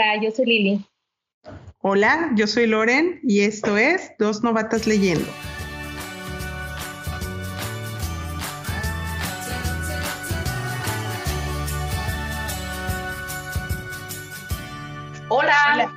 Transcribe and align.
Hola, 0.00 0.22
yo 0.22 0.30
soy 0.30 0.46
Lili. 0.46 0.86
Hola, 1.80 2.30
yo 2.34 2.46
soy 2.46 2.66
Loren 2.66 3.20
y 3.22 3.40
esto 3.40 3.76
es 3.76 4.12
Dos 4.18 4.42
Novatas 4.42 4.86
Leyendo. 4.86 5.26
Hola. 15.28 15.92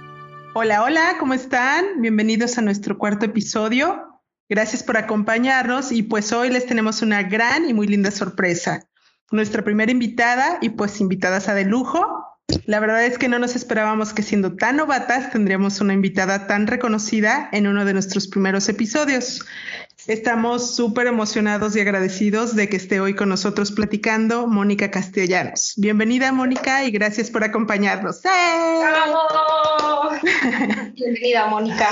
Hola, 0.53 0.83
hola, 0.83 1.15
¿cómo 1.17 1.33
están? 1.33 2.01
Bienvenidos 2.01 2.57
a 2.57 2.61
nuestro 2.61 2.97
cuarto 2.97 3.25
episodio. 3.25 4.21
Gracias 4.49 4.83
por 4.83 4.97
acompañarnos 4.97 5.93
y 5.93 6.03
pues 6.03 6.33
hoy 6.33 6.49
les 6.49 6.65
tenemos 6.65 7.01
una 7.01 7.23
gran 7.23 7.69
y 7.69 7.73
muy 7.73 7.87
linda 7.87 8.11
sorpresa. 8.11 8.85
Nuestra 9.31 9.63
primera 9.63 9.93
invitada 9.93 10.57
y 10.59 10.71
pues 10.71 10.99
invitadas 10.99 11.47
a 11.47 11.53
de 11.53 11.63
lujo. 11.63 12.32
La 12.65 12.79
verdad 12.79 13.05
es 13.05 13.17
que 13.17 13.27
no 13.27 13.39
nos 13.39 13.55
esperábamos 13.55 14.13
que 14.13 14.23
siendo 14.23 14.55
tan 14.55 14.77
novatas 14.77 15.31
tendríamos 15.31 15.81
una 15.81 15.93
invitada 15.93 16.47
tan 16.47 16.67
reconocida 16.67 17.49
en 17.51 17.67
uno 17.67 17.83
de 17.85 17.93
nuestros 17.93 18.27
primeros 18.27 18.69
episodios. 18.69 19.45
Estamos 20.07 20.75
súper 20.75 21.07
emocionados 21.07 21.75
y 21.75 21.79
agradecidos 21.79 22.55
de 22.55 22.67
que 22.67 22.75
esté 22.75 22.99
hoy 22.99 23.15
con 23.15 23.29
nosotros 23.29 23.71
platicando 23.71 24.47
Mónica 24.47 24.91
Castellanos. 24.91 25.73
Bienvenida, 25.77 26.33
Mónica, 26.33 26.83
y 26.83 26.91
gracias 26.91 27.31
por 27.31 27.45
acompañarnos. 27.45 28.23
¡Eh! 28.25 28.81
Bienvenida, 30.93 31.47
Mónica. 31.47 31.87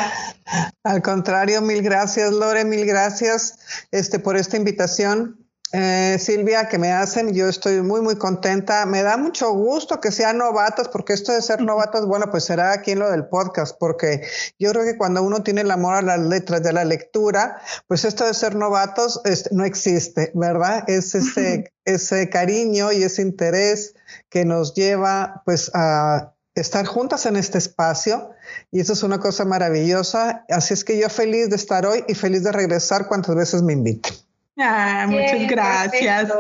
Al 0.84 1.02
contrario, 1.02 1.62
mil 1.62 1.82
gracias, 1.82 2.34
Lore, 2.34 2.66
mil 2.66 2.86
gracias 2.86 3.88
este, 3.92 4.20
por 4.20 4.36
esta 4.36 4.58
invitación. 4.58 5.41
Eh, 5.74 6.18
Silvia, 6.20 6.68
que 6.68 6.78
me 6.78 6.92
hacen, 6.92 7.34
yo 7.34 7.48
estoy 7.48 7.82
muy, 7.82 8.02
muy 8.02 8.18
contenta. 8.18 8.86
Me 8.86 9.04
da 9.04 9.16
mucho 9.16 9.52
gusto 9.54 10.02
que 10.02 10.12
sean 10.12 10.38
novatas, 10.38 10.90
porque 10.90 11.14
esto 11.14 11.32
de 11.32 11.42
ser 11.42 11.62
novatas, 11.62 12.06
bueno, 12.06 12.30
pues 12.30 12.44
será 12.44 12.74
aquí 12.74 12.92
en 12.92 13.00
lo 13.00 13.10
del 13.10 13.28
podcast, 13.28 13.78
porque 13.80 14.22
yo 14.60 14.72
creo 14.72 14.84
que 14.84 14.98
cuando 14.98 15.24
uno 15.24 15.44
tiene 15.44 15.62
el 15.62 15.72
amor 15.72 15.96
a 15.96 16.02
las 16.02 16.20
letras 16.20 16.62
de 16.62 16.74
la 16.74 16.84
lectura, 16.84 17.62
pues 17.88 18.04
esto 18.04 18.26
de 18.26 18.34
ser 18.34 18.56
novatos 18.56 19.22
este, 19.24 19.50
no 19.54 19.64
existe, 19.64 20.32
¿verdad? 20.34 20.84
Es 20.88 21.16
ese, 21.16 21.72
ese 21.86 22.30
cariño 22.30 22.92
y 22.92 23.04
ese 23.04 23.22
interés 23.22 23.96
que 24.30 24.44
nos 24.44 24.74
lleva, 24.74 25.42
pues, 25.46 25.72
a 25.74 26.34
estar 26.54 26.86
juntas 26.86 27.26
en 27.26 27.38
este 27.38 27.58
espacio 27.58 28.32
y 28.72 28.82
eso 28.82 28.92
es 28.92 29.04
una 29.04 29.20
cosa 29.20 29.46
maravillosa. 29.46 30.44
Así 30.50 30.74
es 30.74 30.84
que 30.84 31.00
yo 31.00 31.10
feliz 31.10 31.50
de 31.50 31.56
estar 31.56 31.86
hoy 31.86 32.04
y 32.10 32.14
feliz 32.14 32.44
de 32.44 32.52
regresar 32.52 33.08
cuantas 33.08 33.36
veces 33.36 33.62
me 33.62 33.72
inviten. 33.72 34.14
Ah, 34.62 35.06
muchas 35.08 35.48
gracias. 35.48 36.32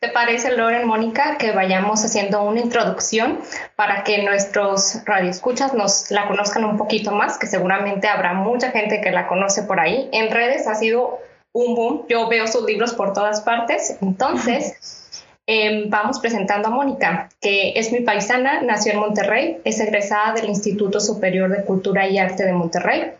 ¿Te 0.00 0.08
parece, 0.08 0.56
Loren, 0.56 0.86
Mónica, 0.86 1.36
que 1.38 1.52
vayamos 1.52 2.04
haciendo 2.04 2.42
una 2.42 2.60
introducción 2.60 3.40
para 3.76 4.04
que 4.04 4.22
nuestros 4.22 5.04
radioescuchas 5.04 5.74
nos 5.74 6.10
la 6.10 6.26
conozcan 6.28 6.64
un 6.64 6.76
poquito 6.76 7.12
más? 7.12 7.38
Que 7.38 7.46
seguramente 7.46 8.08
habrá 8.08 8.34
mucha 8.34 8.70
gente 8.70 9.00
que 9.00 9.10
la 9.10 9.26
conoce 9.28 9.62
por 9.62 9.80
ahí. 9.80 10.08
En 10.12 10.30
redes 10.30 10.66
ha 10.66 10.74
sido 10.74 11.18
un 11.52 11.74
boom. 11.74 12.06
Yo 12.08 12.28
veo 12.28 12.46
sus 12.46 12.64
libros 12.64 12.94
por 12.94 13.12
todas 13.12 13.42
partes. 13.42 13.96
Entonces, 14.00 15.12
em, 15.46 15.88
vamos 15.90 16.18
presentando 16.20 16.68
a 16.68 16.70
Mónica, 16.70 17.28
que 17.40 17.72
es 17.76 17.92
mi 17.92 18.00
paisana, 18.00 18.62
nació 18.62 18.92
en 18.92 18.98
Monterrey, 18.98 19.60
es 19.64 19.78
egresada 19.80 20.32
del 20.32 20.48
Instituto 20.48 21.00
Superior 21.00 21.50
de 21.50 21.64
Cultura 21.64 22.08
y 22.08 22.18
Arte 22.18 22.44
de 22.44 22.52
Monterrey, 22.52 23.12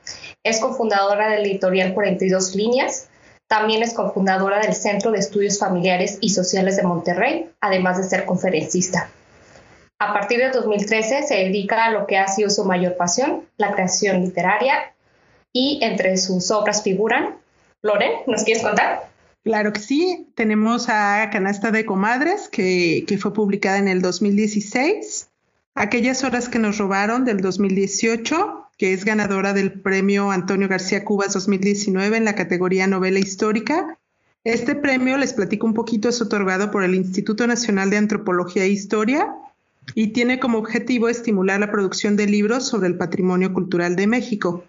es 0.42 0.60
cofundadora 0.60 1.28
del 1.28 1.46
editorial 1.46 1.94
42 1.94 2.54
Líneas 2.54 3.08
también 3.48 3.82
es 3.82 3.94
cofundadora 3.94 4.60
del 4.60 4.74
Centro 4.74 5.10
de 5.12 5.18
Estudios 5.18 5.58
Familiares 5.58 6.18
y 6.20 6.30
Sociales 6.30 6.76
de 6.76 6.82
Monterrey, 6.82 7.50
además 7.60 7.98
de 7.98 8.04
ser 8.04 8.24
conferencista. 8.24 9.10
A 9.98 10.12
partir 10.12 10.38
de 10.38 10.50
2013 10.50 11.22
se 11.22 11.34
dedica 11.34 11.84
a 11.84 11.90
lo 11.90 12.06
que 12.06 12.18
ha 12.18 12.28
sido 12.28 12.50
su 12.50 12.64
mayor 12.64 12.96
pasión, 12.96 13.44
la 13.56 13.72
creación 13.72 14.22
literaria, 14.22 14.92
y 15.52 15.78
entre 15.82 16.16
sus 16.18 16.50
obras 16.50 16.82
figuran. 16.82 17.36
Loren, 17.82 18.12
¿nos 18.26 18.44
quieres 18.44 18.62
contar? 18.62 19.08
Claro 19.42 19.72
que 19.72 19.80
sí, 19.80 20.28
tenemos 20.34 20.88
a 20.88 21.30
Canasta 21.32 21.70
de 21.70 21.86
Comadres, 21.86 22.48
que, 22.48 23.04
que 23.06 23.16
fue 23.16 23.32
publicada 23.32 23.78
en 23.78 23.88
el 23.88 24.02
2016, 24.02 25.30
Aquellas 25.78 26.24
horas 26.24 26.48
que 26.48 26.58
nos 26.58 26.78
robaron 26.78 27.26
del 27.26 27.42
2018, 27.42 28.65
que 28.76 28.92
es 28.92 29.04
ganadora 29.04 29.52
del 29.52 29.72
premio 29.72 30.30
Antonio 30.30 30.68
García 30.68 31.04
Cubas 31.04 31.32
2019 31.32 32.16
en 32.16 32.24
la 32.24 32.34
categoría 32.34 32.86
novela 32.86 33.18
histórica. 33.18 33.98
Este 34.44 34.74
premio, 34.74 35.16
les 35.16 35.32
platico 35.32 35.66
un 35.66 35.74
poquito, 35.74 36.08
es 36.08 36.20
otorgado 36.20 36.70
por 36.70 36.84
el 36.84 36.94
Instituto 36.94 37.46
Nacional 37.46 37.90
de 37.90 37.96
Antropología 37.96 38.64
e 38.64 38.68
Historia 38.68 39.34
y 39.94 40.08
tiene 40.08 40.38
como 40.38 40.58
objetivo 40.58 41.08
estimular 41.08 41.60
la 41.60 41.70
producción 41.70 42.16
de 42.16 42.26
libros 42.26 42.66
sobre 42.68 42.88
el 42.88 42.96
patrimonio 42.96 43.52
cultural 43.52 43.96
de 43.96 44.06
México. 44.06 44.64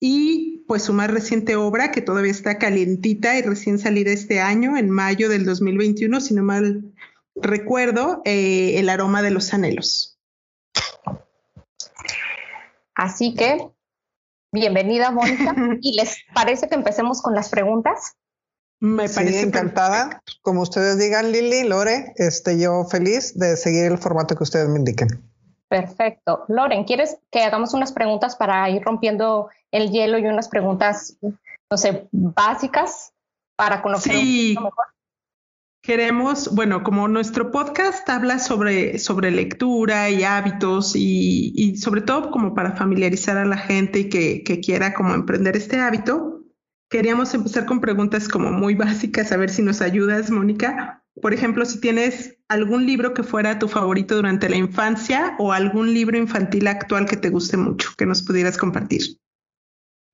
Y 0.00 0.64
pues 0.66 0.84
su 0.84 0.92
más 0.92 1.10
reciente 1.10 1.56
obra, 1.56 1.90
que 1.90 2.00
todavía 2.00 2.30
está 2.30 2.58
calientita 2.58 3.38
y 3.38 3.42
recién 3.42 3.78
salida 3.78 4.12
este 4.12 4.40
año, 4.40 4.76
en 4.76 4.90
mayo 4.90 5.28
del 5.28 5.44
2021, 5.44 6.20
si 6.20 6.34
no 6.34 6.42
mal 6.42 6.84
recuerdo, 7.34 8.22
eh, 8.24 8.78
El 8.78 8.88
aroma 8.88 9.22
de 9.22 9.30
los 9.30 9.52
anhelos. 9.52 10.18
Así 13.00 13.34
que, 13.34 13.66
bienvenida, 14.52 15.10
Mónica. 15.10 15.54
¿Y 15.80 15.96
les 15.96 16.18
parece 16.34 16.68
que 16.68 16.74
empecemos 16.74 17.22
con 17.22 17.34
las 17.34 17.48
preguntas? 17.48 18.18
Me 18.78 19.08
parece 19.08 19.40
encantada. 19.40 20.22
Como 20.42 20.60
ustedes 20.60 20.98
digan, 20.98 21.32
Lili, 21.32 21.66
Lore, 21.66 22.12
este, 22.16 22.60
yo 22.60 22.84
feliz 22.84 23.38
de 23.38 23.56
seguir 23.56 23.84
el 23.84 23.96
formato 23.96 24.36
que 24.36 24.42
ustedes 24.42 24.68
me 24.68 24.80
indiquen. 24.80 25.08
Perfecto. 25.68 26.44
Loren, 26.48 26.84
¿quieres 26.84 27.16
que 27.30 27.42
hagamos 27.42 27.72
unas 27.72 27.92
preguntas 27.92 28.36
para 28.36 28.68
ir 28.68 28.82
rompiendo 28.82 29.48
el 29.70 29.90
hielo 29.90 30.18
y 30.18 30.26
unas 30.26 30.50
preguntas, 30.50 31.16
no 31.22 31.78
sé, 31.78 32.06
básicas 32.12 33.14
para 33.56 33.80
conocer 33.80 34.14
un 34.14 34.54
poco 34.56 34.66
mejor? 34.66 34.84
Queremos, 35.82 36.54
bueno, 36.54 36.82
como 36.82 37.08
nuestro 37.08 37.50
podcast 37.50 38.06
habla 38.10 38.38
sobre, 38.38 38.98
sobre 38.98 39.30
lectura 39.30 40.10
y 40.10 40.24
hábitos 40.24 40.94
y, 40.94 41.54
y 41.56 41.78
sobre 41.78 42.02
todo 42.02 42.30
como 42.30 42.54
para 42.54 42.76
familiarizar 42.76 43.38
a 43.38 43.46
la 43.46 43.56
gente 43.56 44.00
y 44.00 44.08
que, 44.10 44.42
que, 44.44 44.60
quiera 44.60 44.92
como 44.92 45.14
emprender 45.14 45.56
este 45.56 45.78
hábito, 45.78 46.44
queríamos 46.90 47.32
empezar 47.32 47.64
con 47.64 47.80
preguntas 47.80 48.28
como 48.28 48.52
muy 48.52 48.74
básicas, 48.76 49.32
a 49.32 49.38
ver 49.38 49.48
si 49.48 49.62
nos 49.62 49.80
ayudas, 49.80 50.30
Mónica. 50.30 51.02
Por 51.22 51.32
ejemplo, 51.32 51.64
si 51.64 51.80
tienes 51.80 52.36
algún 52.48 52.84
libro 52.84 53.14
que 53.14 53.22
fuera 53.22 53.58
tu 53.58 53.66
favorito 53.66 54.16
durante 54.16 54.50
la 54.50 54.56
infancia 54.56 55.34
o 55.38 55.52
algún 55.52 55.94
libro 55.94 56.18
infantil 56.18 56.66
actual 56.66 57.06
que 57.06 57.16
te 57.16 57.30
guste 57.30 57.56
mucho, 57.56 57.90
que 57.96 58.04
nos 58.04 58.22
pudieras 58.22 58.58
compartir. 58.58 59.02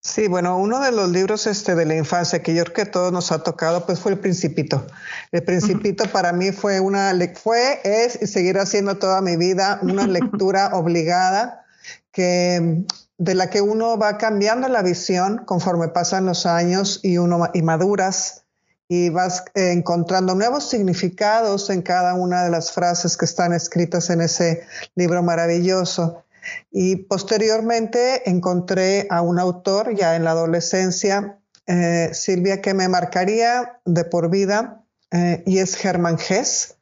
Sí, 0.07 0.29
bueno, 0.29 0.57
uno 0.57 0.79
de 0.81 0.93
los 0.93 1.11
libros 1.11 1.49
este, 1.49 1.75
de 1.75 1.85
la 1.85 1.97
infancia 1.97 2.41
que 2.41 2.55
yo 2.55 2.63
creo 2.63 2.75
que 2.75 2.87
todos 2.87 3.13
nos 3.13 3.33
ha 3.33 3.43
tocado, 3.43 3.87
pues 3.87 3.99
fue 3.99 4.13
El 4.13 4.21
Principito. 4.21 4.87
El 5.33 5.43
Principito 5.43 6.05
para 6.13 6.33
mí 6.33 6.53
fue 6.53 6.79
una, 6.79 7.13
fue, 7.35 7.81
es 7.83 8.17
y 8.23 8.29
seguirá 8.29 8.67
siendo 8.67 8.99
toda 8.99 9.21
mi 9.21 9.37
vida 9.37 9.81
una 9.83 10.07
lectura 10.07 10.71
obligada 10.75 11.65
que, 12.13 12.85
de 13.19 13.35
la 13.35 13.51
que 13.51 13.61
uno 13.61 13.99
va 13.99 14.17
cambiando 14.17 14.69
la 14.69 14.83
visión 14.83 15.39
conforme 15.45 15.89
pasan 15.89 16.25
los 16.25 16.47
años 16.47 17.01
y 17.03 17.19
uno 17.19 17.51
y 17.53 17.63
maduras 17.63 18.45
y 18.87 19.09
vas 19.09 19.43
encontrando 19.55 20.37
nuevos 20.37 20.71
significados 20.71 21.69
en 21.69 21.83
cada 21.83 22.15
una 22.15 22.45
de 22.45 22.51
las 22.51 22.71
frases 22.71 23.17
que 23.17 23.25
están 23.25 23.53
escritas 23.53 24.09
en 24.11 24.21
ese 24.21 24.69
libro 24.95 25.25
maravilloso. 25.25 26.23
Y 26.71 26.97
posteriormente 26.97 28.29
encontré 28.29 29.07
a 29.11 29.23
un 29.23 29.39
autor 29.39 29.95
ya 29.95 30.17
en 30.17 30.25
la 30.25 30.33
adolescencia, 30.33 31.39
eh, 31.67 32.11
Silvia, 32.13 32.61
que 32.61 32.75
me 32.75 32.89
marcaría 32.89 33.81
de 33.85 34.05
por 34.05 34.31
vida, 34.31 34.85
eh, 35.11 35.43
y 35.47 35.59
es 35.59 35.85
Hermann 35.85 36.19
Hesse. 36.19 36.77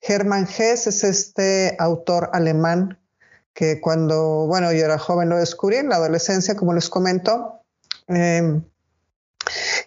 Hermann 0.00 0.46
Hesse 0.46 0.88
es 0.88 1.04
este 1.04 1.76
autor 1.78 2.30
alemán 2.32 2.98
que 3.54 3.80
cuando, 3.80 4.46
bueno, 4.46 4.72
yo 4.72 4.84
era 4.84 4.98
joven 4.98 5.28
lo 5.28 5.36
descubrí 5.36 5.76
en 5.76 5.88
la 5.88 5.96
adolescencia, 5.96 6.56
como 6.56 6.72
les 6.72 6.88
comento, 6.88 7.60
eh, 8.08 8.60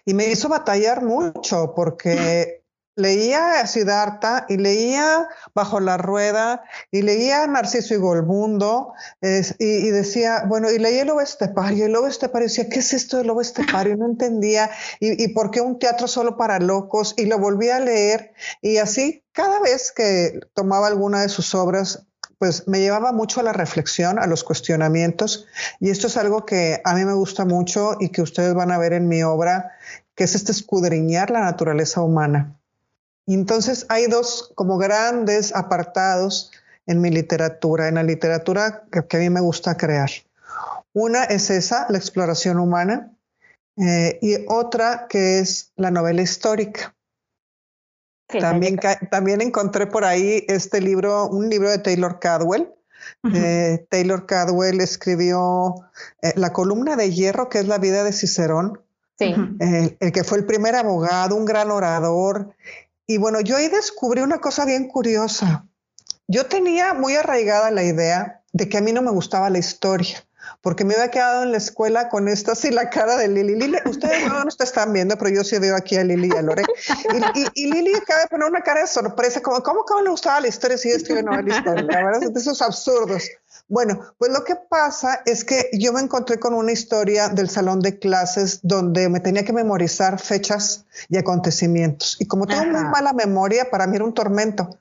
y 0.04 0.14
me 0.14 0.28
hizo 0.28 0.48
batallar 0.48 1.02
mucho 1.02 1.74
porque 1.74 2.62
leía 2.96 3.60
a 3.60 3.66
Siddhartha 3.66 4.46
y 4.48 4.56
leía 4.56 5.28
Bajo 5.54 5.80
la 5.80 5.98
Rueda 5.98 6.64
y 6.90 7.02
leía 7.02 7.46
Narciso 7.46 7.94
y 7.94 7.98
Golmundo 7.98 8.94
y, 9.20 9.90
decía, 9.90 10.44
bueno, 10.48 10.70
y 10.70 10.78
leía 10.78 11.02
el 11.02 11.08
Lobo 11.08 11.20
Estepario, 11.20 11.86
el 11.86 11.92
Lobo 11.92 12.06
Estepario 12.06 12.48
decía, 12.48 12.68
¿qué 12.68 12.80
es 12.80 12.92
esto 12.94 13.18
del 13.18 13.28
Lobo 13.28 13.40
Estepario? 13.40 13.96
No 13.96 14.06
entendía, 14.06 14.70
y, 14.98 15.22
y 15.22 15.28
por 15.28 15.50
qué 15.50 15.60
un 15.60 15.78
teatro 15.78 16.08
solo 16.08 16.36
para 16.36 16.58
locos, 16.58 17.14
y 17.16 17.26
lo 17.26 17.38
volví 17.38 17.68
a 17.68 17.80
leer, 17.80 18.32
y 18.60 18.78
así 18.78 19.22
cada 19.32 19.60
vez 19.60 19.92
que 19.92 20.40
tomaba 20.54 20.86
alguna 20.86 21.22
de 21.22 21.28
sus 21.28 21.54
obras, 21.54 22.06
pues 22.38 22.66
me 22.66 22.80
llevaba 22.80 23.12
mucho 23.12 23.40
a 23.40 23.42
la 23.42 23.52
reflexión, 23.52 24.18
a 24.18 24.26
los 24.26 24.44
cuestionamientos, 24.44 25.46
y 25.80 25.90
esto 25.90 26.06
es 26.06 26.16
algo 26.16 26.44
que 26.44 26.80
a 26.84 26.94
mí 26.94 27.04
me 27.04 27.14
gusta 27.14 27.44
mucho 27.44 27.96
y 28.00 28.10
que 28.10 28.22
ustedes 28.22 28.54
van 28.54 28.70
a 28.70 28.78
ver 28.78 28.92
en 28.92 29.08
mi 29.08 29.22
obra, 29.22 29.72
que 30.14 30.24
es 30.24 30.34
este 30.34 30.52
escudriñar 30.52 31.30
la 31.30 31.40
naturaleza 31.40 32.02
humana. 32.02 32.58
Y 33.26 33.34
entonces 33.34 33.86
hay 33.88 34.06
dos 34.06 34.52
como 34.54 34.78
grandes 34.78 35.54
apartados 35.54 36.52
en 36.86 37.00
mi 37.00 37.10
literatura, 37.10 37.88
en 37.88 37.96
la 37.96 38.04
literatura 38.04 38.84
que, 38.90 39.16
a 39.16 39.20
mí 39.20 39.30
me 39.30 39.40
gusta 39.40 39.76
crear. 39.76 40.10
Una 40.92 41.24
es 41.24 41.50
esa, 41.50 41.86
la 41.90 41.98
exploración 41.98 42.58
humana, 42.58 43.12
eh, 43.76 44.18
y 44.22 44.36
otra 44.48 45.06
que 45.08 45.40
es 45.40 45.72
la 45.76 45.90
novela 45.90 46.22
histórica. 46.22 46.94
También, 48.28 48.78
también 49.10 49.40
encontré 49.40 49.86
por 49.86 50.04
ahí 50.04 50.44
este 50.48 50.80
libro, 50.80 51.28
un 51.28 51.48
libro 51.48 51.70
de 51.70 51.78
Taylor 51.78 52.18
Cadwell. 52.18 52.72
Eh, 53.34 53.86
Taylor 53.88 54.26
Cadwell 54.26 54.80
escribió 54.80 55.74
eh, 56.22 56.32
La 56.36 56.52
columna 56.52 56.96
de 56.96 57.12
hierro, 57.12 57.48
que 57.48 57.58
es 57.58 57.68
la 57.68 57.78
vida 57.78 58.02
de 58.02 58.12
Cicerón. 58.12 58.80
Sí. 59.18 59.34
el 59.58 60.12
que 60.12 60.24
fue 60.24 60.36
el 60.38 60.44
primer 60.44 60.74
abogado, 60.74 61.36
un 61.36 61.46
gran 61.46 61.70
orador. 61.70 62.54
Y 63.06 63.18
bueno, 63.18 63.40
yo 63.40 63.56
ahí 63.56 63.68
descubrí 63.68 64.20
una 64.22 64.38
cosa 64.38 64.64
bien 64.64 64.88
curiosa. 64.88 65.66
Yo 66.26 66.46
tenía 66.46 66.92
muy 66.92 67.14
arraigada 67.14 67.70
la 67.70 67.84
idea 67.84 68.42
de 68.52 68.68
que 68.68 68.78
a 68.78 68.80
mí 68.80 68.92
no 68.92 69.02
me 69.02 69.12
gustaba 69.12 69.48
la 69.50 69.58
historia 69.58 70.25
porque 70.66 70.84
me 70.84 70.94
había 70.94 71.12
quedado 71.12 71.44
en 71.44 71.52
la 71.52 71.58
escuela 71.58 72.08
con 72.08 72.26
esta 72.26 72.50
así 72.50 72.72
la 72.72 72.90
cara 72.90 73.16
de 73.16 73.28
Lili. 73.28 73.54
Lili, 73.54 73.78
ustedes 73.84 74.26
no 74.26 74.42
nos 74.42 74.58
están 74.58 74.92
viendo, 74.92 75.16
pero 75.16 75.30
yo 75.30 75.44
sí 75.44 75.56
veo 75.60 75.76
aquí 75.76 75.96
a 75.96 76.02
Lili 76.02 76.26
y 76.26 76.36
a 76.36 76.42
Lore. 76.42 76.64
Y, 77.54 77.72
Lili 77.72 77.94
acaba 77.94 78.22
de 78.22 78.26
poner 78.26 78.48
una 78.48 78.62
cara 78.62 78.80
de 78.80 78.88
sorpresa, 78.88 79.40
como, 79.40 79.62
¿cómo 79.62 79.84
que 79.84 80.02
le 80.02 80.10
gustaba 80.10 80.40
la 80.40 80.48
historia 80.48 80.76
si 80.76 80.90
yo 80.90 80.96
escribo 80.96 81.22
novela 81.22 81.56
histórica? 81.56 82.04
¿Verdad? 82.04 82.32
De 82.32 82.40
esos 82.40 82.60
absurdos. 82.62 83.22
Bueno, 83.68 84.12
pues 84.18 84.32
lo 84.32 84.42
que 84.42 84.56
pasa 84.56 85.22
es 85.24 85.44
que 85.44 85.70
yo 85.72 85.92
me 85.92 86.00
encontré 86.00 86.40
con 86.40 86.52
una 86.52 86.72
historia 86.72 87.28
del 87.28 87.48
salón 87.48 87.78
de 87.78 88.00
clases 88.00 88.58
donde 88.64 89.08
me 89.08 89.20
tenía 89.20 89.44
que 89.44 89.52
memorizar 89.52 90.18
fechas 90.18 90.84
y 91.08 91.16
acontecimientos. 91.16 92.16
Y 92.18 92.26
como 92.26 92.44
tengo 92.44 92.64
muy 92.64 92.82
mala 92.86 93.12
memoria, 93.12 93.70
para 93.70 93.86
mí 93.86 93.94
era 93.94 94.04
un 94.04 94.14
tormento. 94.14 94.80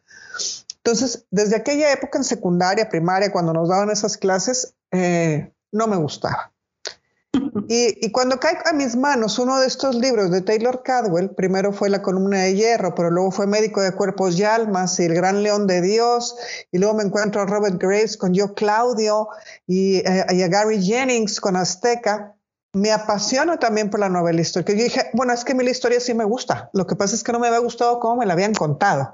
Entonces, 0.78 1.28
desde 1.30 1.56
aquella 1.56 1.92
época 1.92 2.18
en 2.18 2.24
secundaria, 2.24 2.90
primaria, 2.90 3.32
cuando 3.32 3.54
nos 3.54 3.70
daban 3.70 3.92
esas 3.92 4.18
clases, 4.18 4.74
eh, 4.90 5.52
no 5.76 5.88
me 5.88 5.98
gustaba. 5.98 6.52
Y, 7.68 8.12
cuando 8.12 8.40
cae 8.40 8.58
a 8.66 8.74
mis 8.74 8.96
manos 8.96 9.40
uno 9.40 9.60
de 9.60 9.68
estos 9.68 9.96
libros 9.96 10.32
de 10.32 10.42
Taylor 10.42 10.84
Cadwell, 10.84 11.32
primero 11.32 11.74
fue 11.74 11.90
La 11.90 12.02
columna 12.02 12.40
de 12.40 12.56
hierro, 12.56 12.96
pero 12.96 13.12
luego 13.12 13.32
fue 13.32 13.48
Médico 13.48 13.82
de 13.82 13.94
cuerpos 13.94 14.40
y 14.40 14.44
almas 14.44 15.00
y 15.00 15.06
El 15.06 15.16
gran 15.16 15.44
león 15.44 15.68
de 15.68 15.82
Dios, 15.82 16.38
y 16.72 16.78
luego 16.78 16.96
me 16.96 17.04
encuentro 17.04 17.42
a 17.42 17.46
Robert 17.46 17.78
Graves 17.78 18.18
con 18.18 18.34
Yo 18.34 18.54
Claudio 18.54 19.30
y, 19.68 19.98
eh, 19.98 20.26
a 20.44 20.48
Gary 20.48 20.82
Jennings 20.82 21.42
con 21.42 21.56
Azteca, 21.56 22.36
me 22.74 22.92
apasiono 22.92 23.58
también 23.58 23.90
por 23.90 24.00
la 24.00 24.10
novela 24.10 24.42
histórica. 24.42 24.74
Yo 24.74 24.84
dije, 24.84 25.10
bueno, 25.14 25.34
es 25.34 25.44
que 25.46 25.54
la 25.54 25.70
historia 25.70 26.00
sí 26.00 26.14
me 26.14 26.26
gusta, 26.26 26.70
lo 26.74 26.86
que 26.88 26.96
pasa 26.96 27.16
es 27.16 27.24
que 27.24 27.32
no 27.32 27.40
me 27.40 27.48
había 27.48 27.60
gustado 27.60 28.00
cómo 28.00 28.18
me 28.18 28.26
la 28.26 28.34
habían 28.34 28.54
contado. 28.54 29.14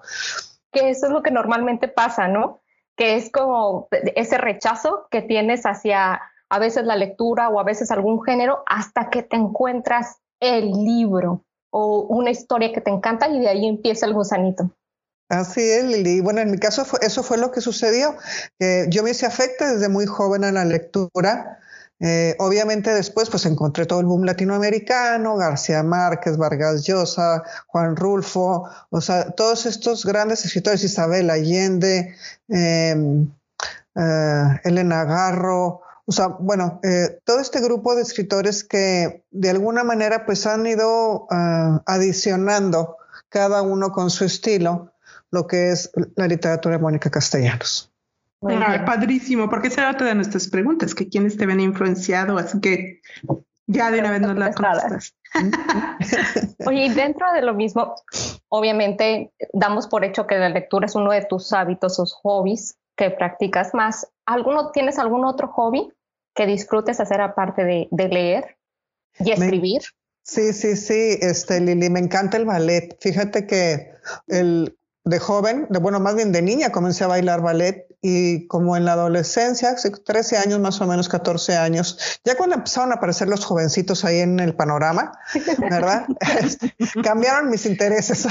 Que 0.72 0.90
eso 0.90 1.08
es 1.08 1.12
lo 1.12 1.22
que 1.22 1.32
normalmente 1.32 1.88
pasa, 1.88 2.28
¿no? 2.28 2.62
Que 2.96 3.16
es 3.16 3.32
como 3.32 3.88
ese 4.16 4.38
rechazo 4.38 5.08
que 5.10 5.22
tienes 5.22 5.66
hacia 5.66 6.22
a 6.52 6.60
veces 6.60 6.84
la 6.84 6.98
lectura 6.98 7.48
o 7.48 7.62
a 7.62 7.64
veces 7.64 7.92
algún 7.92 8.22
género, 8.24 8.62
hasta 8.68 9.10
que 9.10 9.24
te 9.24 9.38
encuentras 9.38 10.18
el 10.42 10.70
libro 10.72 11.46
o 11.72 12.02
una 12.10 12.30
historia 12.30 12.74
que 12.74 12.82
te 12.82 12.92
encanta 12.92 13.30
y 13.30 13.40
de 13.40 13.48
ahí 13.48 13.66
empieza 13.66 14.06
el 14.06 14.14
gusanito. 14.14 14.70
Así 15.30 15.62
es, 15.62 15.86
Lili. 15.86 16.20
Bueno, 16.20 16.42
en 16.42 16.52
mi 16.52 16.58
caso 16.58 16.86
eso 17.00 17.24
fue 17.24 17.38
lo 17.38 17.52
que 17.52 17.62
sucedió. 17.62 18.18
yo 18.90 19.02
me 19.02 19.12
hice 19.12 19.26
afecta 19.26 19.72
desde 19.72 19.88
muy 19.88 20.06
joven 20.06 20.44
a 20.44 20.52
la 20.52 20.66
lectura. 20.66 21.58
Eh, 22.02 22.36
obviamente 22.40 22.94
después 22.94 23.30
pues 23.30 23.46
encontré 23.46 23.86
todo 23.86 24.02
el 24.02 24.08
boom 24.08 24.26
latinoamericano, 24.26 25.38
García 25.38 25.84
Márquez, 25.84 26.36
Vargas 26.36 26.84
Llosa, 26.84 27.44
Juan 27.68 27.96
Rulfo, 27.96 28.68
o 28.90 29.02
sea, 29.02 29.30
todos 29.32 29.68
estos 29.68 30.04
grandes 30.04 30.44
escritores, 30.44 30.84
Isabel 30.84 31.30
Allende, 31.30 32.16
em, 32.50 33.32
eh, 33.96 34.60
Elena 34.64 35.06
Garro, 35.06 35.82
o 36.06 36.12
sea, 36.12 36.28
bueno, 36.28 36.80
eh, 36.84 37.20
todo 37.24 37.40
este 37.40 37.62
grupo 37.62 37.96
de 37.96 38.02
escritores 38.02 38.64
que 38.64 39.24
de 39.32 39.50
alguna 39.50 39.84
manera 39.84 40.26
pues 40.26 40.46
han 40.48 40.66
ido 40.66 41.28
ah, 41.30 41.82
adicionando 41.86 42.98
cada 43.30 43.62
uno 43.62 43.92
con 43.92 44.10
su 44.10 44.26
estilo 44.26 44.92
lo 45.32 45.48
que 45.48 45.72
es 45.72 45.92
la 46.16 46.28
literatura 46.28 46.76
de 46.76 46.82
Mónica 46.82 47.10
Castellanos. 47.10 47.92
padrísimo, 48.42 49.50
porque 49.50 49.70
esa 49.70 49.82
era 49.82 49.92
otra 49.92 50.08
de 50.08 50.16
nuestras 50.16 50.50
preguntas, 50.50 50.94
que 50.94 51.08
quiénes 51.08 51.38
te 51.38 51.46
ven 51.46 51.62
influenciado, 51.62 52.38
así 52.38 52.60
que 52.60 53.00
ya 53.68 53.90
de 53.90 54.00
una 54.00 54.12
vez 54.12 54.22
nos 54.22 54.38
la 54.38 54.52
contestas. 54.52 55.16
Oye, 56.68 56.88
y 56.88 56.90
dentro 56.90 57.32
de 57.32 57.42
lo 57.42 57.54
mismo, 57.54 57.96
obviamente 58.50 59.32
damos 59.54 59.88
por 59.88 60.04
hecho 60.04 60.28
que 60.28 60.38
la 60.38 60.50
lectura 60.50 60.88
es 60.88 60.96
uno 60.96 61.12
de 61.12 61.24
tus 61.24 61.54
hábitos 61.54 61.98
o 62.00 62.06
hobbies 62.06 62.76
que 63.02 63.10
practicas 63.10 63.74
más. 63.74 64.08
¿Alguno, 64.28 64.70
¿Tienes 64.72 65.00
algún 65.00 65.26
otro 65.26 65.48
hobby 65.48 65.92
que 66.36 66.46
disfrutes 66.46 67.00
hacer 67.00 67.20
aparte 67.20 67.64
de, 67.64 68.08
leer 68.08 68.58
y 69.20 69.32
escribir? 69.32 69.82
sí, 70.24 70.54
sí, 70.54 70.78
sí, 70.78 71.18
este, 71.20 71.60
Lili, 71.62 71.90
me 71.90 72.00
encanta 72.00 72.38
el 72.38 72.46
ballet. 72.46 72.96
Fíjate 73.02 73.48
que 73.48 73.92
el, 74.28 74.78
de 75.04 75.18
joven, 75.18 75.66
de, 75.72 75.80
bueno, 75.80 76.00
más 76.00 76.14
bien 76.14 76.32
de 76.32 76.44
niña, 76.44 76.72
comencé 76.72 77.04
a 77.04 77.08
bailar 77.08 77.42
ballet 77.42 77.88
y 78.04 78.46
como 78.46 78.78
en 78.78 78.86
la 78.86 78.94
adolescencia, 78.94 79.76
13 79.76 80.38
años 80.38 80.60
más 80.60 80.80
o 80.80 80.86
menos, 80.86 81.10
14 81.10 81.58
años, 81.58 82.20
ya 82.24 82.36
cuando 82.36 82.56
empezaron 82.56 82.92
a 82.92 82.96
aparecer 82.96 83.28
los 83.28 83.44
jovencitos 83.44 84.06
ahí 84.06 84.20
en 84.20 84.40
el 84.40 84.56
panorama, 84.56 85.12
¿verdad? 85.58 86.06
Cambiaron 87.04 87.50
mis 87.50 87.66
intereses 87.66 88.28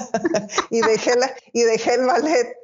y, 0.70 0.80
dejé 0.80 1.14
la, 1.16 1.30
y 1.52 1.62
dejé 1.64 1.96
el 1.96 2.06
ballet 2.06 2.56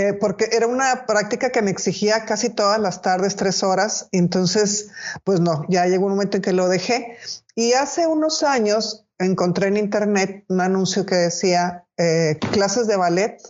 eh, 0.00 0.14
porque 0.14 0.48
era 0.52 0.66
una 0.66 1.04
práctica 1.04 1.50
que 1.50 1.60
me 1.60 1.70
exigía 1.70 2.24
casi 2.24 2.48
todas 2.48 2.80
las 2.80 3.02
tardes, 3.02 3.36
tres 3.36 3.62
horas. 3.62 4.08
Entonces, 4.12 4.88
pues 5.24 5.40
no, 5.40 5.66
ya 5.68 5.84
llegó 5.84 6.06
un 6.06 6.12
momento 6.12 6.38
en 6.38 6.42
que 6.42 6.54
lo 6.54 6.70
dejé. 6.70 7.18
Y 7.54 7.74
hace 7.74 8.06
unos 8.06 8.42
años 8.42 9.04
encontré 9.18 9.68
en 9.68 9.76
internet 9.76 10.46
un 10.48 10.62
anuncio 10.62 11.04
que 11.04 11.16
decía 11.16 11.84
eh, 11.98 12.38
clases 12.50 12.86
de 12.86 12.96
ballet 12.96 13.42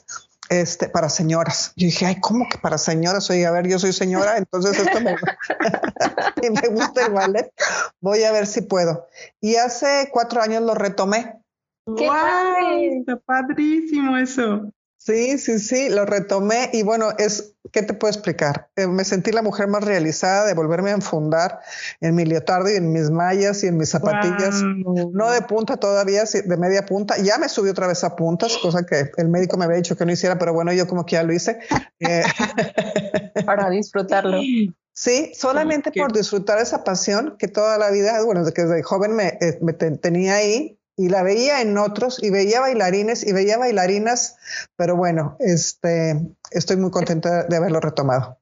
este, 0.48 0.88
para 0.88 1.08
señoras. 1.08 1.72
Yo 1.76 1.86
dije, 1.86 2.06
ay, 2.06 2.16
¿cómo 2.20 2.48
que 2.50 2.58
para 2.58 2.78
señoras? 2.78 3.30
Oye, 3.30 3.46
a 3.46 3.52
ver, 3.52 3.68
yo 3.68 3.78
soy 3.78 3.92
señora, 3.92 4.36
entonces 4.36 4.76
esto 4.76 5.00
me, 5.00 5.14
y 6.42 6.50
me 6.50 6.68
gusta 6.74 7.06
el 7.06 7.12
ballet. 7.12 7.52
Voy 8.00 8.24
a 8.24 8.32
ver 8.32 8.48
si 8.48 8.62
puedo. 8.62 9.06
Y 9.40 9.54
hace 9.54 10.08
cuatro 10.12 10.42
años 10.42 10.64
lo 10.64 10.74
retomé. 10.74 11.40
¡Qué 11.96 12.08
Está 12.98 13.16
padrísimo 13.18 14.16
eso. 14.16 14.72
Sí, 15.02 15.38
sí, 15.38 15.58
sí, 15.58 15.88
lo 15.88 16.04
retomé 16.04 16.68
y 16.74 16.82
bueno, 16.82 17.08
es, 17.16 17.54
¿qué 17.72 17.82
te 17.82 17.94
puedo 17.94 18.12
explicar? 18.12 18.68
Eh, 18.76 18.86
me 18.86 19.02
sentí 19.04 19.32
la 19.32 19.40
mujer 19.40 19.66
más 19.66 19.82
realizada 19.82 20.44
de 20.44 20.52
volverme 20.52 20.90
a 20.90 20.94
enfundar 20.94 21.60
en 22.02 22.14
mi 22.14 22.26
leotardo 22.26 22.70
y 22.70 22.74
en 22.74 22.92
mis 22.92 23.10
mallas 23.10 23.64
y 23.64 23.68
en 23.68 23.78
mis 23.78 23.88
zapatillas, 23.88 24.62
no 24.62 25.30
de 25.30 25.40
punta 25.40 25.78
todavía, 25.78 26.24
de 26.24 26.56
media 26.58 26.84
punta. 26.84 27.16
Ya 27.16 27.38
me 27.38 27.48
subí 27.48 27.70
otra 27.70 27.86
vez 27.86 28.04
a 28.04 28.14
puntas, 28.14 28.58
cosa 28.58 28.84
que 28.84 29.10
el 29.16 29.30
médico 29.30 29.56
me 29.56 29.64
había 29.64 29.78
dicho 29.78 29.96
que 29.96 30.04
no 30.04 30.12
hiciera, 30.12 30.38
pero 30.38 30.52
bueno, 30.52 30.70
yo 30.74 30.86
como 30.86 31.06
que 31.06 31.14
ya 31.14 31.22
lo 31.22 31.32
hice. 31.32 31.60
Eh, 32.00 32.22
Para 33.46 33.70
disfrutarlo. 33.70 34.38
Sí, 34.92 35.32
solamente 35.34 35.92
por 35.92 36.12
disfrutar 36.12 36.58
esa 36.58 36.84
pasión 36.84 37.36
que 37.38 37.48
toda 37.48 37.78
la 37.78 37.90
vida, 37.90 38.22
bueno, 38.22 38.40
desde 38.40 38.52
que 38.52 38.62
desde 38.64 38.82
joven 38.82 39.16
me, 39.16 39.28
eh, 39.40 39.58
me 39.62 39.72
tenía 39.72 40.34
ahí 40.34 40.78
y 41.00 41.08
la 41.08 41.22
veía 41.22 41.62
en 41.62 41.78
otros 41.78 42.22
y 42.22 42.28
veía 42.28 42.60
bailarines 42.60 43.26
y 43.26 43.32
veía 43.32 43.56
bailarinas, 43.56 44.36
pero 44.76 44.96
bueno, 44.96 45.38
este, 45.40 46.20
estoy 46.50 46.76
muy 46.76 46.90
contenta 46.90 47.44
de 47.44 47.56
haberlo 47.56 47.80
retomado. 47.80 48.38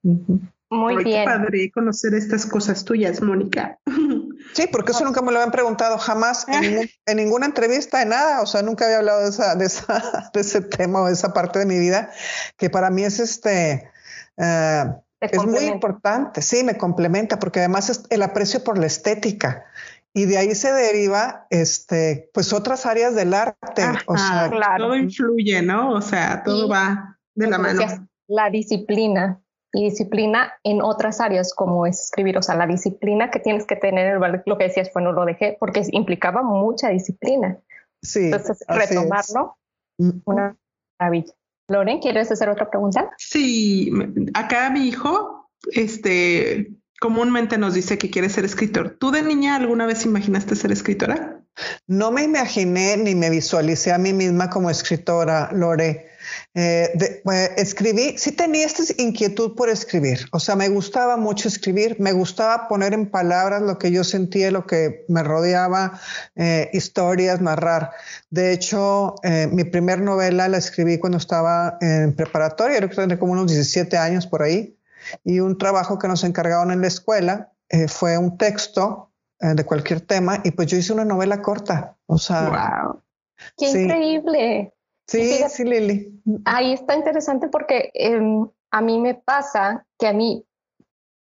Muy 0.70 1.04
bien. 1.04 1.24
Qué 1.24 1.24
padre 1.24 1.70
conocer 1.72 2.14
estas 2.14 2.46
cosas 2.46 2.84
tuyas, 2.84 3.22
Mónica. 3.22 3.78
Sí, 4.54 4.66
porque 4.72 4.92
eso 4.92 5.04
nunca 5.04 5.20
me 5.20 5.30
lo 5.30 5.38
habían 5.38 5.52
preguntado 5.52 5.98
jamás 5.98 6.46
en, 6.48 6.88
ninguna 7.16 7.44
entrevista, 7.46 7.98
de 7.98 8.06
nada. 8.06 8.40
O 8.40 8.46
sea, 8.46 8.62
nunca 8.62 8.86
había 8.86 8.98
hablado 8.98 9.20
de, 9.20 9.28
esa, 9.28 9.54
de, 9.54 9.66
esa, 9.66 10.30
de 10.34 10.40
ese 10.40 10.62
tema 10.62 11.02
o 11.02 11.06
de 11.06 11.12
esa 11.12 11.34
parte 11.34 11.58
de 11.58 11.66
mi 11.66 11.78
vida 11.78 12.10
que 12.56 12.70
para 12.70 12.88
mí 12.88 13.04
es 13.04 13.20
este. 13.20 13.90
Eh, 14.38 14.84
es 15.20 15.44
muy 15.44 15.64
importante, 15.64 16.40
sí, 16.40 16.64
me 16.64 16.78
complementa 16.78 17.38
porque 17.38 17.58
además 17.58 17.90
es 17.90 18.04
el 18.08 18.22
aprecio 18.22 18.64
por 18.64 18.78
la 18.78 18.86
estética 18.86 19.66
y 20.18 20.26
de 20.26 20.36
ahí 20.36 20.54
se 20.54 20.72
deriva 20.72 21.46
este 21.48 22.28
pues 22.34 22.52
otras 22.52 22.86
áreas 22.86 23.14
del 23.14 23.34
arte 23.34 23.82
o 24.06 24.16
sea 24.16 24.50
claro. 24.50 24.86
todo 24.86 24.96
influye 24.96 25.62
no 25.62 25.92
o 25.92 26.00
sea 26.00 26.42
todo 26.42 26.68
va 26.68 27.16
de 27.36 27.46
la 27.48 27.58
mano. 27.58 27.80
la 28.26 28.50
disciplina 28.50 29.40
y 29.72 29.84
disciplina 29.84 30.52
en 30.64 30.82
otras 30.82 31.20
áreas 31.20 31.54
como 31.54 31.86
es 31.86 32.00
escribir 32.00 32.36
o 32.36 32.42
sea 32.42 32.56
la 32.56 32.66
disciplina 32.66 33.30
que 33.30 33.38
tienes 33.38 33.64
que 33.64 33.76
tener 33.76 34.18
lo 34.44 34.58
que 34.58 34.64
decías 34.64 34.90
fue 34.92 35.02
no 35.02 35.12
lo 35.12 35.24
dejé 35.24 35.56
porque 35.60 35.84
implicaba 35.92 36.42
mucha 36.42 36.88
disciplina. 36.88 37.58
Sí 38.02 38.24
entonces 38.24 38.64
retomarlo 38.66 39.56
una 40.24 40.56
maravilla. 40.98 41.32
Loren 41.68 42.00
quieres 42.00 42.32
hacer 42.32 42.48
otra 42.48 42.68
pregunta 42.68 43.08
sí 43.18 43.92
acá 44.34 44.68
mi 44.70 44.88
hijo 44.88 45.48
este 45.70 46.72
comúnmente 47.00 47.58
nos 47.58 47.74
dice 47.74 47.98
que 47.98 48.10
quiere 48.10 48.28
ser 48.28 48.44
escritor. 48.44 48.96
¿Tú 48.98 49.10
de 49.10 49.22
niña 49.22 49.56
alguna 49.56 49.86
vez 49.86 50.04
imaginaste 50.04 50.56
ser 50.56 50.72
escritora? 50.72 51.40
No 51.86 52.10
me 52.10 52.22
imaginé 52.22 52.96
ni 52.96 53.14
me 53.14 53.30
visualicé 53.30 53.92
a 53.92 53.98
mí 53.98 54.12
misma 54.12 54.50
como 54.50 54.70
escritora, 54.70 55.50
Lore. 55.52 56.08
Eh, 56.54 56.90
eh, 56.98 57.50
escribí, 57.56 58.16
sí 58.18 58.32
tenía 58.32 58.66
esta 58.66 58.82
inquietud 58.98 59.54
por 59.54 59.70
escribir, 59.70 60.26
o 60.32 60.40
sea, 60.40 60.56
me 60.56 60.68
gustaba 60.68 61.16
mucho 61.16 61.48
escribir, 61.48 61.96
me 62.00 62.12
gustaba 62.12 62.68
poner 62.68 62.92
en 62.94 63.10
palabras 63.10 63.62
lo 63.62 63.78
que 63.78 63.90
yo 63.90 64.04
sentía, 64.04 64.50
lo 64.50 64.66
que 64.66 65.04
me 65.08 65.22
rodeaba, 65.22 66.00
eh, 66.36 66.68
historias, 66.72 67.40
narrar. 67.40 67.92
De 68.30 68.52
hecho, 68.52 69.14
mi 69.52 69.64
primer 69.64 70.00
novela 70.00 70.48
la 70.48 70.58
escribí 70.58 70.98
cuando 70.98 71.18
estaba 71.18 71.78
en 71.80 72.14
preparatoria, 72.14 72.76
creo 72.76 72.90
que 72.90 72.96
tenía 72.96 73.18
como 73.18 73.32
unos 73.32 73.50
17 73.50 73.96
años 73.96 74.26
por 74.26 74.42
ahí, 74.42 74.77
y 75.24 75.40
un 75.40 75.58
trabajo 75.58 75.98
que 75.98 76.08
nos 76.08 76.24
encargaron 76.24 76.70
en 76.70 76.80
la 76.80 76.88
escuela 76.88 77.52
fue 77.88 78.16
un 78.16 78.38
texto 78.38 79.12
de 79.40 79.64
cualquier 79.64 80.00
tema, 80.00 80.40
y 80.44 80.50
pues 80.50 80.68
yo 80.68 80.76
hice 80.76 80.92
una 80.92 81.04
novela 81.04 81.42
corta, 81.42 81.96
o 82.06 82.18
sea... 82.18 82.82
¡Wow! 82.82 83.02
¡Qué 83.56 83.70
increíble! 83.70 84.72
Sí, 85.08 85.40
sí, 85.48 85.64
Lili. 85.64 86.20
Ahí 86.44 86.74
está 86.74 86.94
interesante 86.94 87.48
porque 87.48 87.90
em, 87.94 88.46
a 88.70 88.80
mí 88.82 89.00
me 89.00 89.14
pasa 89.14 89.86
que 89.98 90.06
a 90.06 90.12
mí 90.12 90.44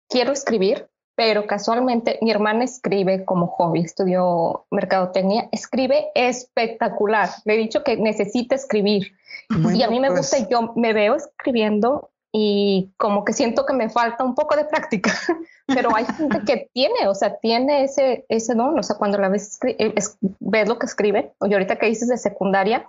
quiero 0.08 0.32
escribir, 0.32 0.88
pero 1.16 1.46
casualmente 1.46 2.18
mi 2.22 2.32
hermana 2.32 2.64
escribe 2.64 3.26
como 3.26 3.48
hobby, 3.48 3.82
estudió 3.82 4.66
mercadotecnia, 4.72 5.50
escribe 5.52 6.08
espectacular. 6.16 7.30
Le 7.44 7.56
he 7.56 7.58
dicho 7.58 7.84
que 7.84 7.98
necesita 7.98 8.56
escribir 8.56 9.12
y 9.50 9.84
a 9.84 9.90
mí 9.90 10.00
me 10.00 10.08
pues 10.08 10.32
gusta, 10.32 10.48
yo 10.48 10.74
me 10.76 10.94
veo 10.94 11.16
escribiendo 11.16 12.10
y 12.36 12.92
como 12.98 13.24
que 13.24 13.32
siento 13.32 13.64
que 13.64 13.74
me 13.74 13.92
falta 13.92 14.24
un 14.24 14.34
poco 14.34 14.56
de 14.56 14.66
práctica, 14.66 15.14
pero 15.68 15.96
hay 15.96 16.06
gente 16.06 16.42
que 16.46 16.70
tiene, 16.74 17.08
o 17.08 17.14
sea, 17.14 17.38
tiene 17.38 17.84
ese, 17.84 18.26
ese 18.28 18.56
don, 18.56 18.78
o 18.78 18.84
sea, 18.84 18.98
cuando 18.98 19.20
la 19.20 19.30
ves, 19.30 19.60
ves 20.40 20.68
lo 20.68 20.80
que 20.80 20.88
escribe, 20.88 21.32
y 21.48 21.54
ahorita 21.54 21.78
que 21.78 21.86
dices 21.86 22.10
de 22.10 22.18
secundaria, 22.18 22.88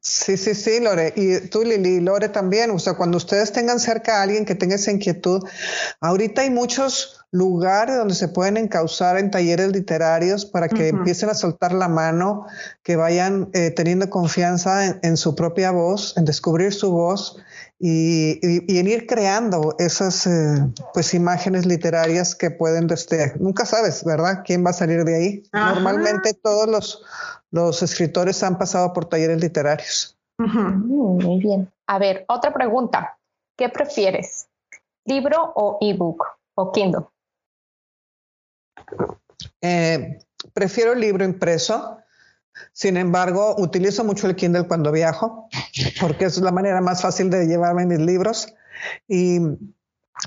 Sí, 0.00 0.36
sí, 0.36 0.36
sí, 0.36 0.54
sí, 0.54 0.80
Lore. 0.80 1.12
Y 1.16 1.48
tú, 1.48 1.64
Lili, 1.64 2.00
Lore 2.00 2.28
también. 2.28 2.70
O 2.70 2.78
sea, 2.78 2.94
cuando 2.94 3.16
ustedes 3.16 3.52
tengan 3.52 3.80
cerca 3.80 4.18
a 4.18 4.22
alguien 4.22 4.44
que 4.44 4.54
tenga 4.54 4.76
esa 4.76 4.90
inquietud, 4.90 5.42
ahorita 6.00 6.42
hay 6.42 6.50
muchos 6.50 7.26
lugares 7.32 7.96
donde 7.96 8.14
se 8.14 8.28
pueden 8.28 8.56
encauzar 8.56 9.18
en 9.18 9.30
talleres 9.30 9.72
literarios 9.72 10.46
para 10.46 10.68
que 10.68 10.88
empiecen 10.88 11.28
a 11.28 11.34
soltar 11.34 11.72
la 11.72 11.88
mano, 11.88 12.46
que 12.82 12.96
vayan 12.96 13.50
eh, 13.52 13.70
teniendo 13.72 14.08
confianza 14.08 14.98
en, 15.02 15.16
su 15.16 15.34
propia 15.34 15.70
voz, 15.70 16.16
en 16.16 16.24
descubrir 16.24 16.72
su 16.72 16.92
voz 16.92 17.36
y, 17.78 18.78
en 18.78 18.86
ir 18.88 19.06
creando 19.06 19.74
esas 19.78 20.26
eh, 20.26 20.66
pues 20.94 21.12
imágenes 21.12 21.66
literarias 21.66 22.34
que 22.34 22.50
pueden 22.50 22.86
desde 22.86 23.34
nunca 23.38 23.66
sabes 23.66 24.02
verdad 24.02 24.42
quién 24.46 24.64
va 24.64 24.70
a 24.70 24.72
salir 24.72 25.04
de 25.04 25.14
ahí 25.14 25.42
normalmente 25.52 26.32
todos 26.32 26.66
los 26.66 27.04
los 27.50 27.82
escritores 27.82 28.42
han 28.42 28.58
pasado 28.58 28.92
por 28.92 29.06
talleres 29.06 29.40
literarios. 29.40 30.18
Muy 30.38 31.38
bien. 31.38 31.72
A 31.86 31.98
ver, 31.98 32.24
otra 32.28 32.52
pregunta. 32.52 33.18
¿Qué 33.56 33.68
prefieres? 33.68 34.48
¿Libro 35.04 35.52
o 35.54 35.78
ebook 35.80 36.22
o 36.54 36.72
Kindle? 36.72 37.06
Eh, 39.62 40.18
prefiero 40.52 40.94
libro 40.94 41.24
impreso. 41.24 41.98
Sin 42.72 42.96
embargo, 42.96 43.54
utilizo 43.58 44.04
mucho 44.04 44.26
el 44.26 44.36
Kindle 44.36 44.66
cuando 44.66 44.92
viajo, 44.92 45.48
porque 46.00 46.26
es 46.26 46.38
la 46.38 46.52
manera 46.52 46.80
más 46.80 47.02
fácil 47.02 47.30
de 47.30 47.46
llevarme 47.46 47.86
mis 47.86 48.00
libros. 48.00 48.54
Y 49.08 49.38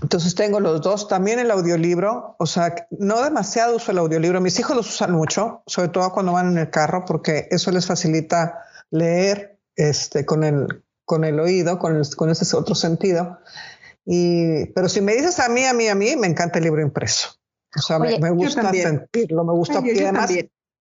entonces 0.01 0.35
tengo 0.35 0.59
los 0.59 0.81
dos, 0.81 1.07
también 1.07 1.39
el 1.39 1.51
audiolibro, 1.51 2.35
o 2.37 2.45
sea, 2.45 2.75
no 2.91 3.23
demasiado 3.23 3.75
uso 3.75 3.91
el 3.91 3.97
audiolibro. 3.97 4.39
Mis 4.41 4.59
hijos 4.59 4.75
los 4.75 4.89
usan 4.89 5.11
mucho, 5.11 5.63
sobre 5.65 5.89
todo 5.89 6.11
cuando 6.11 6.33
van 6.33 6.51
en 6.51 6.57
el 6.57 6.69
carro, 6.69 7.05
porque 7.05 7.47
eso 7.51 7.71
les 7.71 7.85
facilita 7.85 8.63
leer 8.91 9.59
este, 9.75 10.25
con, 10.25 10.43
el, 10.43 10.83
con 11.05 11.23
el 11.23 11.39
oído, 11.39 11.79
con, 11.79 12.01
con 12.15 12.29
ese 12.29 12.55
otro 12.55 12.75
sentido. 12.75 13.39
Y, 14.05 14.67
pero 14.67 14.89
si 14.89 15.01
me 15.01 15.13
dices 15.15 15.39
a 15.39 15.49
mí, 15.49 15.65
a 15.65 15.73
mí, 15.73 15.87
a 15.87 15.95
mí, 15.95 16.15
me 16.15 16.27
encanta 16.27 16.59
el 16.59 16.65
libro 16.65 16.81
impreso. 16.81 17.29
O 17.75 17.81
sea, 17.81 17.99
me, 17.99 18.31
gusta 18.31 18.71
sentirlo, 18.71 19.43
me 19.43 19.53
gusta. 19.53 19.81
y 19.83 19.99
además, 19.99 20.31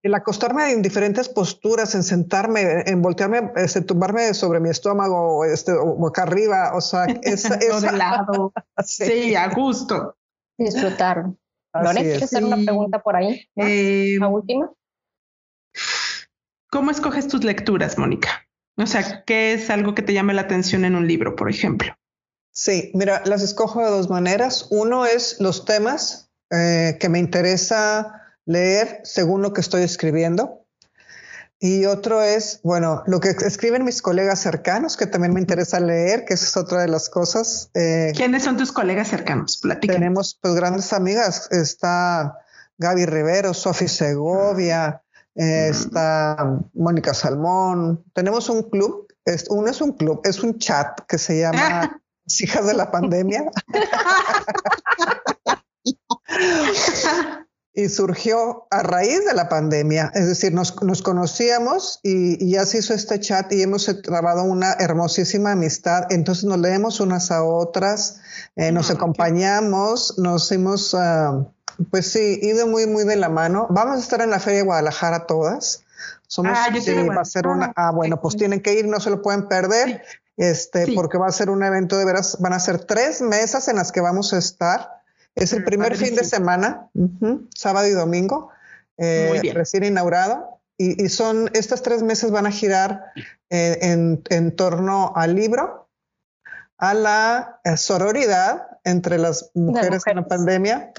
el 0.01 0.13
acostarme 0.13 0.71
en 0.71 0.81
diferentes 0.81 1.27
posturas, 1.27 1.93
en 1.95 2.03
sentarme, 2.03 2.83
en 2.85 3.01
voltearme, 3.01 3.51
este, 3.55 3.81
tumbarme 3.81 4.33
sobre 4.33 4.59
mi 4.59 4.69
estómago, 4.69 5.43
este, 5.43 5.73
o 5.73 6.07
acá 6.07 6.23
arriba, 6.23 6.71
o 6.73 6.81
sea, 6.81 7.05
esa, 7.23 7.57
de 7.57 7.97
lado. 7.97 8.53
sí. 8.85 9.35
a 9.35 9.49
gusto. 9.49 10.15
Disfrutar. 10.57 11.25
Lore, 11.73 12.01
¿quieres 12.01 12.23
hacer 12.23 12.43
una 12.43 12.57
pregunta 12.57 12.99
por 12.99 13.15
ahí? 13.15 13.47
Eh, 13.55 14.17
la 14.19 14.27
última. 14.27 14.71
¿Cómo 16.71 16.91
escoges 16.91 17.27
tus 17.27 17.43
lecturas, 17.43 17.97
Mónica? 17.97 18.47
O 18.77 18.87
sea, 18.87 19.23
¿qué 19.25 19.53
es 19.53 19.69
algo 19.69 19.93
que 19.93 20.01
te 20.01 20.13
llame 20.13 20.33
la 20.33 20.41
atención 20.41 20.85
en 20.85 20.95
un 20.95 21.07
libro, 21.07 21.35
por 21.35 21.49
ejemplo? 21.49 21.93
Sí, 22.51 22.91
mira, 22.93 23.21
las 23.25 23.41
escojo 23.41 23.83
de 23.83 23.91
dos 23.91 24.09
maneras. 24.09 24.67
Uno 24.71 25.05
es 25.05 25.39
los 25.39 25.65
temas 25.65 26.31
eh, 26.49 26.97
que 26.99 27.09
me 27.09 27.19
interesa 27.19 28.18
leer 28.49 29.01
según 29.03 29.43
lo 29.43 29.53
que 29.53 29.61
estoy 29.61 29.83
escribiendo. 29.83 30.65
Y 31.59 31.85
otro 31.85 32.23
es, 32.23 32.61
bueno, 32.63 33.03
lo 33.05 33.19
que 33.19 33.29
escriben 33.29 33.83
mis 33.83 34.01
colegas 34.01 34.39
cercanos, 34.39 34.97
que 34.97 35.05
también 35.05 35.33
me 35.33 35.41
interesa 35.41 35.79
leer, 35.79 36.25
que 36.25 36.33
es 36.33 36.57
otra 36.57 36.81
de 36.81 36.87
las 36.87 37.09
cosas. 37.09 37.69
Eh, 37.75 38.11
¿Quiénes 38.15 38.43
son 38.43 38.57
tus 38.57 38.71
colegas 38.71 39.09
cercanos? 39.09 39.61
Tenemos 39.81 40.39
pues 40.41 40.55
grandes 40.55 40.91
amigas. 40.93 41.47
Está 41.51 42.39
Gaby 42.77 43.05
Rivero, 43.05 43.53
Sofi 43.53 43.87
Segovia, 43.87 45.03
eh, 45.35 45.67
mm. 45.67 45.71
está 45.71 46.59
Mónica 46.73 47.13
Salmón. 47.13 48.03
Tenemos 48.13 48.49
un 48.49 48.63
club, 48.63 49.07
es, 49.25 49.45
uno 49.49 49.69
es 49.69 49.79
un 49.81 49.91
club, 49.91 50.21
es 50.23 50.41
un 50.41 50.57
chat 50.57 51.01
que 51.07 51.19
se 51.19 51.41
llama 51.41 52.01
Hijas 52.39 52.65
de 52.65 52.73
la 52.73 52.89
Pandemia. 52.89 53.51
y 57.79 57.87
surgió 57.87 58.67
a 58.71 58.83
raíz 58.83 59.25
de 59.25 59.33
la 59.33 59.47
pandemia, 59.47 60.11
es 60.13 60.27
decir, 60.27 60.53
nos, 60.53 60.73
conocíamos 61.01 62.01
y, 62.03 62.51
ya 62.51 62.65
se 62.65 62.79
hizo 62.79 62.93
este 62.93 63.21
chat 63.21 63.51
y 63.53 63.61
hemos 63.61 63.89
trabado 64.03 64.43
una 64.43 64.73
hermosísima 64.73 65.53
amistad, 65.53 66.03
entonces 66.09 66.43
nos 66.43 66.59
leemos 66.59 66.99
unas 66.99 67.31
a 67.31 67.43
otras, 67.43 68.19
eh, 68.57 68.73
nos 68.73 68.89
ah, 68.89 68.95
acompañamos, 68.95 70.15
nos 70.17 70.51
hemos, 70.51 70.93
ah, 70.93 71.45
pues 71.89 72.11
sí, 72.11 72.39
ido 72.41 72.67
muy, 72.67 72.85
muy 72.85 73.05
de 73.05 73.15
la 73.15 73.29
mano. 73.29 73.67
Vamos 73.69 73.95
a 73.95 73.99
estar 74.01 74.19
en 74.19 74.31
la 74.31 74.39
Feria 74.41 74.59
de 74.59 74.65
Guadalajara 74.65 75.25
todas. 75.25 75.83
Somos, 76.27 76.57
ah, 76.57 76.67
sí, 76.81 76.93
va 77.07 77.21
a 77.21 77.25
ser 77.25 77.47
una, 77.47 77.71
ah, 77.77 77.91
bueno, 77.91 78.19
pues 78.19 78.35
tienen 78.35 78.59
que 78.59 78.73
ir, 78.73 78.89
no 78.89 78.99
se 78.99 79.09
lo 79.09 79.21
pueden 79.21 79.47
perder, 79.47 80.03
este, 80.35 80.93
porque 80.95 81.17
va 81.17 81.27
a 81.27 81.31
ser 81.31 81.49
un 81.49 81.63
evento 81.63 81.97
de 81.97 82.03
veras, 82.03 82.37
van 82.41 82.51
a 82.51 82.59
ser 82.59 82.79
tres 82.79 83.21
mesas 83.21 83.69
en 83.69 83.77
las 83.77 83.93
que 83.93 84.01
vamos 84.01 84.33
a 84.33 84.37
estar 84.37 84.98
es 85.35 85.53
el 85.53 85.63
primer 85.63 85.95
fin 85.95 86.15
de 86.15 86.23
semana, 86.23 86.89
sábado 87.55 87.87
y 87.87 87.91
domingo, 87.91 88.49
eh, 88.97 89.41
recién 89.53 89.83
inaugurado. 89.83 90.59
Y, 90.77 91.09
son, 91.09 91.49
estas 91.53 91.81
tres 91.81 92.03
meses 92.03 92.31
van 92.31 92.45
a 92.45 92.51
girar 92.51 93.03
eh, 93.49 93.79
en, 93.81 94.55
torno 94.55 95.11
al 95.15 95.35
libro, 95.35 95.89
a 96.77 96.93
la 96.93 97.59
eh, 97.65 97.75
sororidad 97.75 98.67
entre 98.85 99.17
las 99.17 99.51
mujeres, 99.53 100.03
en 100.05 100.15
la 100.15 100.27
pandemia 100.27 100.93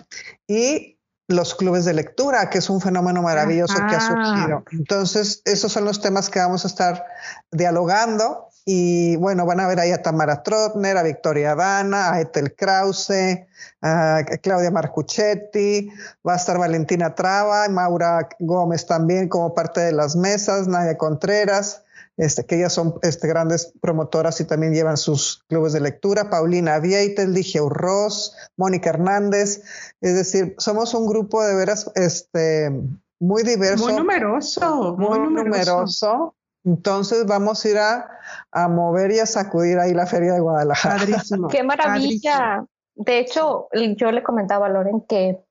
y 0.47 0.99
los 1.29 1.55
clubes 1.55 1.87
de 1.87 1.95
lectura, 1.95 2.51
que 2.51 2.59
es 2.59 2.69
un 2.69 2.83
fenómeno 2.83 3.23
maravilloso 3.23 3.75
que 3.89 3.97
ha 3.97 4.01
surgido. 4.01 4.65
Entonces, 4.73 5.41
esos 5.47 5.73
son 5.73 5.87
los 5.87 6.03
temas 6.03 6.29
que 6.29 6.41
vamos 6.41 6.65
a 6.65 6.69
estar 6.69 7.07
dialogando 7.51 8.50
y 8.73 9.17
bueno, 9.17 9.47
van 9.47 9.59
a 9.59 9.67
ver 9.67 9.81
ahí 9.81 9.91
a 9.91 10.01
Tamara 10.01 10.45
Trotner, 10.45 10.97
a 10.97 11.03
Victoria 11.03 11.57
Dana, 11.57 12.13
a 12.13 12.21
Ethel 12.21 12.55
Krause, 12.55 13.49
a 13.83 14.25
Claudia 14.41 14.71
Marcuchetti, 14.71 15.91
va 16.25 16.35
a 16.35 16.37
estar 16.37 16.57
Valentina 16.57 17.17
Traba, 17.17 17.69
Maura 17.69 18.29
Gómez 18.39 18.87
también 18.87 19.29
como 19.29 19.55
parte 19.55 19.81
de 19.81 19.91
las 19.91 20.15
mesas, 20.15 20.69
Nadia 20.69 20.97
Contreras, 20.97 21.83
este, 22.17 22.47
que 22.47 22.59
ellas 22.59 22.73
son 22.73 22.95
este, 23.03 23.27
grandes 23.27 23.73
promotoras 23.81 24.41
y 24.41 24.45
también 24.45 24.73
llevan 24.73 24.99
sus 24.99 25.43
clubes 25.49 25.73
de 25.73 25.81
lectura, 25.81 26.31
Paulina 26.31 26.79
Vieites, 26.79 27.29
Ligia 27.29 27.65
Urroz, 27.65 28.37
Mónica 28.57 28.91
Hernández, 28.91 29.63
es 30.01 30.15
decir, 30.15 30.55
somos 30.59 30.95
un 30.95 31.09
grupo 31.09 31.43
de 31.43 31.57
veras 31.57 31.91
este, 31.97 32.71
muy 33.19 33.43
diverso. 33.43 33.87
Muy 33.87 33.97
numeroso, 33.97 34.95
muy, 34.97 35.19
numeroso 35.19 36.37
entonces 36.65 37.27
vamos 37.27 37.65
a 37.65 37.69
ir 37.69 37.79
a, 37.79 38.69
mover 38.69 39.13
y 39.13 39.19
a 39.19 39.27
sacudir 39.27 39.79
ahí 39.79 39.95
la 39.95 40.07
feria 40.07 40.35
de 40.35 40.41
Guadalajara. 40.41 41.05
¡Qué 41.51 41.63
maravilla! 41.63 42.65
De 42.95 43.19
hecho, 43.19 43.69
yo 43.97 44.13
le 44.13 44.23
comentaba 44.23 44.67
a 44.67 44.69
Loren 44.69 45.01
que 45.03 45.43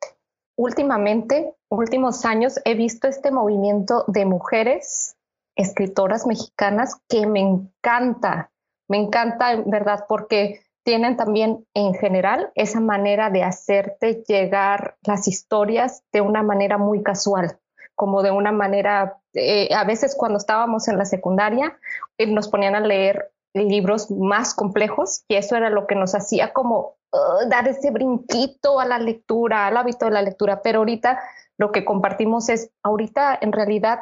últimamente, 0.56 1.56
últimos 1.70 2.26
años, 2.26 2.60
he 2.66 2.76
visto 2.76 3.08
este 3.08 3.32
movimiento 3.32 4.04
de 4.08 4.26
mujeres 4.26 5.16
escritoras 5.56 6.26
mexicanas 6.26 6.96
que 7.08 7.26
me 7.26 7.42
encanta, 7.42 8.52
me 8.88 8.98
encanta 8.98 9.52
en 9.54 9.70
verdad 9.70 10.06
porque 10.08 10.62
tienen 10.84 11.18
también 11.18 11.66
en 11.74 11.94
general 11.94 12.52
esa 12.56 12.80
manera 12.80 13.30
de 13.30 13.44
hacerte 13.44 14.24
llegar 14.28 14.98
las 15.04 15.28
historias 15.28 16.04
de 16.12 16.22
una 16.22 16.44
manera 16.44 16.78
muy 16.78 17.04
casual, 17.04 17.59
como 18.00 18.24
de 18.24 18.32
una 18.32 18.54
manera, 18.54 19.18
eh, 19.34 19.68
a 19.76 19.84
veces 19.84 20.16
cuando 20.16 20.38
estábamos 20.38 20.88
en 20.88 20.98
la 20.98 21.04
secundaria 21.04 21.78
eh, 22.18 22.28
nos 22.28 22.48
ponían 22.48 22.74
a 22.74 22.80
leer 22.80 23.34
libros 23.54 24.10
más 24.10 24.54
complejos 24.54 25.26
y 25.28 25.36
eso 25.36 25.58
era 25.58 25.70
lo 25.70 25.86
que 25.86 25.96
nos 25.96 26.16
hacía 26.16 26.54
como 26.54 26.96
uh, 27.12 27.50
dar 27.50 27.68
ese 27.68 27.92
brinquito 27.92 28.80
a 28.80 28.86
la 28.86 29.00
lectura, 29.00 29.68
al 29.68 29.76
hábito 29.76 30.06
de 30.06 30.12
la 30.12 30.22
lectura, 30.22 30.62
pero 30.62 30.80
ahorita 30.80 31.20
lo 31.58 31.74
que 31.74 31.84
compartimos 31.84 32.48
es, 32.48 32.72
ahorita 32.84 33.38
en 33.42 33.52
realidad 33.52 34.00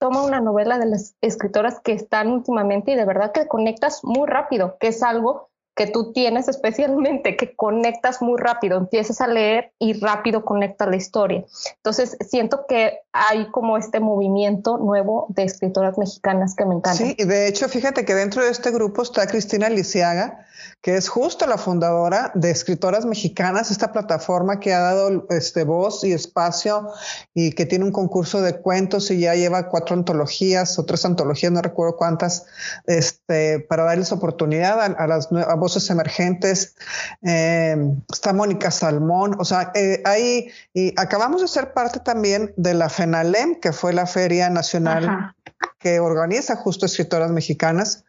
toma 0.00 0.24
una 0.24 0.40
novela 0.40 0.76
de 0.76 0.86
las 0.86 1.14
escritoras 1.20 1.78
que 1.78 1.92
están 1.92 2.32
últimamente 2.32 2.90
y 2.90 2.96
de 2.96 3.04
verdad 3.04 3.30
que 3.30 3.46
conectas 3.46 4.02
muy 4.02 4.26
rápido, 4.26 4.78
que 4.80 4.88
es 4.88 5.00
algo 5.04 5.47
que 5.78 5.86
tú 5.86 6.12
tienes 6.12 6.48
especialmente, 6.48 7.36
que 7.36 7.54
conectas 7.54 8.20
muy 8.20 8.36
rápido, 8.36 8.76
empiezas 8.76 9.20
a 9.20 9.28
leer 9.28 9.70
y 9.78 9.92
rápido 9.92 10.44
conectas 10.44 10.88
la 10.88 10.96
historia. 10.96 11.44
Entonces, 11.76 12.16
siento 12.28 12.66
que 12.68 12.98
hay 13.12 13.48
como 13.52 13.78
este 13.78 14.00
movimiento 14.00 14.76
nuevo 14.78 15.26
de 15.28 15.44
escritoras 15.44 15.96
mexicanas 15.96 16.56
que 16.56 16.64
me 16.64 16.74
encanta. 16.74 16.98
Sí, 16.98 17.14
y 17.16 17.24
de 17.24 17.46
hecho, 17.46 17.68
fíjate 17.68 18.04
que 18.04 18.16
dentro 18.16 18.42
de 18.42 18.50
este 18.50 18.72
grupo 18.72 19.02
está 19.02 19.28
Cristina 19.28 19.68
Lisiaga, 19.68 20.47
que 20.80 20.96
es 20.96 21.08
justo 21.08 21.46
la 21.46 21.58
fundadora 21.58 22.30
de 22.34 22.50
Escritoras 22.50 23.04
Mexicanas, 23.04 23.70
esta 23.70 23.92
plataforma 23.92 24.60
que 24.60 24.72
ha 24.74 24.80
dado 24.80 25.26
este, 25.30 25.64
voz 25.64 26.04
y 26.04 26.12
espacio 26.12 26.90
y 27.34 27.52
que 27.52 27.66
tiene 27.66 27.84
un 27.84 27.92
concurso 27.92 28.40
de 28.40 28.60
cuentos 28.60 29.10
y 29.10 29.20
ya 29.20 29.34
lleva 29.34 29.68
cuatro 29.68 29.94
antologías 29.94 30.78
o 30.78 30.84
tres 30.84 31.04
antologías, 31.04 31.52
no 31.52 31.62
recuerdo 31.62 31.96
cuántas, 31.96 32.46
este, 32.86 33.60
para 33.60 33.84
darles 33.84 34.12
oportunidad 34.12 34.80
a, 34.80 35.06
las 35.06 35.28
voces 35.58 35.88
emergentes. 35.90 36.76
Eh, 37.22 37.76
está 38.12 38.32
Mónica 38.32 38.70
Salmón, 38.70 39.36
o 39.38 39.44
sea, 39.44 39.72
eh, 39.74 40.02
ahí, 40.04 40.50
y 40.74 40.92
acabamos 41.00 41.42
de 41.42 41.48
ser 41.48 41.72
parte 41.72 42.00
también 42.00 42.52
de 42.56 42.74
la 42.74 42.88
FENALEM, 42.88 43.60
que 43.60 43.72
fue 43.72 43.92
la 43.92 44.06
Feria 44.06 44.50
Nacional 44.50 45.34
que 45.78 46.00
organiza 46.00 46.56
justo 46.56 46.86
escritoras 46.86 47.30
mexicanas. 47.30 48.04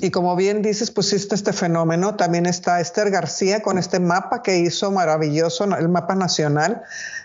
Y 0.00 0.10
como 0.10 0.36
bien 0.36 0.62
dices, 0.62 0.90
pues 0.90 1.12
existe 1.12 1.34
este 1.34 1.52
fenómeno. 1.52 2.16
También 2.16 2.46
está 2.46 2.80
Esther 2.80 3.10
García 3.10 3.62
con 3.62 3.78
este 3.78 3.98
mapa 3.98 4.42
que 4.42 4.58
hizo 4.58 4.90
maravilloso, 4.90 5.64
el 5.64 5.88
mapa 5.88 6.14
nacional 6.14 6.82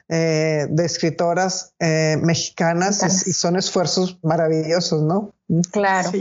eh, 0.08 0.68
de 0.70 0.86
escritoras 0.86 1.74
eh, 1.80 2.18
mexicanas 2.22 3.28
y, 3.28 3.34
son 3.34 3.56
esfuerzos 3.56 4.20
maravillosos, 4.24 5.04
¿no? 5.04 5.34
Claro. 5.72 6.12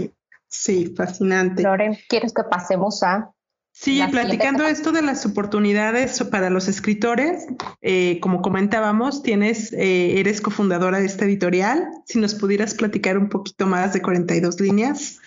Sí, 0.48 0.94
fascinante. 0.96 1.62
Loren, 1.62 1.98
¿quieres 2.08 2.32
que 2.32 2.44
pasemos 2.44 3.02
a... 3.02 3.30
Sí, 3.76 4.00
platicando 4.08 4.64
esto 4.66 4.92
de 4.92 5.02
las 5.02 5.26
oportunidades 5.26 6.22
para 6.30 6.48
los 6.48 6.68
escritores, 6.68 7.46
eh, 7.82 8.20
como 8.20 8.40
comentábamos, 8.40 9.24
tienes, 9.24 9.72
eres 9.72 10.40
cofundadora 10.40 11.00
de 11.00 11.06
esta 11.06 11.24
editorial. 11.24 11.88
Si 12.06 12.20
nos 12.20 12.36
pudieras 12.36 12.74
platicar 12.74 13.18
un 13.18 13.28
poquito 13.28 13.66
más 13.66 13.92
de 13.92 14.00
42 14.00 14.60
líneas 14.60 15.18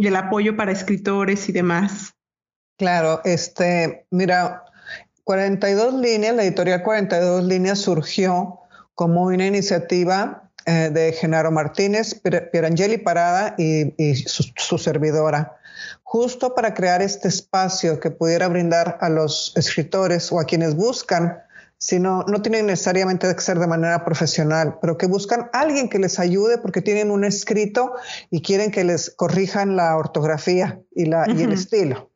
y 0.00 0.06
el 0.06 0.16
apoyo 0.16 0.56
para 0.56 0.72
escritores 0.72 1.48
y 1.50 1.52
demás. 1.52 2.14
Claro, 2.78 3.20
este, 3.24 4.06
mira, 4.10 4.64
42 5.24 5.92
líneas, 5.92 6.34
la 6.34 6.42
editorial 6.42 6.82
42 6.82 7.44
líneas 7.44 7.80
surgió 7.80 8.60
como 8.94 9.24
una 9.24 9.46
iniciativa 9.46 10.50
eh, 10.64 10.88
de 10.90 11.12
Genaro 11.12 11.50
Martínez, 11.50 12.18
Pierangeli 12.50 12.96
Parada 12.96 13.54
y, 13.58 14.14
su, 14.14 14.78
servidora, 14.78 15.58
justo 16.02 16.54
para 16.54 16.72
crear 16.72 17.02
este 17.02 17.28
espacio 17.28 18.00
que 18.00 18.10
pudiera 18.10 18.48
brindar 18.48 18.96
a 19.02 19.10
los 19.10 19.52
escritores 19.54 20.32
o 20.32 20.40
a 20.40 20.44
quienes 20.44 20.76
buscan 20.76 21.42
sino 21.80 22.24
no 22.24 22.42
tienen 22.42 22.66
necesariamente 22.66 23.34
que 23.34 23.40
ser 23.40 23.58
de 23.58 23.66
manera 23.66 24.04
profesional, 24.04 24.78
pero 24.82 24.98
que 24.98 25.06
buscan 25.06 25.48
alguien 25.54 25.88
que 25.88 25.98
les 25.98 26.18
ayude 26.18 26.58
porque 26.58 26.82
tienen 26.82 27.10
un 27.10 27.24
escrito 27.24 27.94
y 28.30 28.42
quieren 28.42 28.70
que 28.70 28.84
les 28.84 29.08
corrijan 29.08 29.76
la 29.76 29.96
ortografía 29.96 30.82
y, 30.94 31.06
la, 31.06 31.24
y 31.26 31.42
el 31.42 31.52
estilo. 31.52 32.10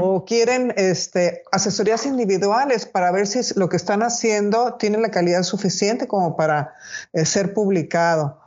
O 0.00 0.24
quieren 0.24 0.72
este, 0.76 1.42
asesorías 1.50 2.06
individuales 2.06 2.86
para 2.86 3.10
ver 3.10 3.26
si 3.26 3.40
lo 3.58 3.68
que 3.68 3.76
están 3.76 4.02
haciendo 4.02 4.74
tiene 4.74 4.98
la 4.98 5.10
calidad 5.10 5.42
suficiente 5.44 6.06
como 6.06 6.36
para 6.36 6.74
eh, 7.14 7.24
ser 7.24 7.54
publicado. 7.54 8.38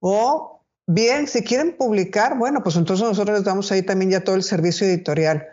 O 0.00 0.64
bien, 0.86 1.28
si 1.28 1.44
quieren 1.44 1.76
publicar, 1.78 2.36
bueno, 2.36 2.62
pues 2.62 2.74
entonces 2.76 3.06
nosotros 3.06 3.38
les 3.38 3.44
damos 3.44 3.70
ahí 3.70 3.82
también 3.82 4.10
ya 4.10 4.24
todo 4.24 4.34
el 4.34 4.42
servicio 4.42 4.86
editorial. 4.86 5.46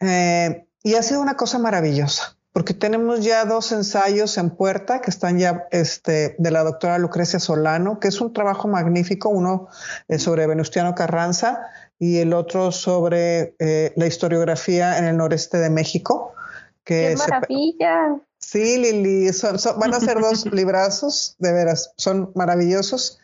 Eh, 0.00 0.66
y 0.82 0.94
ha 0.94 1.02
sido 1.02 1.20
una 1.20 1.36
cosa 1.36 1.58
maravillosa 1.58 2.37
porque 2.52 2.74
tenemos 2.74 3.24
ya 3.24 3.44
dos 3.44 3.72
ensayos 3.72 4.38
en 4.38 4.50
puerta 4.50 5.00
que 5.00 5.10
están 5.10 5.38
ya 5.38 5.66
este, 5.70 6.34
de 6.38 6.50
la 6.50 6.64
doctora 6.64 6.98
Lucrecia 6.98 7.38
Solano, 7.38 8.00
que 8.00 8.08
es 8.08 8.20
un 8.20 8.32
trabajo 8.32 8.68
magnífico, 8.68 9.28
uno 9.28 9.68
eh, 10.08 10.18
sobre 10.18 10.46
Venustiano 10.46 10.94
Carranza 10.94 11.60
y 11.98 12.18
el 12.18 12.32
otro 12.32 12.72
sobre 12.72 13.54
eh, 13.58 13.92
la 13.96 14.06
historiografía 14.06 14.98
en 14.98 15.04
el 15.04 15.16
noreste 15.16 15.58
de 15.58 15.70
México. 15.70 16.34
Que 16.84 17.10
¡Qué 17.10 17.16
maravilla! 17.16 18.20
Sí, 18.50 18.78
Lili, 18.78 19.30
van 19.78 19.94
a 19.94 20.00
ser 20.00 20.20
dos 20.20 20.46
librazos, 20.52 21.36
de 21.38 21.52
veras, 21.52 21.92
son 21.96 22.32
maravillosos. 22.34 23.18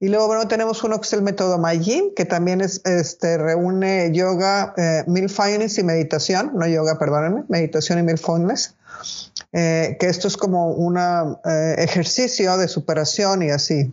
Y 0.00 0.08
luego, 0.08 0.26
bueno, 0.26 0.46
tenemos 0.48 0.82
uno 0.84 1.00
que 1.00 1.06
es 1.06 1.12
el 1.12 1.22
método 1.22 1.58
Mayim, 1.58 2.14
que 2.14 2.24
también 2.24 2.60
es, 2.60 2.80
este, 2.84 3.38
reúne 3.38 4.10
yoga, 4.12 4.74
eh, 4.76 5.04
mindfulness 5.06 5.78
y 5.78 5.84
meditación, 5.84 6.52
no 6.54 6.66
yoga, 6.66 6.98
perdónenme, 6.98 7.44
meditación 7.48 7.98
y 7.98 8.02
mindfulness. 8.02 8.74
Eh, 9.52 9.96
que 10.00 10.08
esto 10.08 10.28
es 10.28 10.36
como 10.36 10.70
un 10.70 10.98
eh, 10.98 11.74
ejercicio 11.78 12.56
de 12.56 12.68
superación 12.68 13.42
y 13.42 13.50
así. 13.50 13.92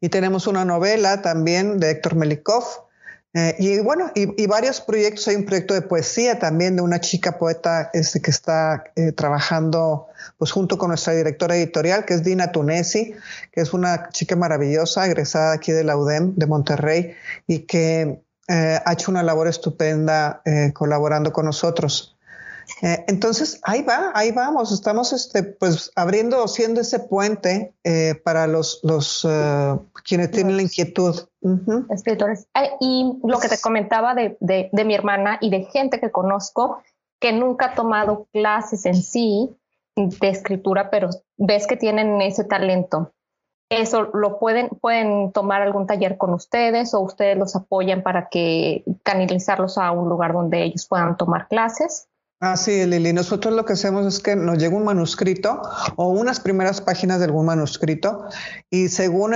Y 0.00 0.08
tenemos 0.08 0.46
una 0.46 0.64
novela 0.64 1.22
también 1.22 1.78
de 1.78 1.90
Héctor 1.90 2.16
Melikov, 2.16 2.64
eh, 3.32 3.54
y 3.60 3.78
bueno, 3.78 4.10
y, 4.14 4.46
varios 4.46 4.80
proyectos. 4.80 5.28
Hay 5.28 5.36
un 5.36 5.44
proyecto 5.44 5.74
de 5.74 5.82
poesía 5.82 6.38
también 6.38 6.74
de 6.74 6.82
una 6.82 7.00
chica 7.00 7.38
poeta 7.38 7.90
este, 7.92 8.20
que 8.20 8.30
está 8.30 8.84
eh, 8.96 9.12
trabajando 9.12 10.08
pues 10.36 10.50
junto 10.50 10.78
con 10.78 10.88
nuestra 10.88 11.12
directora 11.12 11.56
editorial, 11.56 12.04
que 12.04 12.14
es 12.14 12.24
Dina 12.24 12.50
Tunesi, 12.50 13.14
que 13.52 13.60
es 13.60 13.72
una 13.72 14.08
chica 14.08 14.34
maravillosa, 14.34 15.06
egresada 15.06 15.52
aquí 15.52 15.70
de 15.70 15.84
la 15.84 15.96
UDEM 15.96 16.34
de 16.34 16.46
Monterrey 16.46 17.14
y 17.46 17.60
que 17.60 18.20
eh, 18.48 18.80
ha 18.84 18.92
hecho 18.92 19.12
una 19.12 19.22
labor 19.22 19.46
estupenda 19.46 20.42
colaborando 20.74 21.32
con 21.32 21.46
nosotros. 21.46 22.16
Eh, 22.82 23.04
entonces, 23.08 23.60
ahí 23.64 23.82
va, 23.82 24.12
ahí 24.14 24.32
vamos, 24.32 24.72
estamos 24.72 25.12
este, 25.12 25.42
pues 25.42 25.90
abriendo, 25.96 26.46
siendo 26.48 26.80
ese 26.80 27.00
puente 27.00 27.74
eh, 27.84 28.14
para 28.24 28.46
los, 28.46 28.80
los 28.82 29.24
uh, 29.24 29.80
quienes 30.04 30.30
tienen 30.30 30.56
la 30.56 30.62
inquietud. 30.62 31.28
Escritores. 31.90 32.46
y 32.80 33.18
lo 33.24 33.38
que 33.38 33.48
te 33.48 33.60
comentaba 33.60 34.14
de, 34.14 34.36
de, 34.40 34.68
de, 34.72 34.84
mi 34.84 34.94
hermana 34.94 35.38
y 35.40 35.50
de 35.50 35.64
gente 35.64 36.00
que 36.00 36.10
conozco 36.10 36.82
que 37.18 37.32
nunca 37.32 37.66
ha 37.66 37.74
tomado 37.74 38.26
clases 38.32 38.86
en 38.86 39.02
sí 39.02 39.50
de 39.96 40.28
escritura, 40.28 40.90
pero 40.90 41.10
ves 41.36 41.66
que 41.66 41.76
tienen 41.76 42.20
ese 42.22 42.44
talento. 42.44 43.12
Eso 43.70 44.10
lo 44.14 44.40
pueden, 44.40 44.68
pueden 44.68 45.30
tomar 45.30 45.62
algún 45.62 45.86
taller 45.86 46.16
con 46.16 46.34
ustedes 46.34 46.92
o 46.92 47.00
ustedes 47.00 47.38
los 47.38 47.54
apoyan 47.54 48.02
para 48.02 48.28
que 48.28 48.84
canalizarlos 49.04 49.78
a 49.78 49.92
un 49.92 50.08
lugar 50.08 50.32
donde 50.32 50.64
ellos 50.64 50.86
puedan 50.88 51.16
tomar 51.16 51.46
clases. 51.46 52.08
Ah, 52.42 52.56
sí, 52.56 52.86
Lili. 52.86 53.12
Nosotros 53.12 53.52
lo 53.54 53.66
que 53.66 53.74
hacemos 53.74 54.06
es 54.06 54.18
que 54.18 54.34
nos 54.34 54.56
llega 54.56 54.74
un 54.74 54.84
manuscrito 54.84 55.60
o 55.96 56.08
unas 56.08 56.40
primeras 56.40 56.80
páginas 56.80 57.18
de 57.18 57.26
algún 57.26 57.44
manuscrito 57.44 58.24
y 58.70 58.88
según 58.88 59.32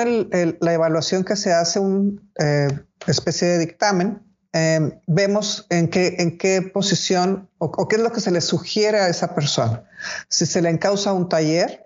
la 0.61 0.73
evaluación 0.73 1.23
que 1.23 1.37
se 1.37 1.53
hace, 1.53 1.81
una 1.81 2.19
eh, 2.39 2.69
especie 3.07 3.47
de 3.47 3.59
dictamen, 3.59 4.23
eh, 4.55 4.99
vemos 5.07 5.67
en 5.69 5.89
qué, 5.89 6.17
en 6.19 6.39
qué 6.39 6.63
posición 6.63 7.51
o, 7.59 7.67
o, 7.67 7.89
qué 7.89 7.97
es 7.97 8.03
lo 8.03 8.11
que 8.11 8.21
se 8.21 8.31
le 8.31 8.41
sugiere 8.41 8.99
a 9.01 9.09
esa 9.09 9.35
persona. 9.35 9.85
Si 10.31 10.47
se 10.47 10.63
le 10.63 10.71
encausa 10.71 11.13
un 11.13 11.29
taller, 11.29 11.84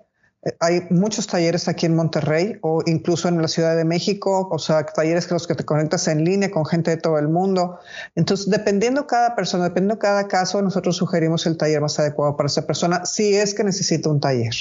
hay 0.60 0.86
muchos 0.90 1.26
talleres 1.26 1.68
aquí 1.68 1.86
en 1.86 1.96
Monterrey 1.96 2.58
o 2.62 2.82
incluso 2.86 3.28
en 3.28 3.42
la 3.42 3.48
Ciudad 3.48 3.76
de 3.76 3.84
México, 3.84 4.48
o 4.50 4.58
sea, 4.58 4.86
talleres 4.86 5.26
que 5.26 5.34
los 5.34 5.46
que 5.46 5.54
te 5.54 5.64
conectas 5.64 6.06
en 6.08 6.24
línea 6.24 6.50
con 6.50 6.64
gente 6.64 6.92
de 6.92 6.96
todo 6.96 7.18
el 7.18 7.28
mundo. 7.28 7.80
Entonces, 8.14 8.48
dependiendo 8.48 9.06
cada 9.06 9.34
persona, 9.34 9.64
dependiendo 9.64 9.98
cada 9.98 10.28
caso, 10.28 10.62
nosotros 10.62 10.96
sugerimos 10.96 11.46
el 11.46 11.56
taller 11.56 11.80
más 11.80 11.98
adecuado 11.98 12.36
para 12.36 12.46
esa 12.46 12.66
persona 12.66 13.04
si 13.04 13.34
es 13.34 13.54
que 13.54 13.64
necesita 13.64 14.08
un 14.10 14.20
taller. 14.20 14.54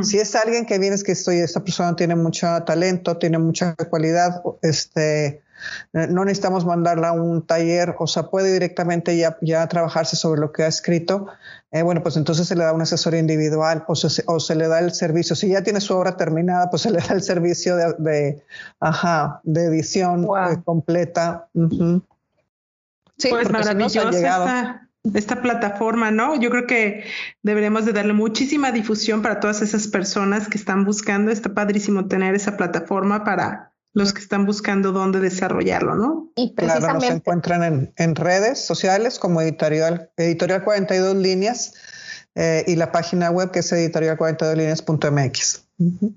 Si 0.00 0.18
es 0.18 0.34
alguien 0.34 0.64
que 0.64 0.78
vienes 0.78 1.04
que 1.04 1.12
estoy, 1.12 1.40
esta 1.40 1.62
persona 1.62 1.94
tiene 1.94 2.16
mucho 2.16 2.46
talento, 2.64 3.18
tiene 3.18 3.36
mucha 3.36 3.74
cualidad, 3.74 4.42
este, 4.62 5.26
eh, 5.26 5.43
no 5.92 6.24
necesitamos 6.24 6.64
mandarla 6.64 7.08
a 7.08 7.12
un 7.12 7.46
taller, 7.46 7.94
o 7.98 8.06
sea, 8.06 8.24
puede 8.24 8.52
directamente 8.52 9.16
ya, 9.16 9.36
ya 9.40 9.66
trabajarse 9.68 10.16
sobre 10.16 10.40
lo 10.40 10.52
que 10.52 10.64
ha 10.64 10.66
escrito. 10.66 11.26
Eh, 11.70 11.82
bueno, 11.82 12.02
pues 12.02 12.16
entonces 12.16 12.46
se 12.46 12.56
le 12.56 12.64
da 12.64 12.72
una 12.72 12.84
asesoría 12.84 13.20
individual 13.20 13.84
o 13.88 13.94
se, 13.94 14.22
o 14.26 14.40
se 14.40 14.54
le 14.54 14.68
da 14.68 14.78
el 14.80 14.92
servicio. 14.92 15.36
Si 15.36 15.48
ya 15.48 15.62
tiene 15.62 15.80
su 15.80 15.94
obra 15.94 16.16
terminada, 16.16 16.70
pues 16.70 16.82
se 16.82 16.90
le 16.90 16.98
da 16.98 17.14
el 17.14 17.22
servicio 17.22 17.76
de, 17.76 17.94
de 17.98 18.44
ajá, 18.80 19.40
de 19.44 19.64
edición 19.66 20.24
eh, 20.24 20.62
completa. 20.64 21.48
Sí, 23.16 23.28
pues 23.30 23.50
maravillosa 23.50 24.10
esta, 24.10 24.88
esta, 25.14 25.42
plataforma, 25.42 26.10
¿no? 26.10 26.34
Yo 26.40 26.50
creo 26.50 26.66
que 26.66 27.04
deberemos 27.42 27.84
de 27.84 27.92
darle 27.92 28.12
muchísima 28.12 28.72
difusión 28.72 29.22
para 29.22 29.40
todas 29.40 29.62
esas 29.62 29.86
personas 29.86 30.48
que 30.48 30.58
están 30.58 30.84
buscando. 30.84 31.30
Está 31.30 31.54
padrísimo 31.54 32.06
tener 32.06 32.34
esa 32.34 32.56
plataforma 32.56 33.24
para 33.24 33.73
los 33.94 34.12
que 34.12 34.20
están 34.20 34.44
buscando 34.44 34.92
dónde 34.92 35.20
desarrollarlo, 35.20 35.94
¿no? 35.94 36.30
Y 36.36 36.52
precisamente... 36.52 36.88
Claro, 36.88 37.00
nos 37.00 37.10
encuentran 37.10 37.62
en, 37.62 37.94
en 37.96 38.14
redes 38.16 38.64
sociales 38.64 39.18
como 39.18 39.40
editorial, 39.40 40.10
editorial 40.16 40.64
42 40.64 41.16
líneas 41.16 41.74
eh, 42.34 42.64
y 42.66 42.74
la 42.74 42.90
página 42.90 43.30
web 43.30 43.52
que 43.52 43.60
es 43.60 43.72
editorial42líneas.mx. 43.72 45.64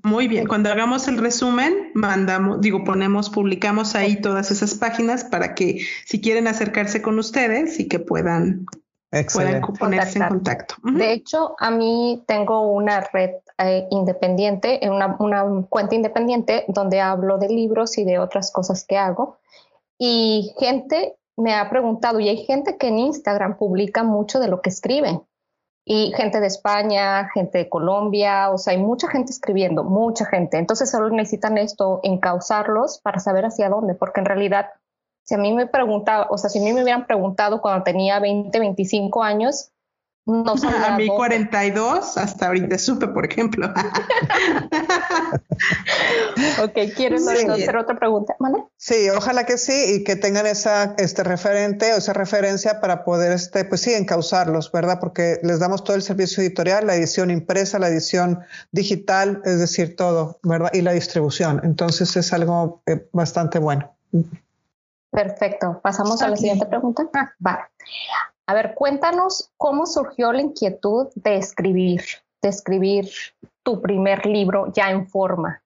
Muy 0.04 0.28
bien, 0.28 0.48
cuando 0.48 0.72
hagamos 0.72 1.08
el 1.08 1.18
resumen, 1.18 1.92
mandamos, 1.94 2.62
digo, 2.62 2.84
ponemos, 2.84 3.30
publicamos 3.30 3.96
ahí 3.96 4.22
todas 4.22 4.52
esas 4.52 4.76
páginas 4.76 5.24
para 5.24 5.56
que 5.56 5.86
si 6.06 6.22
quieren 6.22 6.48
acercarse 6.48 7.02
con 7.02 7.18
ustedes 7.18 7.80
y 7.80 7.88
que 7.88 8.00
puedan, 8.00 8.66
puedan 9.34 9.62
ponerse 9.62 10.20
en 10.20 10.28
contacto. 10.28 10.76
De 10.84 11.14
hecho, 11.14 11.56
a 11.60 11.72
mí 11.72 12.24
tengo 12.28 12.72
una 12.72 13.02
red 13.02 13.32
eh, 13.58 13.88
independiente, 13.92 14.80
una, 14.84 15.16
una 15.20 15.46
cuenta 15.70 15.96
independiente 15.96 16.66
donde 16.68 17.00
hablo 17.02 17.38
de 17.38 17.50
libros 17.50 17.98
y 17.98 18.04
de 18.04 18.20
otras 18.20 18.52
cosas 18.52 18.86
que 18.86 18.98
hago. 18.98 19.38
Y 19.98 20.54
gente 20.60 21.18
me 21.38 21.54
ha 21.54 21.70
preguntado, 21.70 22.20
y 22.20 22.30
hay 22.30 22.46
gente 22.46 22.78
que 22.78 22.88
en 22.88 23.00
Instagram 23.00 23.58
publica 23.58 24.04
mucho 24.04 24.40
de 24.40 24.48
lo 24.48 24.62
que 24.62 24.70
escriben 24.70 25.22
y 25.90 26.12
gente 26.18 26.42
de 26.42 26.48
España, 26.48 27.30
gente 27.34 27.60
de 27.60 27.70
Colombia, 27.70 28.50
o 28.50 28.58
sea, 28.58 28.74
hay 28.74 28.80
mucha 28.80 29.08
gente 29.08 29.32
escribiendo, 29.32 29.86
mucha 29.86 30.26
gente. 30.26 30.58
Entonces 30.58 30.92
solo 30.92 31.10
necesitan 31.10 31.58
esto, 31.58 32.02
encauzarlos 32.04 33.00
para 33.00 33.20
saber 33.20 33.46
hacia 33.46 33.70
dónde, 33.70 33.96
porque 33.96 34.20
en 34.20 34.26
realidad, 34.26 34.68
si 35.28 35.36
a 35.36 35.38
mí 35.38 35.54
me 35.54 35.68
preguntaba, 35.68 36.28
o 36.30 36.38
sea, 36.38 36.50
si 36.50 36.60
a 36.60 36.62
mí 36.62 36.72
me 36.72 36.84
hubieran 36.84 37.06
preguntado 37.06 37.60
cuando 37.60 37.84
tenía 37.84 38.22
20, 38.22 38.58
25 38.58 39.24
años, 39.24 39.72
no 40.26 40.56
a 40.86 40.98
mí 40.98 41.08
42, 41.08 42.18
hasta 42.18 42.48
ahorita 42.48 42.78
supe, 42.78 43.10
por 43.10 43.26
ejemplo. 43.26 43.68
ok, 46.64 46.94
¿quieres 46.96 47.28
hacer 47.28 47.76
otra 47.76 48.00
pregunta? 48.00 48.38
¿Vale? 48.40 48.64
Sí, 48.78 49.10
ojalá 49.10 49.46
que 49.46 49.58
sí 49.58 49.96
y 49.96 50.06
que 50.06 50.16
tengan 50.16 50.48
esa 50.48 50.96
este 50.98 51.26
referente 51.26 51.94
o 51.94 51.98
esa 51.98 52.14
referencia 52.14 52.80
para 52.80 53.04
poder, 53.04 53.34
este, 53.34 53.66
pues 53.66 53.82
sí, 53.82 53.94
encauzarlos, 53.94 54.72
¿verdad? 54.72 55.00
Porque 55.02 55.42
les 55.44 55.60
damos 55.60 55.84
todo 55.84 55.98
el 55.98 56.04
servicio 56.04 56.42
editorial, 56.42 56.88
la 56.88 56.96
edición 56.96 57.32
impresa, 57.32 57.80
la 57.80 57.90
edición 57.90 58.40
digital, 58.72 59.42
es 59.44 59.60
decir, 59.60 59.98
todo, 59.98 60.40
¿verdad? 60.44 60.70
Y 60.72 60.84
la 60.84 60.94
distribución. 60.94 61.60
Entonces 61.66 62.16
es 62.16 62.32
algo 62.32 62.82
eh, 62.86 63.10
bastante 63.12 63.60
bueno. 63.60 63.94
Perfecto. 65.18 65.82
Pasamos 65.82 66.22
a 66.22 66.28
la 66.28 66.36
siguiente 66.36 66.68
pregunta. 66.68 67.10
Ah, 67.16 67.34
va. 67.44 67.72
A 68.46 68.54
ver, 68.54 68.76
cuéntanos 68.76 69.50
cómo 69.58 69.88
surgió 69.88 70.32
la 70.32 70.44
inquietud 70.44 71.08
de 71.16 71.38
escribir, 71.38 72.04
de 72.44 72.50
escribir 72.50 73.10
tu 73.64 73.82
primer 73.82 74.28
libro 74.28 74.72
ya 74.76 74.92
en 74.92 75.10
forma. 75.10 75.64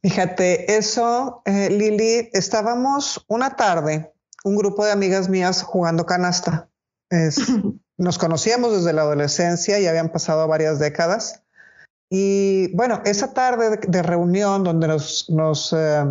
Fíjate, 0.00 0.78
eso, 0.78 1.42
eh, 1.44 1.68
Lili, 1.68 2.30
estábamos 2.32 3.22
una 3.28 3.54
tarde, 3.54 4.10
un 4.44 4.56
grupo 4.56 4.86
de 4.86 4.92
amigas 4.92 5.28
mías 5.28 5.62
jugando 5.62 6.06
canasta. 6.06 6.70
nos 7.98 8.16
conocíamos 8.16 8.72
desde 8.72 8.94
la 8.94 9.02
adolescencia 9.02 9.78
y 9.78 9.86
habían 9.86 10.08
pasado 10.08 10.48
varias 10.48 10.78
décadas. 10.78 11.42
Y 12.08 12.74
bueno, 12.74 13.02
esa 13.04 13.34
tarde 13.34 13.76
de, 13.86 14.02
reunión 14.02 14.64
donde 14.64 14.88
nos, 14.88 15.28
nos 15.28 15.74
eh, 15.74 16.02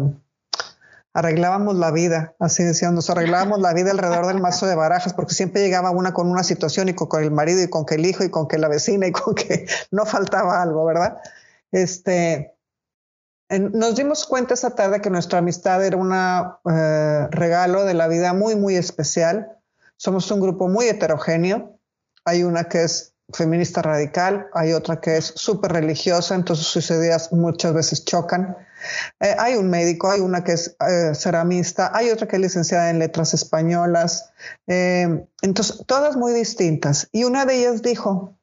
arreglábamos 1.14 1.76
la 1.76 1.92
vida, 1.92 2.36
así 2.40 2.64
decían, 2.64 2.96
nos 2.96 3.10
arreglábamos 3.10 3.60
la 3.60 3.74
vida 3.74 3.92
alrededor 3.92 4.28
del 4.28 4.42
mazo 4.42 4.68
de 4.68 4.76
barajas, 4.76 5.14
porque 5.14 5.34
siempre 5.34 5.62
llegaba 5.62 5.92
una 5.92 6.14
con 6.14 6.30
una 6.30 6.44
situación 6.44 6.90
y 6.90 6.94
con, 6.94 7.24
el 7.24 7.32
marido 7.32 7.62
y 7.64 7.70
con 7.70 7.86
el 7.90 8.06
hijo 8.06 8.24
y 8.24 8.30
con 8.30 8.48
que 8.48 8.58
la 8.58 8.68
vecina 8.68 9.08
y 9.08 9.12
con 9.12 9.36
que 9.36 9.66
no 9.92 10.06
faltaba 10.06 10.62
algo, 10.62 10.86
¿verdad? 10.86 11.18
Este, 11.72 12.56
nos 13.50 13.96
dimos 13.96 14.26
cuenta 14.28 14.54
esa 14.54 14.76
tarde 14.76 15.02
que 15.02 15.10
nuestra 15.10 15.40
amistad 15.40 15.84
era 15.84 15.98
un 15.98 16.14
eh, 16.14 17.28
regalo 17.32 17.86
de 17.86 17.96
la 17.96 18.08
vida 18.08 18.34
muy, 18.34 18.56
muy 18.56 18.76
especial. 18.76 19.58
Somos 19.98 20.30
un 20.30 20.40
grupo 20.40 20.68
muy 20.68 20.88
heterogéneo. 20.88 21.80
Hay 22.26 22.44
una 22.44 22.66
que 22.66 22.84
es 22.84 23.16
feminista 23.34 23.82
radical, 23.82 24.48
hay 24.54 24.74
otra 24.74 25.00
que 25.00 25.18
es 25.18 25.26
súper 25.36 25.72
religiosa, 25.74 26.36
entonces 26.36 26.66
sus 26.66 26.90
ideas 26.92 27.32
muchas 27.32 27.74
veces 27.74 28.06
chocan. 28.06 28.56
Eh, 29.20 29.36
hay 29.38 29.56
un 29.56 29.70
médico, 29.70 30.10
hay 30.10 30.22
una 30.22 30.44
que 30.44 30.54
es 30.54 30.76
eh, 30.88 31.14
ceramista, 31.16 31.92
hay 31.94 32.10
otra 32.10 32.28
que 32.28 32.38
es 32.38 32.42
licenciada 32.42 32.90
en 32.90 33.00
letras 33.00 33.34
españolas. 33.34 34.32
Eh, 34.68 35.26
entonces, 35.42 35.84
todas 35.86 36.16
muy 36.16 36.34
distintas. 36.34 37.08
Y 37.12 37.24
una 37.24 37.46
de 37.46 37.56
ellas 37.56 37.82
dijo, 37.82 38.36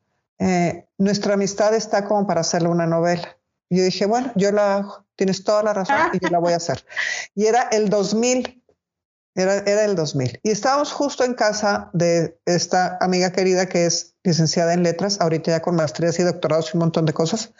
nuestra 0.99 1.35
amistad 1.35 1.75
está 1.75 2.05
como 2.05 2.27
para 2.27 2.43
hacerle 2.43 2.69
una 2.69 2.87
novela. 2.87 3.37
Y 3.69 3.79
yo 3.79 3.85
dije, 3.85 4.07
bueno, 4.07 4.33
yo 4.37 4.53
la 4.53 4.77
hago, 4.77 5.07
tienes 5.17 5.43
toda 5.43 5.63
la 5.63 5.73
razón 5.73 5.97
y 6.13 6.21
yo 6.21 6.29
la 6.29 6.39
voy 6.39 6.53
a 6.53 6.57
hacer. 6.57 6.85
Y 7.35 7.47
era 7.47 7.63
el 7.73 7.89
2000, 7.89 8.63
era, 9.35 9.57
era 9.59 9.85
el 9.85 9.97
2000. 9.97 10.41
Y 10.43 10.51
estábamos 10.51 10.93
justo 10.93 11.25
en 11.25 11.35
casa 11.35 11.91
de 11.93 12.39
esta 12.45 12.99
amiga 13.01 13.33
querida 13.33 13.67
que 13.67 13.87
es 13.87 14.15
licenciada 14.23 14.75
en 14.75 14.83
letras, 14.83 15.21
ahorita 15.21 15.53
ya 15.53 15.63
con 15.63 15.75
maestrías 15.75 16.19
y 16.19 16.23
doctorados 16.23 16.71
y 16.73 16.77
un 16.77 16.81
montón 16.81 17.07
de 17.07 17.15
cosas. 17.15 17.53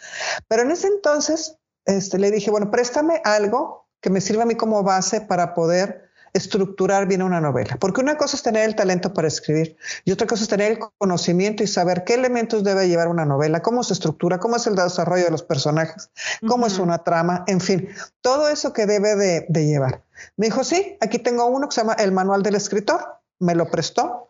Pero 0.47 0.61
en 0.61 0.71
ese 0.71 0.87
entonces 0.87 1.57
este, 1.87 2.19
le 2.19 2.31
dije, 2.31 2.51
bueno, 2.51 2.69
préstame 2.69 3.21
algo 3.23 3.87
que 4.01 4.09
me 4.09 4.21
sirva 4.21 4.43
a 4.43 4.45
mí 4.45 4.55
como 4.55 4.83
base 4.83 5.21
para 5.21 5.53
poder 5.53 6.07
estructurar 6.33 7.07
bien 7.07 7.21
una 7.21 7.41
novela. 7.41 7.77
Porque 7.79 8.01
una 8.01 8.17
cosa 8.17 8.35
es 8.35 8.43
tener 8.43 8.67
el 8.67 8.75
talento 8.75 9.13
para 9.13 9.27
escribir 9.27 9.77
y 10.05 10.11
otra 10.11 10.27
cosa 10.27 10.43
es 10.43 10.49
tener 10.49 10.73
el 10.73 10.79
conocimiento 10.97 11.63
y 11.63 11.67
saber 11.67 12.03
qué 12.03 12.13
elementos 12.13 12.63
debe 12.63 12.87
llevar 12.87 13.07
una 13.07 13.25
novela, 13.25 13.61
cómo 13.61 13.83
se 13.83 13.93
estructura, 13.93 14.37
cómo 14.37 14.57
es 14.57 14.67
el 14.67 14.75
desarrollo 14.75 15.25
de 15.25 15.31
los 15.31 15.43
personajes, 15.43 16.11
cómo 16.47 16.67
es 16.67 16.77
una 16.77 17.03
trama, 17.03 17.43
en 17.47 17.61
fin, 17.61 17.89
todo 18.21 18.49
eso 18.49 18.73
que 18.73 18.85
debe 18.85 19.15
de, 19.15 19.45
de, 19.49 19.65
llevar. 19.65 20.03
Me 20.35 20.47
dijo, 20.47 20.63
sí, 20.63 20.97
aquí 21.01 21.19
tengo 21.19 21.45
uno 21.47 21.69
que 21.69 21.75
se 21.75 21.81
llama 21.81 21.93
El 21.93 22.11
Manual 22.11 22.43
del 22.43 22.55
Escritor, 22.55 23.19
me 23.39 23.55
lo 23.55 23.69
prestó. 23.71 24.29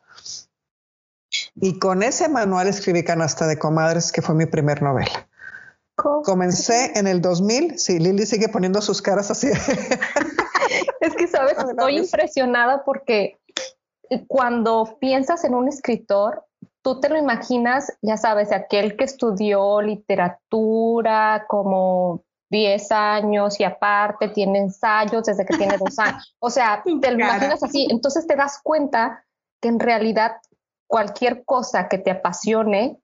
Y 1.55 1.77
con 1.79 2.03
ese 2.03 2.29
manual 2.29 2.67
escribí 2.67 3.03
Canasta 3.03 3.47
de 3.47 3.59
Comadres, 3.59 4.11
que 4.11 4.21
fue 4.21 4.33
mi 4.33 4.45
primer 4.45 4.81
novela. 4.81 5.27
Comencé 5.97 6.97
en 6.97 7.07
el 7.07 7.21
2000. 7.21 7.79
Sí, 7.79 7.99
Lili 7.99 8.25
sigue 8.25 8.49
poniendo 8.49 8.81
sus 8.81 9.01
caras 9.01 9.31
así. 9.31 9.47
es 11.01 11.15
que, 11.15 11.27
sabes, 11.27 11.57
estoy 11.57 11.97
impresionada 11.97 12.83
porque 12.83 13.39
cuando 14.27 14.97
piensas 14.99 15.43
en 15.43 15.55
un 15.55 15.67
escritor, 15.67 16.45
tú 16.83 16.99
te 16.99 17.09
lo 17.09 17.17
imaginas, 17.17 17.91
ya 18.01 18.15
sabes, 18.15 18.51
aquel 18.51 18.95
que 18.95 19.05
estudió 19.05 19.81
literatura 19.81 21.45
como 21.47 22.23
10 22.49 22.91
años 22.91 23.59
y 23.59 23.63
aparte 23.63 24.29
tiene 24.29 24.59
ensayos 24.59 25.23
desde 25.23 25.45
que 25.45 25.57
tiene 25.57 25.77
dos 25.77 25.97
años. 25.99 26.35
O 26.39 26.49
sea, 26.49 26.83
te 26.83 27.11
lo 27.11 27.19
imaginas 27.19 27.63
así. 27.63 27.87
Entonces 27.89 28.27
te 28.27 28.35
das 28.35 28.59
cuenta 28.63 29.25
que 29.59 29.69
en 29.69 29.79
realidad 29.79 30.37
cualquier 30.87 31.43
cosa 31.43 31.89
que 31.89 31.97
te 31.97 32.11
apasione 32.11 32.99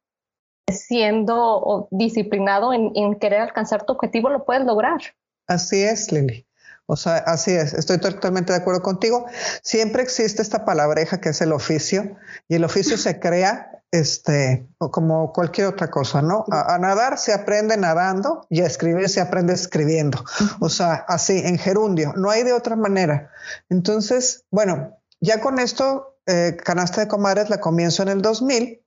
siendo 0.71 1.87
disciplinado 1.91 2.73
en, 2.73 3.15
querer 3.19 3.41
alcanzar 3.41 3.85
tu 3.85 3.93
objetivo, 3.93 4.29
lo 4.29 4.45
puedes 4.45 4.65
lograr. 4.65 5.01
Así 5.47 5.83
es, 5.83 6.11
Lili. 6.11 6.45
O 6.85 6.97
sea, 6.97 7.17
así 7.17 7.51
es, 7.51 7.73
estoy 7.73 7.97
totalmente 7.97 8.51
de 8.51 8.59
acuerdo 8.59 8.81
contigo. 8.81 9.25
Siempre 9.61 10.03
existe 10.03 10.41
esta 10.41 10.65
palabreja 10.65 11.21
que 11.21 11.29
es 11.29 11.41
el 11.41 11.53
oficio 11.53 12.17
y 12.49 12.55
el 12.55 12.65
oficio 12.65 12.97
se 12.97 13.19
crea 13.19 13.71
este, 13.91 14.67
como 14.77 15.31
cualquier 15.31 15.67
otra 15.67 15.89
cosa, 15.89 16.21
¿no? 16.21 16.45
A, 16.51 16.77
nadar 16.79 17.17
se 17.17 17.31
aprende 17.31 17.77
nadando 17.77 18.45
y 18.49 18.61
a 18.61 18.65
escribir 18.65 19.07
se 19.07 19.21
aprende 19.21 19.53
escribiendo. 19.53 20.25
O 20.59 20.67
sea, 20.67 21.05
así, 21.07 21.37
en 21.45 21.57
gerundio, 21.57 22.11
no 22.17 22.29
hay 22.29 22.43
de 22.43 22.53
otra 22.53 22.75
manera. 22.75 23.31
Entonces, 23.69 24.45
bueno, 24.49 24.97
ya 25.21 25.39
con 25.39 25.59
esto, 25.59 26.17
eh, 26.25 26.57
Canasta 26.61 27.01
de 27.01 27.07
Comares 27.07 27.49
la 27.49 27.59
comienzo 27.59 28.03
en 28.03 28.09
el 28.09 28.21
2000 28.21 28.82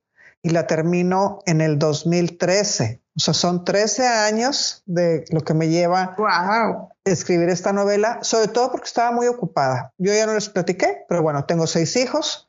y 0.47 0.49
la 0.49 0.65
termino 0.65 1.39
en 1.45 1.59
el 1.59 1.77
2013. 1.77 3.01
O 3.17 3.19
sea, 3.19 3.33
son 3.33 3.65
13 3.65 4.07
años 4.07 4.81
de 4.85 5.25
lo 5.31 5.41
que 5.41 5.53
me 5.53 5.67
lleva 5.67 6.15
a 6.17 6.87
escribir 7.03 7.49
esta 7.49 7.73
novela, 7.73 8.19
sobre 8.21 8.47
todo 8.47 8.71
porque 8.71 8.87
estaba 8.87 9.11
muy 9.11 9.27
ocupada. 9.27 9.91
Yo 9.97 10.13
ya 10.13 10.25
no 10.25 10.35
les 10.35 10.47
platiqué, 10.47 11.03
pero 11.09 11.21
bueno, 11.21 11.43
tengo 11.43 11.67
seis 11.67 11.97
hijos, 11.97 12.46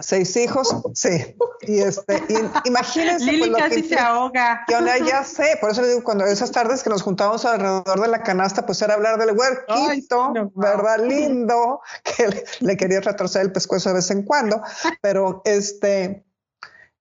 Seis 0.00 0.36
hijos, 0.36 0.74
sí. 0.94 1.36
Y 1.62 1.80
este, 1.80 2.22
imagínense. 2.64 3.24
Lili 3.24 3.50
pues, 3.50 3.62
casi 3.62 3.82
se 3.82 3.98
ahoga. 3.98 4.64
ya 4.68 5.24
sé, 5.24 5.56
por 5.60 5.70
eso 5.70 5.82
le 5.82 5.88
digo, 5.88 6.04
cuando 6.04 6.24
esas 6.26 6.50
tardes 6.50 6.82
que 6.82 6.90
nos 6.90 7.02
juntábamos 7.02 7.44
alrededor 7.44 8.00
de 8.00 8.08
la 8.08 8.22
canasta, 8.22 8.66
pues 8.66 8.82
era 8.82 8.94
hablar 8.94 9.18
del 9.18 9.36
huerquito, 9.36 10.32
¿verdad? 10.54 10.98
Lindo, 11.04 11.80
que 12.02 12.44
le, 12.60 12.76
quería 12.76 13.00
retroceder 13.00 13.46
el 13.46 13.52
pescuezo 13.52 13.90
de 13.90 13.96
vez 13.96 14.10
en 14.10 14.24
cuando, 14.24 14.62
pero 15.00 15.42
este, 15.44 16.24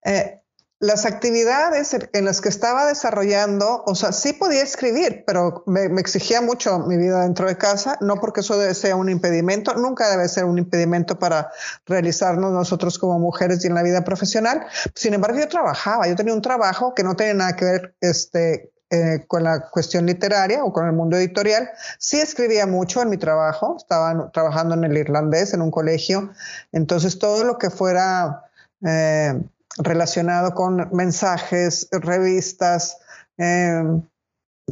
eh, 0.04 0.42
las 0.80 1.06
actividades 1.06 1.94
en 2.14 2.26
las 2.26 2.40
que 2.40 2.48
estaba 2.48 2.86
desarrollando, 2.86 3.84
o 3.86 3.96
sea, 3.96 4.14
sí 4.14 4.32
podía 4.32 4.64
escribir, 4.64 5.24
pero 5.28 5.64
me, 5.66 5.86
exigía 6.00 6.42
mucho 6.42 6.80
mi 6.80 6.96
vida 6.96 7.24
dentro 7.24 7.48
de 7.48 7.58
casa, 7.58 7.98
no 8.00 8.16
porque 8.22 8.40
eso 8.40 8.58
ser 8.74 8.94
un 8.96 9.10
impedimento, 9.10 9.74
nunca 9.74 10.10
debe 10.10 10.30
ser 10.30 10.46
un 10.46 10.58
impedimento 10.58 11.20
para 11.20 11.52
realizarnos 11.86 12.54
nosotros 12.54 12.98
como 12.98 13.20
mujeres 13.20 13.64
y 13.64 13.68
en 13.68 13.76
la 13.76 13.84
vida 13.84 14.06
profesional. 14.06 14.66
Sin 14.96 15.14
embargo, 15.14 15.38
yo 15.38 15.50
trabajaba, 15.50 16.08
yo 16.08 16.16
tenía 16.16 16.34
un 16.34 16.42
trabajo 16.42 16.96
que 16.96 17.04
no 17.04 17.16
tenía 17.16 17.34
nada 17.34 17.56
que 17.58 17.66
ver 17.66 17.96
este, 18.00 18.72
eh, 18.90 19.26
con 19.28 19.44
la 19.44 19.70
cuestión 19.70 20.06
literaria 20.06 20.64
o 20.64 20.72
con 20.72 20.86
el 20.86 20.94
mundo 20.94 21.18
editorial. 21.18 21.70
Sí 21.98 22.22
escribía 22.22 22.66
mucho 22.66 23.02
en 23.02 23.10
mi 23.10 23.18
trabajo, 23.18 23.76
estaba 23.78 24.32
trabajando 24.32 24.76
en 24.76 24.86
el 24.86 24.98
irlandés, 24.98 25.54
en 25.54 25.62
un 25.62 25.72
colegio, 25.72 26.32
entonces 26.72 27.20
todo 27.20 27.44
lo 27.44 27.58
que 27.58 27.70
fuera... 27.70 28.46
Eh, 28.86 29.42
relacionado 29.78 30.54
con 30.54 30.90
mensajes, 30.92 31.88
revistas, 31.92 32.98
em, 33.38 34.02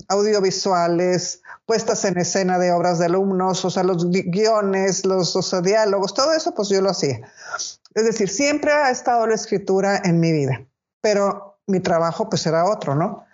audiovisuales, 0.08 1.42
puestas 1.66 2.06
en 2.06 2.18
escena 2.18 2.60
de 2.60 2.72
obras 2.72 3.00
de 3.00 3.06
alumnos, 3.06 3.64
o 3.66 3.70
sea, 3.70 3.84
los 3.84 4.10
guiones, 4.10 5.06
los, 5.06 5.64
diálogos, 5.64 6.14
todo 6.14 6.34
eso, 6.34 6.54
pues 6.54 6.70
yo 6.70 6.82
lo 6.82 6.90
hacía. 6.90 7.22
Es 7.94 8.06
decir, 8.06 8.30
siempre 8.30 8.72
ha 8.72 8.92
estado 8.92 9.26
la 9.26 9.36
escritura 9.36 10.02
en 10.04 10.20
mi 10.20 10.32
vida, 10.32 10.66
pero 11.02 11.60
mi 11.68 11.80
trabajo 11.80 12.30
pues 12.30 12.46
era 12.46 12.66
otro, 12.66 12.96
¿no? 12.96 13.26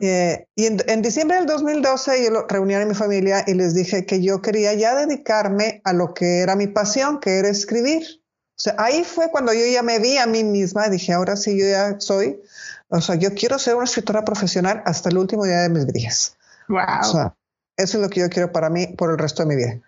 Eh, 0.00 0.46
y 0.54 0.66
en, 0.66 0.76
en, 0.86 1.02
diciembre 1.02 1.36
del 1.36 1.46
2012 1.46 2.22
yo 2.22 2.30
lo, 2.30 2.46
reuní 2.46 2.74
a 2.74 2.86
mi 2.86 2.94
familia 2.94 3.42
y 3.44 3.54
les 3.54 3.74
dije 3.74 4.06
que 4.06 4.22
yo 4.22 4.40
quería 4.40 4.72
ya 4.74 4.94
dedicarme 4.94 5.80
a 5.82 5.92
lo 5.92 6.14
que 6.14 6.42
era 6.42 6.54
mi 6.54 6.68
pasión, 6.68 7.18
que 7.18 7.38
era 7.38 7.48
escribir. 7.48 8.22
O 8.56 8.60
sea, 8.64 8.76
ahí 8.78 9.02
fue 9.02 9.30
cuando 9.30 9.52
yo 9.52 9.66
ya 9.66 9.82
me 9.82 9.98
vi 9.98 10.16
a 10.16 10.26
mí 10.26 10.44
misma, 10.44 10.88
dije, 10.88 11.12
ahora 11.12 11.36
sí, 11.36 11.58
yo 11.58 11.66
ya 11.66 11.98
soy, 11.98 12.40
o 12.88 13.00
sea, 13.00 13.16
yo 13.16 13.34
quiero 13.34 13.58
ser 13.58 13.74
una 13.74 13.84
escritora 13.84 14.24
profesional 14.24 14.82
hasta 14.86 15.08
el 15.08 15.18
último 15.18 15.44
día 15.44 15.62
de 15.62 15.70
mis 15.70 15.86
días. 15.88 16.36
Wow. 16.68 17.00
O 17.00 17.04
sea, 17.04 17.34
eso 17.76 17.98
es 17.98 18.04
lo 18.04 18.08
que 18.08 18.20
yo 18.20 18.30
quiero 18.30 18.52
para 18.52 18.70
mí 18.70 18.86
por 18.86 19.10
el 19.10 19.18
resto 19.18 19.42
de 19.42 19.48
mi 19.48 19.56
vida. 19.56 19.80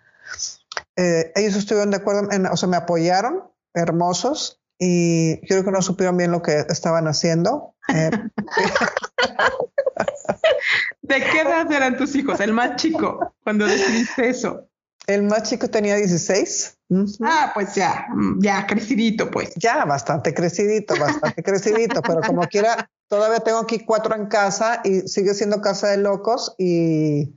Eh, 0.97 1.31
ellos 1.35 1.55
estuvieron 1.55 1.91
de 1.91 1.97
acuerdo, 1.97 2.29
en, 2.31 2.45
o 2.45 2.57
sea, 2.57 2.67
me 2.67 2.75
apoyaron, 2.75 3.43
hermosos, 3.73 4.59
y 4.77 5.39
creo 5.47 5.63
que 5.63 5.71
no 5.71 5.81
supieron 5.81 6.17
bien 6.17 6.31
lo 6.31 6.41
que 6.41 6.65
estaban 6.69 7.07
haciendo. 7.07 7.73
Eh, 7.87 8.11
¿De 11.01 11.15
qué 11.15 11.41
edad 11.41 11.71
eran 11.71 11.97
tus 11.97 12.15
hijos? 12.15 12.39
El 12.41 12.53
más 12.53 12.75
chico, 12.75 13.33
cuando 13.43 13.65
decidiste 13.65 14.29
eso. 14.29 14.67
El 15.07 15.23
más 15.23 15.43
chico 15.43 15.69
tenía 15.69 15.95
16. 15.95 16.77
Ah, 17.21 17.51
pues 17.53 17.75
ya, 17.75 18.07
ya 18.39 18.67
crecidito, 18.67 19.31
pues. 19.31 19.53
Ya, 19.55 19.85
bastante 19.85 20.33
crecidito, 20.33 20.95
bastante 20.99 21.43
crecidito, 21.43 22.01
pero 22.01 22.21
como 22.21 22.41
quiera, 22.47 22.89
todavía 23.07 23.39
tengo 23.39 23.59
aquí 23.59 23.79
cuatro 23.85 24.15
en 24.15 24.27
casa 24.27 24.81
y 24.83 25.01
sigue 25.07 25.33
siendo 25.33 25.61
casa 25.61 25.87
de 25.87 25.97
locos 25.97 26.55
y 26.57 27.33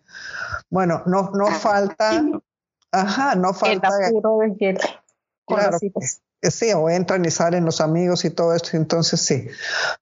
bueno, 0.69 1.03
no, 1.07 1.31
no 1.33 1.47
falta, 1.47 2.23
ajá, 2.93 3.35
no 3.37 3.55
falta. 3.55 3.89
El 4.09 4.23
claro, 5.47 5.79
sí, 6.42 6.72
o 6.72 6.88
entran 6.88 7.24
y 7.24 7.31
salen 7.31 7.64
los 7.64 7.81
amigos 7.81 8.24
y 8.24 8.31
todo 8.31 8.55
esto, 8.55 8.76
entonces 8.76 9.20
sí. 9.20 9.46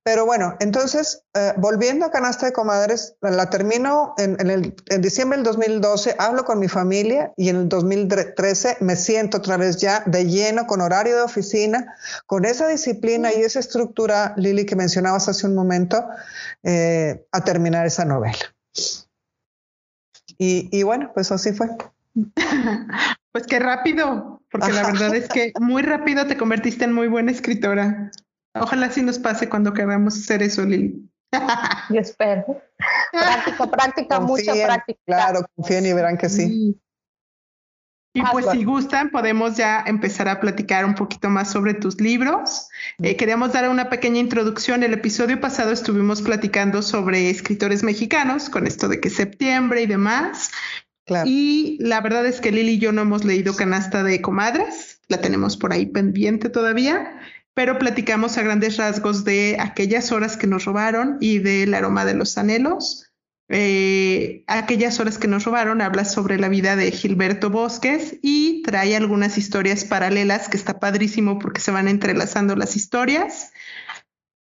Pero 0.04 0.24
bueno, 0.24 0.56
entonces, 0.60 1.24
eh, 1.34 1.52
volviendo 1.56 2.06
a 2.06 2.10
Canasta 2.10 2.46
de 2.46 2.52
Comadres, 2.52 3.16
la 3.20 3.50
termino 3.50 4.14
en, 4.18 4.36
diciembre 5.00 5.38
del 5.38 5.44
2012, 5.44 6.14
hablo 6.18 6.44
con 6.44 6.60
mi 6.60 6.68
familia 6.68 7.32
y 7.36 7.48
en 7.48 7.56
el 7.56 7.68
2013 7.68 8.76
me 8.80 8.94
siento 8.94 9.38
otra 9.38 9.56
vez 9.56 9.78
ya 9.78 10.02
de 10.06 10.26
lleno 10.26 10.66
con 10.66 10.80
horario 10.80 11.16
de 11.16 11.22
oficina, 11.22 11.96
con 12.26 12.44
esa 12.44 12.68
disciplina 12.68 13.32
y 13.32 13.42
esa 13.42 13.58
estructura, 13.58 14.34
Lili, 14.36 14.64
que 14.64 14.76
mencionabas 14.76 15.28
hace 15.28 15.46
un 15.46 15.54
momento, 15.54 16.06
eh, 16.62 17.26
a 17.32 17.42
terminar 17.42 17.86
esa 17.86 18.04
novela. 18.04 18.54
Y 20.40 20.84
bueno, 20.84 21.10
pues 21.12 21.32
así 21.32 21.52
fue. 21.52 21.68
Pues 23.30 23.46
qué 23.46 23.58
rápido, 23.58 24.42
porque 24.50 24.72
la 24.72 24.84
verdad 24.84 25.14
es 25.14 25.28
que 25.28 25.52
muy 25.60 25.82
rápido 25.82 26.26
te 26.26 26.36
convertiste 26.36 26.84
en 26.84 26.92
muy 26.92 27.08
buena 27.08 27.30
escritora. 27.30 28.10
Ojalá 28.54 28.86
así 28.86 29.02
nos 29.02 29.18
pase 29.18 29.48
cuando 29.48 29.72
queramos 29.72 30.16
hacer 30.16 30.42
eso, 30.42 30.64
Lili. 30.64 31.08
Yo 31.90 32.00
espero. 32.00 32.44
Práctica, 33.12 33.70
práctica, 33.70 34.20
mucha 34.20 34.52
práctica. 34.54 35.00
Claro, 35.06 35.46
confíen 35.54 35.86
y 35.86 35.92
verán 35.92 36.16
que 36.16 36.28
sí. 36.28 36.80
Y 38.14 38.22
pues 38.32 38.46
si 38.50 38.64
gustan, 38.64 39.10
podemos 39.10 39.56
ya 39.56 39.84
empezar 39.86 40.28
a 40.28 40.40
platicar 40.40 40.84
un 40.84 40.94
poquito 40.94 41.28
más 41.28 41.52
sobre 41.52 41.74
tus 41.74 42.00
libros. 42.00 42.68
Eh, 43.00 43.16
queríamos 43.16 43.52
dar 43.52 43.68
una 43.68 43.90
pequeña 43.90 44.18
introducción. 44.18 44.82
El 44.82 44.94
episodio 44.94 45.40
pasado 45.40 45.70
estuvimos 45.70 46.22
platicando 46.22 46.82
sobre 46.82 47.30
escritores 47.30 47.84
mexicanos, 47.84 48.50
con 48.50 48.66
esto 48.66 48.88
de 48.88 49.00
que 49.00 49.10
septiembre 49.10 49.82
y 49.82 49.86
demás. 49.86 50.50
Y 51.24 51.78
la 51.80 52.00
verdad 52.00 52.26
es 52.26 52.40
que 52.40 52.52
Lili 52.52 52.72
y 52.72 52.78
yo 52.78 52.92
no 52.92 53.02
hemos 53.02 53.24
leído 53.24 53.56
Canasta 53.56 54.02
de 54.02 54.20
Comadres, 54.20 55.00
la 55.08 55.20
tenemos 55.20 55.56
por 55.56 55.72
ahí 55.72 55.86
pendiente 55.86 56.48
todavía, 56.48 57.18
pero 57.54 57.78
platicamos 57.78 58.38
a 58.38 58.42
grandes 58.42 58.76
rasgos 58.76 59.24
de 59.24 59.56
aquellas 59.58 60.12
horas 60.12 60.36
que 60.36 60.46
nos 60.46 60.64
robaron 60.64 61.16
y 61.20 61.38
del 61.38 61.74
aroma 61.74 62.04
de 62.04 62.14
los 62.14 62.38
anhelos. 62.38 63.08
Eh, 63.50 64.44
aquellas 64.46 65.00
horas 65.00 65.16
que 65.16 65.26
nos 65.26 65.44
robaron 65.44 65.80
habla 65.80 66.04
sobre 66.04 66.38
la 66.38 66.50
vida 66.50 66.76
de 66.76 66.92
Gilberto 66.92 67.48
Bosques 67.48 68.16
y 68.20 68.62
trae 68.62 68.94
algunas 68.94 69.38
historias 69.38 69.84
paralelas 69.84 70.50
que 70.50 70.58
está 70.58 70.78
padrísimo 70.78 71.38
porque 71.38 71.62
se 71.62 71.70
van 71.70 71.88
entrelazando 71.88 72.54
las 72.56 72.76
historias, 72.76 73.52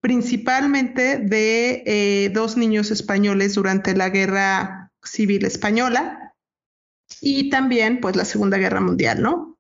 principalmente 0.00 1.18
de 1.18 1.84
eh, 1.86 2.30
dos 2.34 2.56
niños 2.56 2.90
españoles 2.90 3.54
durante 3.54 3.94
la 3.94 4.10
Guerra 4.10 4.90
Civil 5.04 5.44
Española, 5.44 6.25
y 7.20 7.50
también 7.50 8.00
pues 8.00 8.16
la 8.16 8.24
Segunda 8.24 8.58
Guerra 8.58 8.80
Mundial, 8.80 9.22
¿no? 9.22 9.58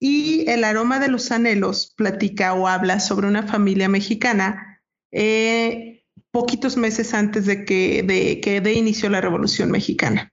Y 0.00 0.48
el 0.48 0.64
aroma 0.64 1.00
de 1.00 1.08
los 1.08 1.32
anhelos 1.32 1.92
platica 1.96 2.54
o 2.54 2.68
habla 2.68 3.00
sobre 3.00 3.26
una 3.26 3.42
familia 3.42 3.88
mexicana 3.88 4.80
eh, 5.10 6.04
poquitos 6.30 6.76
meses 6.76 7.14
antes 7.14 7.46
de 7.46 7.64
que 7.64 8.02
de, 8.02 8.40
que 8.40 8.60
de 8.60 8.74
inicio 8.74 9.08
la 9.08 9.20
Revolución 9.20 9.70
Mexicana. 9.70 10.32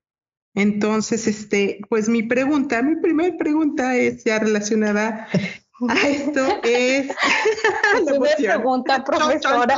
Entonces, 0.54 1.28
este, 1.28 1.82
pues 1.89 2.08
mi 2.08 2.23
pregunta, 2.23 2.82
mi 2.82 2.95
primera 2.95 3.36
pregunta 3.38 3.95
es 3.95 4.23
ya 4.23 4.39
relacionada 4.39 5.28
a 5.89 6.08
esto 6.08 6.62
es 6.63 7.08
la 8.06 8.36
pregunta, 8.38 9.04
profesora. 9.06 9.78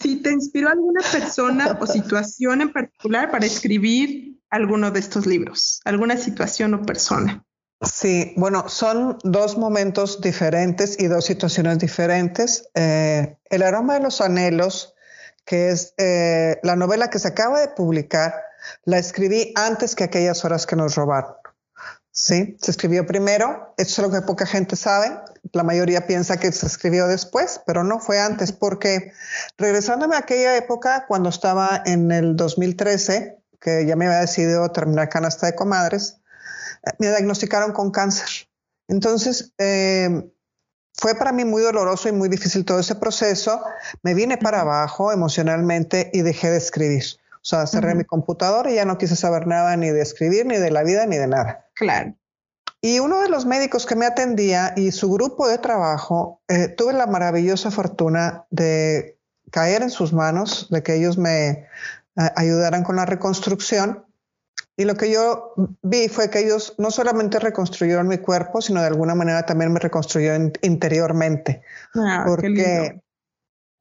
Si 0.00 0.16
te 0.16 0.30
inspiró 0.30 0.68
alguna 0.68 1.00
persona 1.10 1.78
o 1.80 1.86
situación 1.86 2.60
en 2.60 2.72
particular 2.72 3.30
para 3.30 3.46
escribir 3.46 4.40
alguno 4.50 4.90
de 4.90 5.00
estos 5.00 5.26
libros, 5.26 5.80
alguna 5.84 6.16
situación 6.16 6.74
o 6.74 6.82
persona. 6.82 7.44
Sí, 7.82 8.32
bueno, 8.36 8.68
son 8.68 9.18
dos 9.24 9.58
momentos 9.58 10.20
diferentes 10.20 10.98
y 10.98 11.06
dos 11.06 11.24
situaciones 11.24 11.78
diferentes. 11.78 12.68
Eh, 12.74 13.36
el 13.50 13.62
aroma 13.62 13.94
de 13.94 14.00
los 14.00 14.20
anhelos, 14.20 14.94
que 15.44 15.70
es 15.70 15.94
eh, 15.98 16.58
la 16.62 16.76
novela 16.76 17.10
que 17.10 17.18
se 17.18 17.28
acaba 17.28 17.60
de 17.60 17.68
publicar, 17.68 18.34
la 18.84 18.98
escribí 18.98 19.52
antes 19.56 19.94
que 19.94 20.04
aquellas 20.04 20.44
horas 20.44 20.66
que 20.66 20.76
nos 20.76 20.94
robaron. 20.94 21.34
Sí, 22.16 22.56
se 22.62 22.70
escribió 22.70 23.06
primero, 23.06 23.74
eso 23.76 24.00
es 24.00 24.08
lo 24.08 24.14
que 24.14 24.24
poca 24.24 24.46
gente 24.46 24.76
sabe, 24.76 25.18
la 25.52 25.64
mayoría 25.64 26.06
piensa 26.06 26.36
que 26.36 26.52
se 26.52 26.64
escribió 26.64 27.08
después, 27.08 27.60
pero 27.66 27.82
no 27.82 27.98
fue 27.98 28.20
antes, 28.20 28.52
porque 28.52 29.12
regresándome 29.58 30.14
a 30.14 30.20
aquella 30.20 30.56
época, 30.56 31.06
cuando 31.08 31.28
estaba 31.28 31.82
en 31.84 32.12
el 32.12 32.36
2013, 32.36 33.36
que 33.60 33.84
ya 33.84 33.96
me 33.96 34.06
había 34.06 34.20
decidido 34.20 34.70
terminar 34.70 35.08
canasta 35.08 35.46
de 35.46 35.56
comadres, 35.56 36.20
eh, 36.86 36.92
me 37.00 37.08
diagnosticaron 37.08 37.72
con 37.72 37.90
cáncer. 37.90 38.48
Entonces, 38.86 39.52
eh, 39.58 40.30
fue 40.96 41.16
para 41.16 41.32
mí 41.32 41.44
muy 41.44 41.62
doloroso 41.62 42.08
y 42.08 42.12
muy 42.12 42.28
difícil 42.28 42.64
todo 42.64 42.78
ese 42.78 42.94
proceso. 42.94 43.60
Me 44.04 44.14
vine 44.14 44.38
para 44.38 44.60
abajo 44.60 45.10
emocionalmente 45.10 46.10
y 46.12 46.22
dejé 46.22 46.50
de 46.50 46.58
escribir. 46.58 47.04
O 47.44 47.46
sea, 47.46 47.66
cerré 47.66 47.94
mi 47.94 48.04
computadora 48.04 48.70
y 48.70 48.76
ya 48.76 48.86
no 48.86 48.96
quise 48.96 49.16
saber 49.16 49.46
nada 49.46 49.76
ni 49.76 49.90
de 49.90 50.00
escribir, 50.00 50.46
ni 50.46 50.56
de 50.56 50.70
la 50.70 50.82
vida, 50.82 51.04
ni 51.04 51.18
de 51.18 51.26
nada. 51.26 51.66
Claro. 51.74 52.14
Y 52.80 53.00
uno 53.00 53.20
de 53.20 53.28
los 53.28 53.44
médicos 53.44 53.84
que 53.84 53.96
me 53.96 54.06
atendía 54.06 54.72
y 54.76 54.92
su 54.92 55.12
grupo 55.12 55.46
de 55.46 55.58
trabajo, 55.58 56.40
eh, 56.48 56.68
tuve 56.68 56.94
la 56.94 57.06
maravillosa 57.06 57.70
fortuna 57.70 58.46
de 58.50 59.18
caer 59.50 59.82
en 59.82 59.90
sus 59.90 60.14
manos, 60.14 60.68
de 60.70 60.82
que 60.82 60.94
ellos 60.94 61.18
me 61.18 61.48
eh, 61.50 61.66
ayudaran 62.34 62.82
con 62.82 62.96
la 62.96 63.04
reconstrucción. 63.04 64.06
Y 64.78 64.86
lo 64.86 64.94
que 64.94 65.10
yo 65.10 65.52
vi 65.82 66.08
fue 66.08 66.30
que 66.30 66.38
ellos 66.38 66.74
no 66.78 66.90
solamente 66.90 67.38
reconstruyeron 67.40 68.08
mi 68.08 68.16
cuerpo, 68.16 68.62
sino 68.62 68.80
de 68.80 68.86
alguna 68.86 69.14
manera 69.14 69.44
también 69.44 69.70
me 69.70 69.80
reconstruyeron 69.80 70.54
interiormente. 70.62 71.60
Ah, 71.94 72.24
porque 72.26 73.03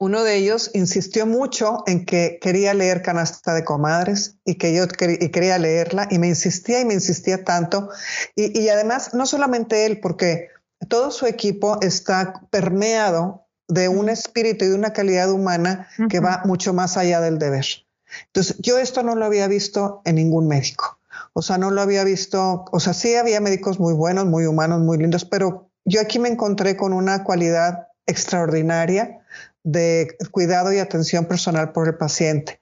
uno 0.03 0.25
de 0.25 0.35
ellos 0.35 0.69
insistió 0.73 1.25
mucho 1.25 1.81
en 1.87 2.05
que 2.05 2.37
quería 2.41 2.73
leer 2.73 3.01
Canasta 3.01 3.53
de 3.53 3.63
Comadres 3.63 4.35
y 4.43 4.55
que 4.55 4.73
yo 4.73 4.85
quería 4.89 5.57
leerla 5.57 6.09
y 6.11 6.19
me 6.19 6.27
insistía 6.27 6.81
y 6.81 6.85
me 6.85 6.93
insistía 6.93 7.45
tanto. 7.45 7.89
Y, 8.35 8.67
además, 8.67 9.13
no 9.13 9.25
solamente 9.25 9.85
él, 9.85 10.01
porque 10.01 10.49
todo 10.89 11.09
su 11.09 11.25
equipo 11.25 11.79
está 11.81 12.41
permeado 12.49 13.47
de 13.69 13.87
un 13.87 14.09
espíritu 14.09 14.65
y 14.65 14.69
de 14.69 14.75
una 14.75 14.91
calidad 14.91 15.31
humana 15.31 15.87
que 16.09 16.19
va 16.19 16.41
mucho 16.43 16.73
más 16.73 16.97
allá 16.97 17.21
del 17.21 17.39
deber. 17.39 17.65
Entonces, 18.25 18.57
yo 18.59 18.79
esto 18.79 19.03
no 19.03 19.15
lo 19.15 19.23
había 19.23 19.47
visto 19.47 20.01
en 20.03 20.15
ningún 20.15 20.49
médico. 20.49 20.99
O 21.31 21.41
sea, 21.41 21.57
no 21.57 21.71
lo 21.71 21.81
había 21.81 22.03
visto, 22.03 22.65
o 22.69 22.79
sea, 22.81 22.93
sí 22.93 23.15
había 23.15 23.39
médicos 23.39 23.79
muy 23.79 23.93
buenos, 23.93 24.25
muy 24.25 24.47
humanos, 24.47 24.81
muy 24.81 24.97
lindos, 24.97 25.23
pero 25.23 25.69
yo 25.85 26.01
aquí 26.01 26.19
me 26.19 26.27
encontré 26.27 26.75
con 26.75 26.91
una 26.91 27.23
cualidad 27.23 27.87
extraordinaria 28.05 29.22
de 29.63 30.17
cuidado 30.31 30.73
y 30.73 30.79
atención 30.79 31.25
personal 31.25 31.71
por 31.71 31.87
el 31.87 31.95
paciente. 31.95 32.59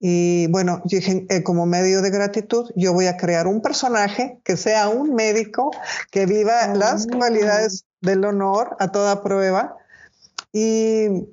Y 0.00 0.46
bueno, 0.48 0.80
yo 0.84 0.98
dije, 0.98 1.26
eh, 1.28 1.42
como 1.42 1.66
medio 1.66 2.02
de 2.02 2.10
gratitud, 2.10 2.70
yo 2.76 2.92
voy 2.92 3.06
a 3.06 3.16
crear 3.16 3.46
un 3.46 3.60
personaje 3.60 4.40
que 4.44 4.56
sea 4.56 4.88
un 4.88 5.14
médico 5.14 5.70
que 6.10 6.26
viva 6.26 6.74
las 6.74 7.06
cualidades 7.06 7.84
del 8.00 8.24
honor 8.24 8.76
a 8.78 8.92
toda 8.92 9.22
prueba. 9.22 9.76
Y 10.52 11.26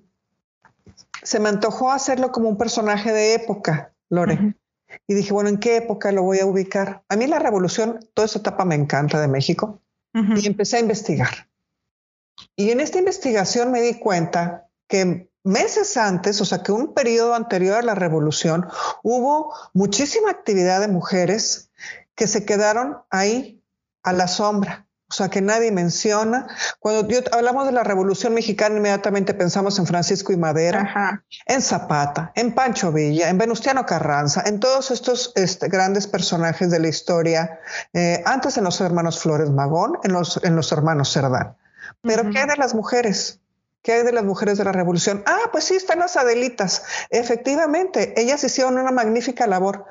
se 1.23 1.39
me 1.39 1.49
antojó 1.49 1.91
hacerlo 1.91 2.31
como 2.31 2.49
un 2.49 2.57
personaje 2.57 3.11
de 3.11 3.35
época, 3.35 3.93
Lore. 4.09 4.55
Y 5.07 5.13
dije, 5.13 5.33
bueno, 5.33 5.49
¿en 5.49 5.59
qué 5.59 5.77
época 5.77 6.11
lo 6.11 6.23
voy 6.23 6.39
a 6.39 6.45
ubicar? 6.45 7.03
A 7.09 7.15
mí 7.15 7.27
la 7.27 7.39
revolución, 7.39 7.99
toda 8.13 8.25
esa 8.25 8.39
etapa 8.39 8.65
me 8.65 8.75
encanta 8.75 9.19
de 9.21 9.27
México. 9.27 9.81
Y 10.13 10.47
empecé 10.47 10.77
a 10.77 10.79
investigar. 10.79 11.49
Y 12.55 12.69
en 12.69 12.79
esta 12.79 12.99
investigación 12.99 13.69
me 13.71 13.81
di 13.81 13.95
cuenta 13.95 14.64
que 14.87 15.29
meses 15.43 15.95
antes, 15.95 16.41
o 16.41 16.45
sea, 16.45 16.63
que 16.63 16.71
un 16.71 16.93
periodo 16.93 17.35
anterior 17.35 17.77
a 17.77 17.81
la 17.83 17.95
revolución, 17.95 18.67
hubo 19.03 19.53
muchísima 19.73 20.31
actividad 20.31 20.81
de 20.81 20.87
mujeres 20.87 21.69
que 22.15 22.27
se 22.27 22.45
quedaron 22.45 22.97
ahí 23.09 23.63
a 24.03 24.11
la 24.11 24.27
sombra. 24.27 24.85
O 25.07 25.13
sea, 25.13 25.29
que 25.29 25.39
nadie 25.39 25.71
menciona. 25.71 26.47
Cuando 26.79 27.07
hablamos 27.31 27.67
de 27.67 27.71
la 27.71 27.83
Revolución 27.83 28.33
Mexicana, 28.33 28.75
inmediatamente 28.75 29.35
pensamos 29.35 29.77
en 29.77 29.85
Francisco 29.85 30.33
y 30.33 30.37
Madera, 30.37 31.23
en 31.45 31.61
Zapata, 31.61 32.31
en 32.35 32.55
Pancho 32.55 32.91
Villa, 32.91 33.29
en 33.29 33.37
Venustiano 33.37 33.85
Carranza, 33.85 34.41
en 34.47 34.59
todos 34.59 34.89
estos 34.89 35.31
este, 35.35 35.67
grandes 35.67 36.07
personajes 36.07 36.71
de 36.71 36.79
la 36.79 36.87
historia, 36.87 37.59
eh, 37.93 38.23
antes 38.25 38.57
en 38.57 38.63
los 38.63 38.81
hermanos 38.81 39.19
Flores 39.19 39.51
Magón, 39.51 39.99
en 40.03 40.11
los, 40.11 40.43
en 40.43 40.55
los 40.55 40.71
hermanos 40.71 41.13
Cerdán. 41.13 41.55
Pero 42.01 42.23
¿qué 42.31 42.45
de 42.47 42.57
las 42.57 42.73
mujeres? 42.73 43.39
¿Qué 43.85 43.93
hay 43.93 44.03
de 44.03 44.11
las 44.11 44.23
mujeres 44.23 44.57
de 44.57 44.63
la 44.63 44.71
revolución? 44.71 45.21
Ah, 45.27 45.49
pues 45.51 45.65
sí, 45.65 45.75
están 45.75 45.99
las 45.99 46.17
Adelitas. 46.17 46.81
Efectivamente, 47.11 48.19
ellas 48.19 48.43
hicieron 48.43 48.79
una 48.79 48.89
magnífica 48.89 49.45
labor. 49.45 49.85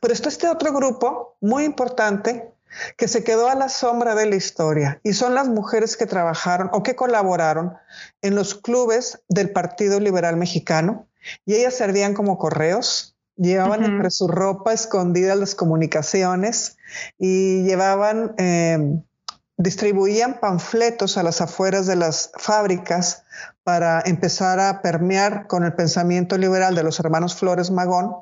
Pero 0.00 0.14
está 0.14 0.28
este 0.28 0.48
otro 0.48 0.72
grupo 0.72 1.36
muy 1.40 1.64
importante 1.64 2.52
que 2.96 3.08
se 3.08 3.24
quedó 3.24 3.48
a 3.48 3.56
la 3.56 3.68
sombra 3.68 4.14
de 4.14 4.26
la 4.26 4.36
historia 4.36 5.00
y 5.02 5.14
son 5.14 5.34
las 5.34 5.48
mujeres 5.48 5.96
que 5.96 6.06
trabajaron 6.06 6.70
o 6.72 6.84
que 6.84 6.94
colaboraron 6.94 7.74
en 8.22 8.36
los 8.36 8.54
clubes 8.54 9.20
del 9.28 9.50
Partido 9.50 9.98
Liberal 9.98 10.36
Mexicano 10.36 11.08
y 11.44 11.54
ellas 11.54 11.74
servían 11.74 12.14
como 12.14 12.38
correos, 12.38 13.16
llevaban 13.36 13.84
entre 13.84 14.12
su 14.12 14.28
ropa 14.28 14.72
escondida 14.72 15.34
las 15.34 15.56
comunicaciones 15.56 16.76
y 17.18 17.64
llevaban 17.64 18.36
eh, 18.38 19.02
distribuían 19.56 20.40
panfletos 20.40 21.16
a 21.16 21.22
las 21.22 21.40
afueras 21.40 21.86
de 21.86 21.96
las 21.96 22.32
fábricas 22.36 23.24
para 23.62 24.02
empezar 24.04 24.60
a 24.60 24.82
permear 24.82 25.46
con 25.46 25.64
el 25.64 25.74
pensamiento 25.74 26.36
liberal 26.36 26.74
de 26.74 26.82
los 26.82 26.98
hermanos 27.00 27.36
Flores 27.36 27.70
Magón. 27.70 28.16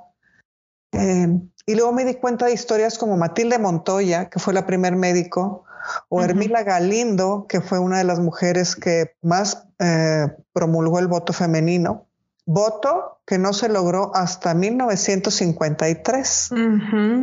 Eh, 0.93 1.41
y 1.67 1.75
luego 1.75 1.93
me 1.93 2.05
di 2.05 2.15
cuenta 2.15 2.47
de 2.47 2.53
historias 2.53 2.99
como 2.99 3.17
Matilde 3.17 3.59
Montoya, 3.59 4.29
que 4.29 4.39
fue 4.39 4.53
la 4.53 4.67
primer 4.67 4.97
médico, 4.97 5.65
o 6.09 6.23
Hermila 6.23 6.63
Galindo, 6.63 7.47
que 7.49 7.61
fue 7.61 7.79
una 7.79 7.99
de 7.99 8.05
las 8.05 8.21
mujeres 8.21 8.77
que 8.77 9.17
más 9.23 9.67
eh, 9.79 10.29
promulgó 10.53 10.99
el 10.99 11.09
voto 11.09 11.33
femenino. 11.33 12.07
Voto 12.45 13.21
que 13.27 13.39
no 13.39 13.53
se 13.53 13.69
logró 13.69 14.15
hasta 14.15 14.55
1953. 14.55 16.51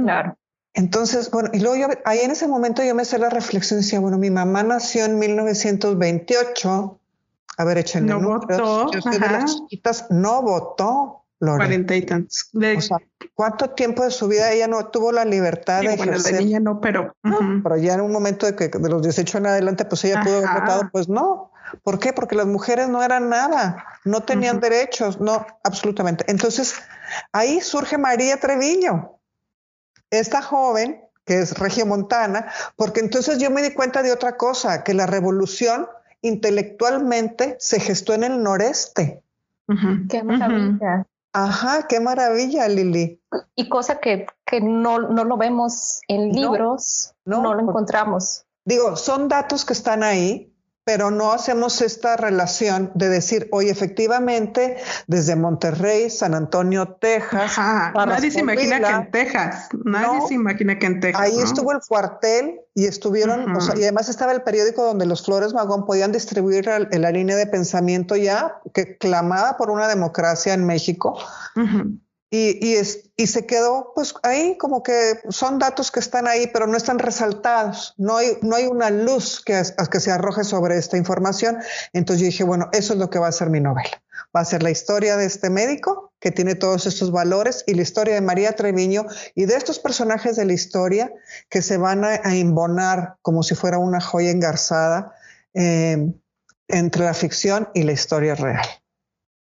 Claro. 0.03 0.37
Entonces, 0.73 1.31
bueno, 1.31 1.49
y 1.53 1.59
luego 1.59 1.75
yo, 1.75 1.87
ahí 2.05 2.19
en 2.19 2.31
ese 2.31 2.47
momento 2.47 2.83
yo 2.83 2.93
me 2.95 3.03
hice 3.03 3.17
la 3.17 3.29
reflexión 3.29 3.79
y 3.79 3.83
decía, 3.83 3.99
bueno, 3.99 4.17
mi 4.17 4.29
mamá 4.29 4.63
nació 4.63 5.05
en 5.05 5.19
1928, 5.19 6.99
a 7.57 7.63
ver, 7.65 7.77
hecho 7.79 7.99
no 8.01 8.21
votó, 8.21 8.91
yo 8.91 9.01
soy 9.01 9.17
de 9.17 9.27
las 9.27 9.55
chiquitas, 9.55 10.05
no 10.09 10.41
votó, 10.41 11.19
Cuarenta 11.39 11.95
y 11.95 12.01
tantos. 12.01 12.49
O 12.53 12.81
sea, 12.81 12.97
¿cuánto 13.33 13.69
tiempo 13.69 14.03
de 14.03 14.11
su 14.11 14.27
vida 14.27 14.51
ella 14.51 14.67
no 14.67 14.87
tuvo 14.87 15.13
la 15.13 15.23
libertad 15.23 15.81
de 15.81 15.95
bueno, 15.95 16.19
de 16.19 16.33
niña 16.33 16.59
no, 16.59 16.81
pero... 16.81 17.15
Pero 17.63 17.77
ya 17.77 17.93
en 17.93 18.01
un 18.01 18.11
momento 18.11 18.45
de 18.45 18.55
que 18.55 18.67
de 18.67 18.89
los 18.89 19.01
18 19.01 19.37
en 19.37 19.47
adelante, 19.47 19.85
pues 19.85 20.03
ella 20.03 20.21
pudo 20.21 20.37
haber 20.37 20.61
votado, 20.61 20.89
pues 20.91 21.07
no. 21.07 21.51
¿Por 21.83 21.99
qué? 21.99 22.11
Porque 22.11 22.35
las 22.35 22.47
mujeres 22.47 22.89
no 22.89 23.01
eran 23.03 23.29
nada, 23.29 23.85
no 24.03 24.21
tenían 24.23 24.59
derechos, 24.59 25.21
no, 25.21 25.45
absolutamente. 25.63 26.25
Entonces, 26.27 26.75
ahí 27.31 27.61
surge 27.61 27.97
María 27.97 28.37
Treviño, 28.37 29.18
esta 30.11 30.41
joven 30.41 31.01
que 31.25 31.41
es 31.41 31.57
regiomontana, 31.59 32.51
porque 32.75 33.01
entonces 33.01 33.37
yo 33.37 33.51
me 33.51 33.61
di 33.61 33.73
cuenta 33.73 34.01
de 34.01 34.11
otra 34.11 34.35
cosa, 34.35 34.83
que 34.83 34.95
la 34.95 35.05
revolución 35.05 35.87
intelectualmente 36.21 37.55
se 37.59 37.79
gestó 37.79 38.13
en 38.13 38.23
el 38.23 38.41
noreste. 38.41 39.21
Qué 40.09 40.23
maravilla. 40.23 41.05
Ajá, 41.31 41.85
qué 41.87 41.99
maravilla, 41.99 42.67
Lili. 42.67 43.21
Y 43.55 43.69
cosa 43.69 43.99
que, 43.99 44.25
no, 44.59 44.97
lo 44.97 45.37
vemos 45.37 46.01
en 46.07 46.31
libros, 46.31 47.13
no, 47.25 47.43
no 47.43 47.53
lo 47.53 47.61
encontramos. 47.61 48.45
Digo, 48.65 48.95
son 48.95 49.27
datos 49.27 49.65
que 49.65 49.73
están 49.73 50.01
ahí, 50.01 50.51
pero 50.89 51.11
no 51.11 51.33
hacemos 51.33 51.83
esta 51.83 52.17
relación 52.17 52.89
de 52.95 53.09
decir, 53.09 53.47
oye, 53.51 53.69
efectivamente, 53.69 54.77
desde 55.05 55.35
Monterrey, 55.35 56.09
San 56.09 56.33
Antonio, 56.33 56.97
Texas. 56.99 57.59
nadie 57.93 58.31
se 58.31 58.39
imagina 58.39 58.79
que 58.79 58.89
en 58.89 59.11
Texas, 59.11 59.69
nadie 59.85 60.19
se 60.27 60.33
imagina 60.33 60.79
que 60.79 60.87
en 60.87 60.99
Texas. 60.99 61.21
Ahí 61.21 61.39
estuvo 61.39 61.73
el 61.73 61.79
cuartel 61.87 62.61
y 62.73 62.85
estuvieron, 62.85 63.55
y 63.77 63.83
además 63.83 64.09
estaba 64.09 64.31
el 64.31 64.41
periódico 64.41 64.83
donde 64.83 65.05
los 65.05 65.23
Flores 65.23 65.53
Magón 65.53 65.85
podían 65.85 66.11
distribuir 66.11 66.65
la 66.65 67.11
línea 67.11 67.35
de 67.35 67.45
pensamiento 67.45 68.15
ya 68.15 68.59
que 68.73 68.97
clamaba 68.97 69.57
por 69.57 69.69
una 69.69 69.87
democracia 69.87 70.55
en 70.55 70.65
México. 70.65 71.19
Y, 72.31 72.75
y, 73.17 73.27
se 73.27 73.45
quedó 73.47 73.91
pues 73.95 74.13
ahí 74.21 74.55
como 74.59 74.83
que 74.83 75.19
son 75.29 75.57
datos 75.57 75.89
que 75.89 75.99
están 75.99 76.27
ahí, 76.27 76.47
pero 76.53 76.67
no 76.67 76.77
están 76.77 76.99
resaltados. 76.99 77.95
No 77.97 78.17
hay, 78.17 78.37
no 78.43 78.55
hay 78.55 78.67
una 78.67 78.91
luz 78.91 79.41
que, 79.43 79.59
que 79.91 79.99
se 79.99 80.11
arroje 80.11 80.43
sobre 80.43 80.77
esta 80.77 80.95
información. 80.95 81.57
Entonces 81.91 82.21
yo 82.21 82.25
dije, 82.27 82.43
bueno, 82.43 82.69
eso 82.71 82.93
es 82.93 82.99
lo 82.99 83.09
que 83.09 83.17
va 83.17 83.27
a 83.27 83.31
ser 83.31 83.49
mi 83.49 83.59
novela. 83.59 84.03
Va 84.35 84.41
a 84.41 84.45
ser 84.45 84.61
la 84.61 84.69
historia 84.69 85.17
de 85.17 85.25
este 85.25 85.49
médico 85.49 86.13
que 86.19 86.29
tiene 86.29 86.53
todos 86.53 86.85
estos 86.85 87.11
valores 87.11 87.63
y 87.65 87.73
la 87.73 87.81
historia 87.81 88.13
de 88.13 88.21
María 88.21 88.55
Treviño 88.55 89.05
y 89.33 89.45
de 89.45 89.55
estos 89.55 89.79
personajes 89.79 90.35
de 90.35 90.45
la 90.45 90.53
historia 90.53 91.11
que 91.49 91.63
se 91.63 91.77
van 91.77 92.05
a, 92.05 92.21
a 92.23 92.35
imbonar 92.35 93.15
como 93.23 93.41
si 93.41 93.55
fuera 93.55 93.79
una 93.79 94.01
joya 94.01 94.29
engarzada 94.29 95.15
eh, 95.55 96.13
entre 96.67 97.03
la 97.03 97.13
ficción 97.13 97.69
y 97.73 97.83
la 97.83 97.91
historia 97.91 98.35
real. 98.35 98.65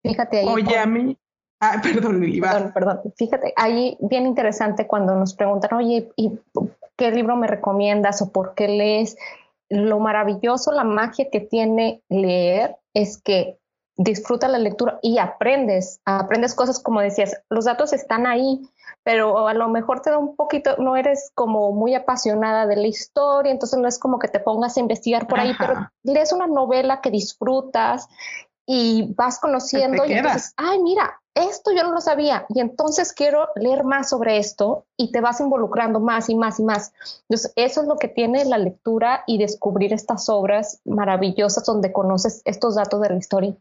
Fíjate 0.03 0.39
ahí. 0.39 0.47
Oye, 0.47 0.77
a 0.77 0.85
mí, 0.85 1.17
Ah, 1.63 1.79
perdón, 1.83 2.19
Perdón, 2.19 2.71
perdón. 2.73 3.01
Fíjate, 3.15 3.53
ahí 3.55 3.97
bien 4.01 4.25
interesante 4.25 4.85
cuando 4.85 5.15
nos 5.15 5.33
preguntan, 5.33 5.73
oye, 5.73 6.11
¿y 6.17 6.37
qué 6.97 7.11
libro 7.11 7.37
me 7.37 7.47
recomiendas 7.47 8.21
o 8.21 8.31
por 8.31 8.53
qué 8.53 8.67
lees? 8.67 9.15
Lo 9.69 9.99
maravilloso, 9.99 10.73
la 10.73 10.83
magia 10.83 11.29
que 11.31 11.39
tiene 11.39 12.03
leer 12.09 12.75
es 12.93 13.21
que 13.21 13.57
disfruta 13.95 14.47
la 14.47 14.57
lectura 14.57 14.99
y 15.01 15.19
aprendes, 15.19 16.01
aprendes 16.03 16.55
cosas 16.55 16.79
como 16.79 16.99
decías, 16.99 17.41
los 17.49 17.65
datos 17.65 17.93
están 17.93 18.25
ahí, 18.25 18.59
pero 19.03 19.47
a 19.47 19.53
lo 19.53 19.69
mejor 19.69 20.01
te 20.01 20.09
da 20.09 20.17
un 20.17 20.35
poquito, 20.35 20.75
no 20.79 20.97
eres 20.97 21.31
como 21.35 21.71
muy 21.71 21.93
apasionada 21.93 22.65
de 22.65 22.75
la 22.75 22.87
historia, 22.87 23.51
entonces 23.51 23.79
no 23.79 23.87
es 23.87 23.99
como 23.99 24.17
que 24.19 24.27
te 24.27 24.39
pongas 24.39 24.77
a 24.77 24.79
investigar 24.79 25.27
por 25.27 25.39
ahí, 25.39 25.53
pero 25.59 25.75
lees 26.03 26.33
una 26.33 26.47
novela 26.47 27.01
que 27.01 27.11
disfrutas 27.11 28.09
y 28.65 29.13
vas 29.15 29.39
conociendo 29.39 30.05
y 30.05 30.13
entonces, 30.13 30.53
ay, 30.57 30.81
mira, 30.81 31.19
esto 31.35 31.71
yo 31.71 31.83
no 31.83 31.91
lo 31.91 32.01
sabía 32.01 32.45
y 32.49 32.59
entonces 32.59 33.11
quiero 33.11 33.49
leer 33.55 33.83
más 33.83 34.09
sobre 34.09 34.37
esto 34.37 34.85
y 34.97 35.11
te 35.11 35.19
vas 35.19 35.39
involucrando 35.39 35.99
más 35.99 36.29
y 36.29 36.35
más 36.35 36.59
y 36.59 36.63
más. 36.63 36.93
Entonces, 37.27 37.51
eso 37.55 37.81
es 37.81 37.87
lo 37.87 37.97
que 37.97 38.07
tiene 38.07 38.45
la 38.45 38.57
lectura 38.57 39.23
y 39.27 39.37
descubrir 39.37 39.93
estas 39.93 40.29
obras 40.29 40.79
maravillosas 40.85 41.65
donde 41.65 41.91
conoces 41.91 42.41
estos 42.45 42.75
datos 42.75 43.01
de 43.01 43.09
la 43.09 43.17
historia. 43.17 43.55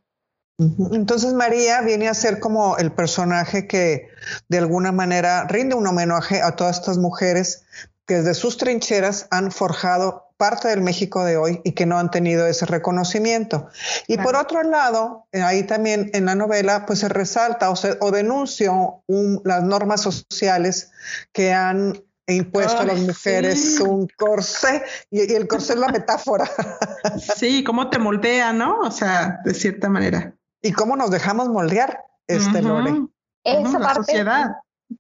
Entonces 0.92 1.32
María 1.32 1.80
viene 1.80 2.08
a 2.08 2.14
ser 2.14 2.38
como 2.38 2.76
el 2.76 2.92
personaje 2.92 3.66
que 3.66 4.08
de 4.48 4.58
alguna 4.58 4.92
manera 4.92 5.44
rinde 5.48 5.74
un 5.74 5.86
homenaje 5.86 6.42
a 6.42 6.54
todas 6.54 6.78
estas 6.78 6.98
mujeres 6.98 7.64
que 8.06 8.16
desde 8.16 8.34
sus 8.34 8.58
trincheras 8.58 9.26
han 9.30 9.50
forjado 9.50 10.21
parte 10.36 10.68
del 10.68 10.80
México 10.80 11.24
de 11.24 11.36
hoy 11.36 11.60
y 11.64 11.72
que 11.72 11.86
no 11.86 11.98
han 11.98 12.10
tenido 12.10 12.46
ese 12.46 12.66
reconocimiento. 12.66 13.68
Y 14.06 14.18
por 14.18 14.36
otro 14.36 14.62
lado, 14.62 15.26
eh, 15.32 15.42
ahí 15.42 15.64
también 15.64 16.10
en 16.12 16.26
la 16.26 16.34
novela, 16.34 16.86
pues 16.86 17.00
se 17.00 17.08
resalta 17.08 17.70
o, 17.70 17.76
se, 17.76 17.96
o 18.00 18.10
denunció 18.10 19.02
las 19.44 19.62
normas 19.62 20.00
sociales 20.00 20.90
que 21.32 21.52
han 21.52 22.02
impuesto 22.26 22.82
a 22.82 22.86
las 22.86 23.00
mujeres 23.00 23.80
un 23.80 24.08
corsé 24.16 24.82
y, 25.10 25.32
el 25.34 25.48
corsé 25.48 25.74
es 25.74 25.78
la 25.78 25.88
metáfora. 25.88 26.48
Sí, 27.36 27.64
cómo 27.64 27.90
te 27.90 27.98
moldea, 27.98 28.52
¿no? 28.52 28.78
O 28.80 28.90
sea, 28.90 29.40
de 29.44 29.54
cierta 29.54 29.88
manera. 29.88 30.34
Y 30.62 30.72
cómo 30.72 30.96
nos 30.96 31.10
dejamos 31.10 31.48
moldear, 31.48 32.04
este 32.28 32.62
Lore. 32.62 33.08
Esa 33.44 33.80
parte 33.80 34.24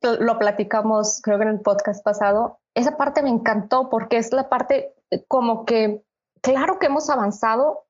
lo 0.00 0.38
platicamos, 0.38 1.20
creo 1.22 1.38
que 1.38 1.44
en 1.44 1.50
el 1.50 1.60
podcast 1.60 2.02
pasado. 2.02 2.60
Esa 2.74 2.96
parte 2.96 3.22
me 3.22 3.30
encantó 3.30 3.88
porque 3.88 4.16
es 4.16 4.32
la 4.32 4.48
parte 4.48 4.94
como 5.28 5.64
que, 5.64 6.02
claro 6.40 6.78
que 6.78 6.86
hemos 6.86 7.10
avanzado, 7.10 7.84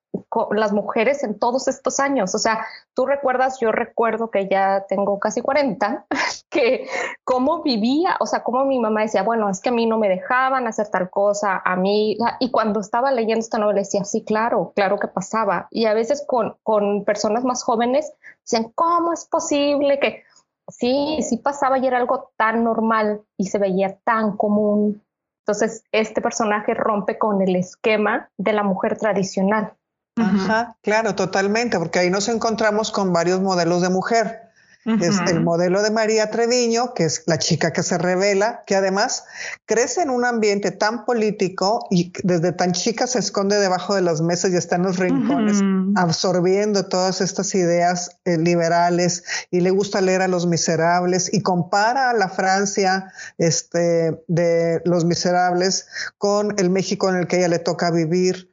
las 0.51 0.73
mujeres 0.73 1.23
en 1.25 1.39
todos 1.39 1.69
estos 1.69 2.01
años. 2.01 2.35
O 2.35 2.39
sea, 2.39 2.67
tú 2.95 3.07
recuerdas, 3.07 3.59
yo 3.61 3.73
recuerdo 3.73 4.31
que 4.31 4.49
ya 4.49 4.85
tengo 4.89 5.19
casi 5.19 5.41
40, 5.41 6.07
que 6.51 6.87
cómo 7.25 7.63
vivía, 7.63 8.17
o 8.21 8.27
sea, 8.27 8.43
cómo 8.43 8.65
mi 8.65 8.79
mamá 8.79 9.03
decía, 9.03 9.23
bueno, 9.23 9.49
es 9.49 9.61
que 9.61 9.71
a 9.71 9.73
mí 9.73 9.87
no 9.87 9.99
me 9.99 10.09
dejaban 10.09 10.67
hacer 10.67 10.89
tal 10.89 11.11
cosa, 11.11 11.63
a 11.65 11.77
mí, 11.77 12.17
y 12.41 12.51
cuando 12.51 12.81
estaba 12.81 13.11
leyendo 13.11 13.41
esta 13.41 13.59
novela 13.59 13.81
decía, 13.81 14.05
sí, 14.05 14.25
claro, 14.25 14.73
claro 14.75 14.99
que 14.99 15.09
pasaba. 15.09 15.69
Y 15.71 15.87
a 15.87 15.95
veces 15.95 16.25
con, 16.27 16.57
con 16.63 17.05
personas 17.05 17.45
más 17.45 17.63
jóvenes 17.63 18.13
decían, 18.45 18.73
¿cómo 18.75 19.13
es 19.13 19.25
posible 19.27 19.99
que... 19.99 20.23
Sí, 20.69 21.19
sí 21.29 21.39
pasaba 21.39 21.77
y 21.79 21.87
era 21.87 21.99
algo 21.99 22.31
tan 22.37 22.63
normal 22.63 23.23
y 23.37 23.47
se 23.47 23.59
veía 23.59 23.99
tan 24.05 24.37
común. 24.37 25.02
Entonces, 25.47 25.83
este 25.91 26.21
personaje 26.21 26.75
rompe 26.75 27.19
con 27.19 27.43
el 27.43 27.57
esquema 27.57 28.31
de 28.37 28.53
la 28.53 28.63
mujer 28.63 28.97
tradicional. 28.97 29.75
Ajá, 30.17 30.77
claro, 30.83 31.15
totalmente, 31.15 31.79
porque 31.79 31.99
ahí 31.99 32.11
nos 32.11 32.29
encontramos 32.29 32.93
con 32.93 33.13
varios 33.13 33.41
modelos 33.41 33.83
de 33.83 33.89
mujer. 33.89 34.52
Es 34.85 35.17
el 35.29 35.43
modelo 35.43 35.81
de 35.83 35.93
María 35.93 36.31
Treviño, 36.31 36.93
que 36.93 37.05
es 37.05 37.23
la 37.27 37.39
chica 37.39 37.73
que 37.73 37.85
se 37.85 37.99
revela, 37.99 38.65
que 38.67 38.75
además 38.75 39.25
crece 39.65 40.03
en 40.03 40.11
un 40.11 40.25
ambiente 40.25 40.73
tan 40.73 41.05
político 41.05 41.87
y 41.89 42.13
desde 42.25 42.51
tan 42.51 42.73
chica 42.73 43.07
se 43.07 43.21
esconde 43.21 43.61
debajo 43.61 43.95
de 43.95 44.03
las 44.03 44.21
mesas 44.21 44.51
y 44.51 44.57
está 44.57 44.77
en 44.77 44.83
los 44.83 44.99
rincones, 44.99 45.61
absorbiendo 45.95 46.87
todas 46.87 47.21
estas 47.21 47.55
ideas 47.55 48.19
eh, 48.25 48.39
liberales 48.39 49.23
y 49.53 49.61
le 49.61 49.71
gusta 49.71 50.01
leer 50.01 50.23
a 50.23 50.29
los 50.29 50.47
miserables 50.47 51.33
y 51.33 51.43
compara 51.43 52.11
a 52.11 52.15
la 52.15 52.29
Francia 52.29 53.13
este, 53.39 54.21
de 54.27 54.83
los 54.85 55.05
miserables 55.05 55.87
con 56.19 56.55
el 56.59 56.71
México 56.71 57.09
en 57.09 57.17
el 57.17 57.27
que 57.29 57.39
ella 57.39 57.49
le 57.49 57.61
toca 57.61 57.93
vivir 57.93 58.52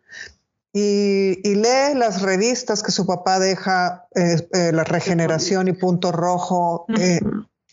y, 0.72 1.55
lee 1.55 1.95
las 1.95 2.22
revistas 2.22 2.84
que 2.84 2.91
su 2.91 3.05
papá 3.05 3.39
deja, 3.39 4.07
eh, 4.15 4.47
eh, 4.53 4.72
La 4.72 4.84
Regeneración 4.84 5.67
y 5.67 5.74
Punto 5.74 6.11
Rojo. 6.11 6.86
Eh, 6.97 7.20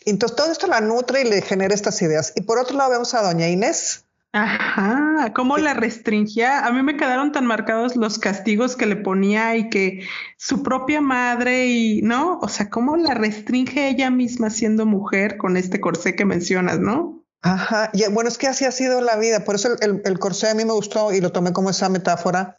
entonces 0.06 0.36
todo 0.36 0.50
esto 0.50 0.66
la 0.66 0.80
nutre 0.80 1.22
y 1.22 1.24
le 1.24 1.42
genera 1.42 1.74
estas 1.74 2.00
ideas. 2.00 2.32
Y 2.36 2.42
por 2.42 2.58
otro 2.58 2.76
lado 2.76 2.90
vemos 2.90 3.12
a 3.14 3.22
doña 3.22 3.48
Inés. 3.48 4.04
Ajá, 4.32 5.32
cómo 5.34 5.56
la 5.56 5.72
restringía. 5.72 6.66
A 6.66 6.72
mí 6.72 6.82
me 6.82 6.96
quedaron 6.96 7.32
tan 7.32 7.46
marcados 7.46 7.96
los 7.96 8.18
castigos 8.18 8.76
que 8.76 8.86
le 8.86 8.96
ponía 8.96 9.56
y 9.56 9.70
que 9.70 10.06
su 10.36 10.62
propia 10.62 11.00
madre 11.00 11.68
y, 11.68 12.02
¿no? 12.02 12.38
O 12.40 12.48
sea, 12.48 12.68
cómo 12.68 12.96
la 12.96 13.14
restringe 13.14 13.88
ella 13.88 14.10
misma 14.10 14.50
siendo 14.50 14.84
mujer 14.84 15.38
con 15.38 15.56
este 15.56 15.80
corsé 15.80 16.14
que 16.16 16.26
mencionas, 16.26 16.80
¿no? 16.80 17.15
Ajá, 17.42 17.90
y 17.92 18.04
bueno, 18.08 18.28
es 18.28 18.38
que 18.38 18.48
así 18.48 18.64
ha 18.64 18.72
sido 18.72 19.00
la 19.00 19.16
vida. 19.16 19.44
Por 19.44 19.54
eso 19.54 19.76
el, 19.80 20.02
el 20.04 20.18
corsé 20.18 20.50
a 20.50 20.54
mí 20.54 20.64
me 20.64 20.72
gustó 20.72 21.12
y 21.12 21.20
lo 21.20 21.32
tomé 21.32 21.52
como 21.52 21.70
esa 21.70 21.88
metáfora 21.88 22.56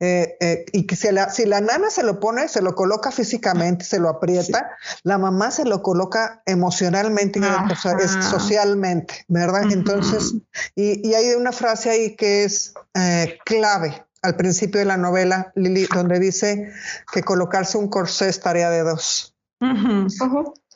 eh, 0.00 0.36
eh, 0.40 0.64
y 0.72 0.86
que 0.86 0.96
si 0.96 1.10
la, 1.10 1.30
si 1.30 1.46
la 1.46 1.60
nana 1.60 1.90
se 1.90 2.02
lo 2.02 2.20
pone, 2.20 2.48
se 2.48 2.62
lo 2.62 2.74
coloca 2.74 3.10
físicamente, 3.10 3.84
se 3.84 3.98
lo 3.98 4.08
aprieta, 4.08 4.70
la 5.02 5.18
mamá 5.18 5.50
se 5.50 5.64
lo 5.64 5.82
coloca 5.82 6.42
emocionalmente 6.46 7.38
y 7.38 8.22
socialmente, 8.22 9.24
¿verdad? 9.28 9.70
Entonces, 9.70 10.34
y, 10.74 11.14
hay 11.14 11.34
una 11.34 11.52
frase 11.52 11.90
ahí 11.90 12.16
que 12.16 12.44
es 12.44 12.74
eh, 12.94 13.38
clave 13.44 14.04
al 14.22 14.36
principio 14.36 14.80
de 14.80 14.86
la 14.86 14.96
novela, 14.96 15.52
Lili, 15.54 15.86
donde 15.86 16.18
dice 16.18 16.72
que 17.12 17.22
colocarse 17.22 17.78
un 17.78 17.88
corsé 17.88 18.28
es 18.28 18.40
tarea 18.40 18.70
de 18.70 18.82
dos. 18.82 19.34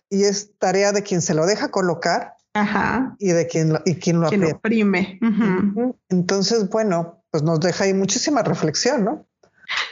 Y 0.09 0.25
es 0.25 0.51
tarea 0.59 0.93
de 0.93 1.03
quien 1.03 1.21
se 1.21 1.35
lo 1.35 1.47
deja 1.47 1.71
colocar 1.71 2.37
y 3.19 3.29
de 3.29 3.47
quien 3.47 3.73
lo, 3.73 3.81
y 3.85 3.95
quien 3.97 4.21
lo 4.21 4.27
aprieta. 4.27 4.57
oprime. 4.57 5.19
Entonces, 6.09 6.69
bueno, 6.69 7.23
pues 7.31 7.43
nos 7.43 7.61
deja 7.61 7.85
ahí 7.85 7.95
muchísima 7.95 8.43
reflexión, 8.43 9.05
¿no? 9.05 9.27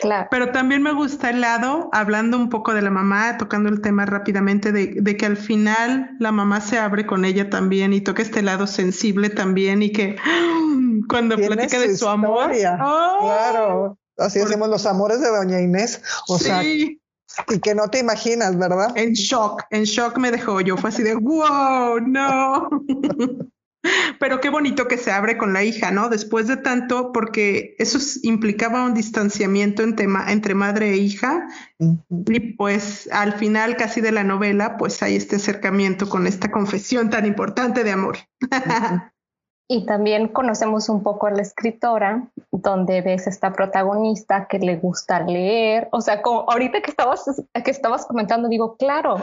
Claro. 0.00 0.26
Pero 0.30 0.50
también 0.50 0.82
me 0.82 0.92
gusta 0.92 1.30
el 1.30 1.40
lado, 1.40 1.88
hablando 1.92 2.36
un 2.36 2.48
poco 2.48 2.74
de 2.74 2.82
la 2.82 2.90
mamá, 2.90 3.38
tocando 3.38 3.68
el 3.68 3.80
tema 3.80 4.06
rápidamente, 4.06 4.72
de, 4.72 5.16
que 5.16 5.26
al 5.26 5.36
final 5.36 6.16
la 6.18 6.32
mamá 6.32 6.60
se 6.60 6.78
abre 6.78 7.06
con 7.06 7.24
ella 7.24 7.48
también 7.48 7.92
y 7.92 8.00
toca 8.00 8.22
este 8.22 8.42
lado 8.42 8.66
sensible 8.66 9.30
también 9.30 9.82
y 9.82 9.92
que 9.92 10.16
cuando 11.08 11.36
platica 11.36 11.78
de 11.78 11.96
su 11.96 12.08
amor. 12.08 12.50
¡oh! 12.80 13.18
Claro, 13.20 13.98
así 14.18 14.40
decimos 14.40 14.68
los 14.68 14.84
amores 14.84 15.20
de 15.20 15.28
doña 15.28 15.60
Inés. 15.60 16.02
O 16.26 16.38
sea, 16.38 16.62
y 17.48 17.60
que 17.60 17.74
no 17.74 17.88
te 17.88 17.98
imaginas, 17.98 18.58
¿verdad? 18.58 18.96
En 18.96 19.12
shock, 19.12 19.64
en 19.70 19.84
shock 19.84 20.18
me 20.18 20.30
dejó 20.30 20.60
yo, 20.60 20.76
fue 20.76 20.90
así 20.90 21.02
de, 21.02 21.14
wow, 21.14 22.00
no. 22.00 22.68
Pero 24.18 24.40
qué 24.40 24.50
bonito 24.50 24.88
que 24.88 24.98
se 24.98 25.12
abre 25.12 25.38
con 25.38 25.52
la 25.52 25.62
hija, 25.62 25.90
¿no? 25.90 26.08
Después 26.08 26.48
de 26.48 26.56
tanto, 26.56 27.12
porque 27.12 27.76
eso 27.78 27.98
implicaba 28.22 28.84
un 28.84 28.94
distanciamiento 28.94 29.82
entre, 29.82 30.54
madre 30.54 30.90
e 30.90 30.96
hija. 30.96 31.48
Y 31.78 32.40
pues 32.54 33.08
al 33.12 33.34
final 33.34 33.76
casi 33.76 34.00
de 34.00 34.12
la 34.12 34.24
novela, 34.24 34.76
pues 34.76 35.02
hay 35.02 35.16
este 35.16 35.36
acercamiento 35.36 36.08
con 36.08 36.26
esta 36.26 36.50
confesión 36.50 37.08
tan 37.10 37.24
importante 37.26 37.84
de 37.84 37.92
amor. 37.92 38.18
Y 39.70 39.84
también 39.84 40.28
conocemos 40.28 40.88
un 40.88 41.02
poco 41.02 41.26
a 41.26 41.30
la 41.30 41.42
escritora, 41.42 42.26
donde 42.50 43.02
ves 43.02 43.26
esta 43.26 43.52
protagonista 43.52 44.48
que 44.48 44.58
le 44.58 44.76
gusta 44.76 45.20
leer. 45.20 45.88
O 45.92 46.00
sea, 46.00 46.22
como 46.22 46.50
ahorita 46.50 46.80
que 46.80 46.90
estabas, 46.90 47.24
que 47.52 47.70
estabas 47.70 48.06
comentando, 48.06 48.48
digo, 48.48 48.76
claro, 48.78 49.16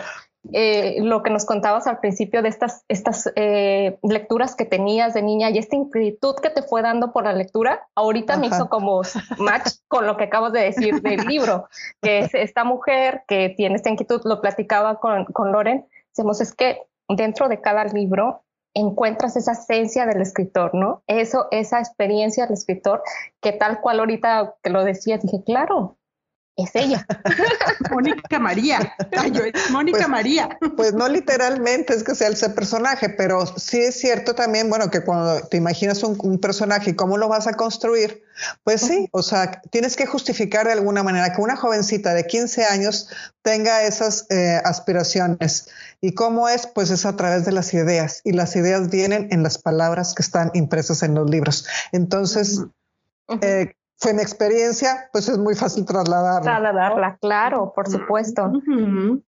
eh, 0.53 0.97
lo 1.01 1.23
que 1.23 1.31
nos 1.31 1.45
contabas 1.45 1.87
al 1.87 1.99
principio 1.99 2.41
de 2.41 2.49
estas, 2.49 2.83
estas 2.87 3.31
eh, 3.35 3.97
lecturas 4.03 4.55
que 4.55 4.65
tenías 4.65 5.13
de 5.13 5.23
niña 5.23 5.49
y 5.49 5.57
esta 5.57 5.75
inquietud 5.75 6.35
que 6.35 6.51
te 6.51 6.61
fue 6.61 6.81
dando 6.81 7.11
por 7.11 7.23
la 7.23 7.33
lectura, 7.33 7.87
ahorita 7.95 8.37
me 8.37 8.47
hizo 8.47 8.69
como 8.69 9.01
match 9.39 9.69
con 9.87 10.05
lo 10.05 10.17
que 10.17 10.25
acabas 10.25 10.53
de 10.53 10.61
decir 10.61 11.01
del 11.01 11.25
libro, 11.27 11.67
que 12.01 12.19
es 12.19 12.35
esta 12.35 12.63
mujer 12.63 13.23
que 13.27 13.49
tiene 13.57 13.75
esta 13.75 13.89
inquietud, 13.89 14.21
lo 14.25 14.41
platicaba 14.41 14.99
con, 14.99 15.25
con 15.25 15.51
Loren, 15.51 15.87
decimos, 16.09 16.41
es 16.41 16.53
que 16.53 16.81
dentro 17.09 17.49
de 17.49 17.61
cada 17.61 17.85
libro 17.85 18.44
encuentras 18.76 19.36
esa 19.38 19.53
esencia 19.53 20.05
del 20.05 20.21
escritor, 20.21 20.76
¿no? 20.76 21.01
Eso, 21.07 21.47
esa 21.49 21.80
experiencia 21.80 22.45
del 22.45 22.53
escritor, 22.53 23.01
que 23.41 23.53
tal 23.53 23.80
cual 23.82 23.99
ahorita 23.99 24.55
que 24.61 24.69
lo 24.69 24.84
decía, 24.84 25.17
dije, 25.17 25.41
claro, 25.43 25.97
es 26.58 26.72
ella. 26.74 27.06
Mónica 27.91 28.39
María. 28.39 28.95
Mónica 29.72 29.97
pues, 29.97 30.08
María. 30.08 30.58
Pues 30.76 30.93
no 30.93 31.08
literalmente 31.08 31.93
es 31.93 32.03
que 32.03 32.16
sea 32.16 32.30
ese 32.30 32.49
personaje, 32.49 33.10
pero 33.10 33.45
sí 33.45 33.80
es 33.80 33.99
cierto 33.99 34.36
también, 34.36 34.70
bueno, 34.70 34.89
que 34.89 35.03
cuando 35.03 35.41
te 35.47 35.58
imaginas 35.58 36.03
un, 36.03 36.39
personaje 36.39 36.91
y 36.91 36.95
cómo 36.95 37.18
lo 37.18 37.28
vas 37.28 37.47
a 37.47 37.53
construir, 37.53 38.24
pues 38.64 38.82
sí, 38.82 39.08
o 39.12 39.24
sea, 39.24 39.62
tienes 39.70 39.95
que 39.95 40.06
justificar 40.06 40.66
de 40.66 40.74
alguna 40.74 41.03
manera 41.03 41.34
que 41.34 41.41
una 41.41 41.56
jovencita 41.56 42.14
de 42.14 42.26
15 42.26 42.66
años 42.66 43.10
tenga 43.41 43.84
esas 43.84 44.26
eh, 44.30 44.62
aspiraciones. 44.64 45.70
¿Y 46.01 46.14
cómo 46.14 46.49
es? 46.49 46.68
Pues 46.68 46.89
es 46.89 47.06
a 47.06 47.16
través 47.16 47.45
de 47.45 47.51
las 47.51 47.74
ideas 47.74 48.22
y 48.24 48.34
las 48.34 48.56
ideas 48.56 48.89
vienen 48.89 49.28
en 49.32 49.43
las 49.43 49.58
palabras 49.58 50.14
que 50.14 50.22
están 50.22 50.51
impresas 50.53 51.03
en 51.03 51.16
los 51.16 51.30
libros. 51.30 51.66
Entonces, 51.91 52.62
eh, 53.41 53.74
fue 53.97 54.13
mi 54.13 54.21
experiencia, 54.21 55.09
pues 55.11 55.29
es 55.29 55.37
muy 55.37 55.55
fácil 55.55 55.85
trasladarla. 55.85 56.41
Trasladarla, 56.41 57.17
claro, 57.21 57.73
por 57.73 57.89
supuesto. 57.89 58.51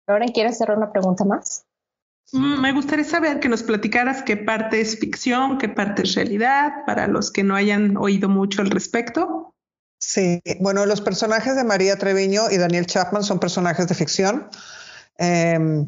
Ahora, 0.06 0.26
¿quieres 0.32 0.52
hacer 0.52 0.76
una 0.76 0.92
pregunta 0.92 1.24
más? 1.24 1.64
Mm, 2.32 2.60
me 2.60 2.72
gustaría 2.72 3.04
saber 3.04 3.40
que 3.40 3.48
nos 3.48 3.62
platicaras 3.62 4.22
qué 4.22 4.36
parte 4.36 4.80
es 4.80 4.98
ficción, 4.98 5.58
qué 5.58 5.68
parte 5.68 6.02
es 6.02 6.14
realidad, 6.14 6.84
para 6.86 7.06
los 7.06 7.30
que 7.30 7.42
no 7.42 7.54
hayan 7.54 7.96
oído 7.96 8.28
mucho 8.28 8.62
al 8.62 8.70
respecto. 8.70 9.54
Sí, 9.98 10.40
bueno, 10.60 10.86
los 10.86 11.00
personajes 11.00 11.54
de 11.56 11.64
María 11.64 11.96
Treviño 11.96 12.50
y 12.50 12.56
Daniel 12.56 12.86
Chapman 12.86 13.22
son 13.22 13.38
personajes 13.38 13.86
de 13.86 13.94
ficción. 13.94 14.48
Em, 15.18 15.86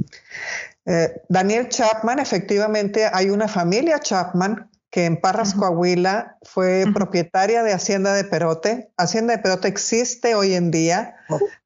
eh, 0.85 1.23
Daniel 1.29 1.69
Chapman, 1.69 2.19
efectivamente, 2.19 3.09
hay 3.13 3.31
una 3.31 3.49
familia 3.49 3.99
Chapman 3.99 4.71
que 4.95 5.07
en 5.07 5.21
Parras, 5.21 5.55
Coahuila, 5.55 6.39
fue 6.43 6.85
propietaria 6.95 7.65
de 7.65 7.73
Hacienda 7.73 8.15
de 8.15 8.23
Perote. 8.23 8.93
Hacienda 8.97 9.35
de 9.35 9.43
Perote 9.43 9.67
existe 9.67 10.37
hoy 10.37 10.55
en 10.55 10.71
día, 10.71 11.17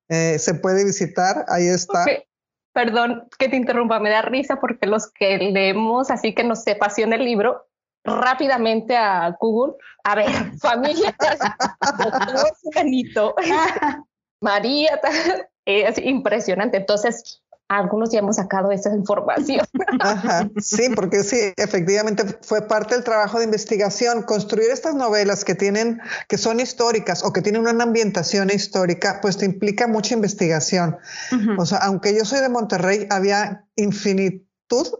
eh, 0.08 0.38
se 0.38 0.54
puede 0.54 0.82
visitar, 0.82 1.44
ahí 1.48 1.66
está. 1.66 2.06
Perdón 2.72 3.28
que 3.38 3.50
te 3.50 3.56
interrumpa, 3.56 4.00
me 4.00 4.08
da 4.08 4.22
risa 4.22 4.56
porque 4.60 4.86
los 4.86 5.12
que 5.12 5.36
leemos, 5.36 6.10
así 6.10 6.34
que 6.34 6.42
nos 6.42 6.66
apasiona 6.66 7.16
el 7.16 7.26
libro, 7.26 7.66
rápidamente 8.02 8.96
a 8.96 9.36
Google, 9.38 9.74
a 10.04 10.14
ver, 10.14 10.28
familia, 10.62 11.14
María, 14.40 15.00
es 15.66 15.98
impresionante. 15.98 16.78
Entonces, 16.78 17.42
algunos 17.68 18.10
ya 18.10 18.20
hemos 18.20 18.36
sacado 18.36 18.72
esa 18.72 18.94
información. 18.94 19.64
sí, 20.58 20.88
porque 20.94 21.22
sí, 21.22 21.52
efectivamente 21.56 22.24
fue 22.42 22.62
parte 22.62 22.94
del 22.94 23.04
trabajo 23.04 23.38
de 23.38 23.44
investigación. 23.44 24.22
Construir 24.22 24.70
estas 24.70 24.94
novelas 24.94 25.44
que 25.44 25.54
tienen, 25.54 26.00
que 26.28 26.38
son 26.38 26.60
históricas 26.60 27.22
o 27.24 27.32
que 27.32 27.42
tienen 27.42 27.66
una 27.66 27.84
ambientación 27.84 28.50
histórica, 28.50 29.18
pues 29.20 29.36
te 29.36 29.44
implica 29.44 29.86
mucha 29.86 30.14
investigación. 30.14 30.96
O 31.58 31.66
sea, 31.66 31.78
aunque 31.78 32.16
yo 32.16 32.24
soy 32.24 32.40
de 32.40 32.48
Monterrey, 32.48 33.06
había 33.10 33.66
infinito 33.76 34.47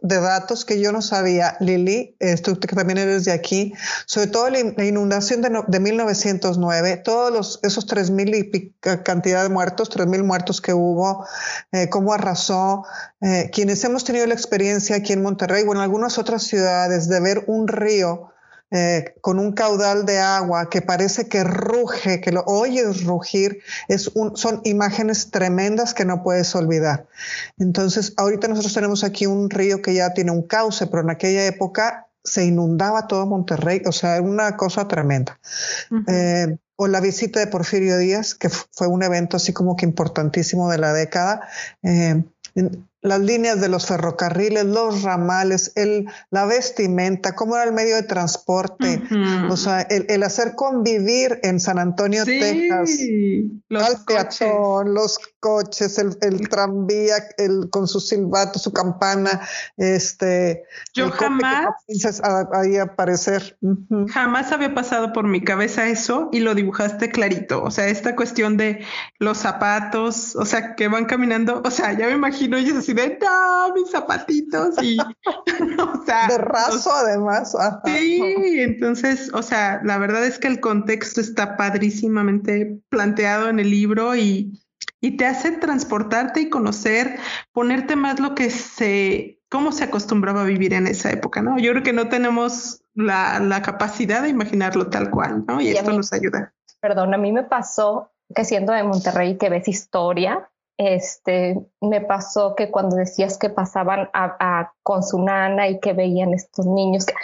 de 0.02 0.20
datos 0.20 0.64
que 0.64 0.80
yo 0.80 0.92
no 0.92 1.02
sabía, 1.02 1.56
Lili, 1.60 2.16
tú 2.42 2.58
que 2.58 2.74
también 2.74 2.98
eres 2.98 3.24
de 3.24 3.32
aquí, 3.32 3.74
sobre 4.06 4.28
todo 4.28 4.48
la 4.48 4.84
inundación 4.84 5.42
de, 5.42 5.62
de 5.66 5.80
1909, 5.80 6.96
todos 7.04 7.32
los, 7.32 7.60
esos 7.62 7.86
3.000 7.86 8.50
y 8.52 8.72
cantidad 9.02 9.42
de 9.42 9.50
muertos, 9.50 9.90
3.000 9.90 10.24
muertos 10.24 10.60
que 10.60 10.72
hubo, 10.72 11.26
eh, 11.72 11.88
cómo 11.90 12.14
arrasó, 12.14 12.84
eh, 13.20 13.50
quienes 13.52 13.84
hemos 13.84 14.04
tenido 14.04 14.26
la 14.26 14.34
experiencia 14.34 14.96
aquí 14.96 15.12
en 15.12 15.22
Monterrey 15.22 15.64
o 15.66 15.72
en 15.72 15.80
algunas 15.80 16.18
otras 16.18 16.44
ciudades 16.44 17.08
de 17.08 17.20
ver 17.20 17.44
un 17.46 17.68
río 17.68 18.32
eh, 18.70 19.14
con 19.20 19.38
un 19.38 19.52
caudal 19.52 20.04
de 20.04 20.18
agua 20.18 20.68
que 20.68 20.82
parece 20.82 21.28
que 21.28 21.42
ruge, 21.44 22.20
que 22.20 22.32
lo 22.32 22.42
oyes 22.46 23.04
rugir, 23.04 23.60
es 23.88 24.08
un, 24.08 24.36
son 24.36 24.60
imágenes 24.64 25.30
tremendas 25.30 25.94
que 25.94 26.04
no 26.04 26.22
puedes 26.22 26.54
olvidar. 26.54 27.06
Entonces, 27.58 28.12
ahorita 28.16 28.48
nosotros 28.48 28.74
tenemos 28.74 29.04
aquí 29.04 29.26
un 29.26 29.48
río 29.48 29.80
que 29.80 29.94
ya 29.94 30.12
tiene 30.12 30.30
un 30.30 30.42
cauce, 30.42 30.86
pero 30.86 31.02
en 31.02 31.10
aquella 31.10 31.46
época 31.46 32.08
se 32.24 32.44
inundaba 32.44 33.06
todo 33.06 33.26
Monterrey, 33.26 33.82
o 33.86 33.92
sea, 33.92 34.16
era 34.16 34.22
una 34.22 34.56
cosa 34.56 34.86
tremenda. 34.86 35.38
Eh, 36.06 36.58
o 36.76 36.86
la 36.86 37.00
visita 37.00 37.40
de 37.40 37.48
Porfirio 37.48 37.98
Díaz, 37.98 38.34
que 38.34 38.48
fue 38.50 38.86
un 38.86 39.02
evento 39.02 39.36
así 39.36 39.52
como 39.52 39.76
que 39.76 39.84
importantísimo 39.84 40.70
de 40.70 40.78
la 40.78 40.92
década. 40.92 41.48
Eh, 41.82 42.22
las 43.00 43.20
líneas 43.20 43.60
de 43.60 43.68
los 43.68 43.86
ferrocarriles, 43.86 44.64
los 44.64 45.02
ramales, 45.02 45.72
el, 45.76 46.06
la 46.30 46.46
vestimenta, 46.46 47.34
cómo 47.34 47.54
era 47.54 47.64
el 47.64 47.72
medio 47.72 47.96
de 47.96 48.02
transporte, 48.02 49.02
o 49.48 49.56
sea, 49.56 49.82
el, 49.82 50.22
hacer 50.22 50.54
convivir 50.56 51.38
en 51.42 51.60
San 51.60 51.78
Antonio, 51.78 52.24
Texas, 52.24 52.90
los 53.68 53.94
peatón, 54.04 54.94
los 54.94 55.18
coches, 55.40 55.98
el, 55.98 56.48
tranvía, 56.48 57.16
el, 57.36 57.68
con 57.70 57.88
su 57.88 58.00
silbato, 58.00 58.58
su 58.58 58.72
campana, 58.72 59.40
este, 59.76 60.64
yo 60.94 61.10
jamás 61.10 61.68
ahí 62.52 62.76
aparecer. 62.76 63.58
Jamás 64.08 64.52
había 64.52 64.74
pasado 64.74 65.12
por 65.12 65.26
mi 65.26 65.42
cabeza 65.42 65.86
eso 65.86 66.28
y 66.32 66.40
lo 66.40 66.54
dibujaste 66.54 67.10
clarito. 67.10 67.62
O 67.62 67.70
sea, 67.70 67.88
esta 67.88 68.16
cuestión 68.16 68.56
de 68.56 68.84
los 69.18 69.38
zapatos, 69.38 70.34
o 70.36 70.44
sea, 70.44 70.74
que 70.74 70.88
van 70.88 71.04
caminando, 71.04 71.62
o 71.64 71.70
sea, 71.70 71.92
ya 71.92 72.06
me 72.06 72.12
imagino 72.12 72.56
ellos 72.56 72.76
así 72.76 72.92
de 72.92 73.18
mis 73.74 73.90
zapatitos 73.90 74.82
y 74.82 74.98
o 75.78 76.04
sea, 76.04 76.28
de 76.28 76.38
raso 76.38 76.92
además. 76.92 77.56
Sí, 77.84 78.20
entonces, 78.58 79.30
o 79.32 79.42
sea, 79.42 79.80
la 79.84 79.98
verdad 79.98 80.24
es 80.24 80.38
que 80.38 80.48
el 80.48 80.60
contexto 80.60 81.20
está 81.20 81.56
padrísimamente 81.56 82.80
planteado 82.88 83.48
en 83.48 83.60
el 83.60 83.70
libro 83.70 84.16
y 84.16 84.60
y 85.00 85.16
te 85.16 85.26
hace 85.26 85.52
transportarte 85.52 86.40
y 86.40 86.50
conocer, 86.50 87.18
ponerte 87.52 87.96
más 87.96 88.20
lo 88.20 88.34
que 88.34 88.50
se, 88.50 89.40
cómo 89.48 89.72
se 89.72 89.84
acostumbraba 89.84 90.42
a 90.42 90.44
vivir 90.44 90.74
en 90.74 90.86
esa 90.86 91.10
época, 91.10 91.42
¿no? 91.42 91.58
Yo 91.58 91.70
creo 91.72 91.82
que 91.82 91.92
no 91.92 92.08
tenemos 92.08 92.82
la, 92.94 93.38
la 93.38 93.62
capacidad 93.62 94.22
de 94.22 94.28
imaginarlo 94.28 94.88
tal 94.88 95.10
cual, 95.10 95.44
¿no? 95.46 95.60
Y, 95.60 95.68
esto 95.68 95.92
nos 95.92 96.12
ayuda. 96.12 96.52
Perdón, 96.80 97.14
a 97.14 97.18
mí 97.18 97.32
me 97.32 97.44
pasó 97.44 98.10
que 98.34 98.44
siendo 98.44 98.72
de 98.72 98.82
Monterrey 98.82 99.38
que 99.38 99.48
ves 99.48 99.68
historia, 99.68 100.50
este, 100.78 101.58
me 101.80 102.00
pasó 102.00 102.54
que 102.54 102.70
cuando 102.70 102.94
decías 102.94 103.36
que 103.36 103.50
pasaban 103.50 104.08
a, 104.14 104.72
con 104.84 105.02
su 105.02 105.20
nana 105.20 105.66
y 105.68 105.80
que 105.80 105.92
veían 105.92 106.32
estos 106.32 106.66
niños, 106.66 107.04
que, 107.04 107.14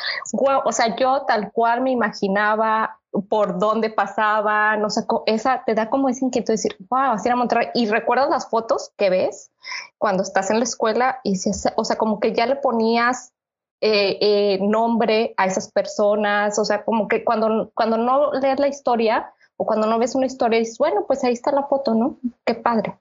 o 0.64 0.72
sea, 0.72 0.96
yo 0.96 1.22
tal 1.22 1.52
cual 1.52 1.80
me 1.80 1.92
imaginaba 1.92 2.98
por 3.28 3.60
dónde 3.60 3.90
pasaba, 3.90 4.76
no 4.76 4.90
sé, 4.90 5.02
esa 5.26 5.62
te 5.64 5.74
da 5.74 5.88
como 5.88 6.08
esa 6.08 6.24
inquietud 6.24 6.48
de 6.48 6.54
decir, 6.54 6.76
wow, 6.90 7.12
así 7.12 7.28
era 7.28 7.36
Monterrey. 7.36 7.68
Y 7.74 7.86
recuerdas 7.86 8.28
las 8.28 8.50
fotos 8.50 8.90
que 8.96 9.08
ves 9.08 9.52
cuando 9.98 10.24
estás 10.24 10.50
en 10.50 10.58
la 10.58 10.64
escuela 10.64 11.20
y 11.22 11.38
o 11.76 11.84
sea, 11.84 11.96
como 11.96 12.18
que 12.18 12.32
ya 12.32 12.46
le 12.46 12.56
ponías 12.56 13.32
eh, 13.80 14.18
eh, 14.20 14.58
nombre 14.62 15.32
a 15.36 15.46
esas 15.46 15.70
personas, 15.70 16.58
o 16.58 16.64
sea, 16.64 16.84
como 16.84 17.06
que 17.06 17.22
cuando, 17.22 17.70
cuando 17.74 17.98
no 17.98 18.32
lees 18.32 18.58
la 18.58 18.66
historia 18.66 19.32
o 19.56 19.64
cuando 19.64 19.86
no 19.86 20.00
ves 20.00 20.16
una 20.16 20.26
historia 20.26 20.58
dices, 20.58 20.78
bueno, 20.78 21.04
pues 21.06 21.22
ahí 21.22 21.34
está 21.34 21.52
la 21.52 21.68
foto, 21.68 21.94
¿no? 21.94 22.18
Qué 22.44 22.56
padre 22.56 22.98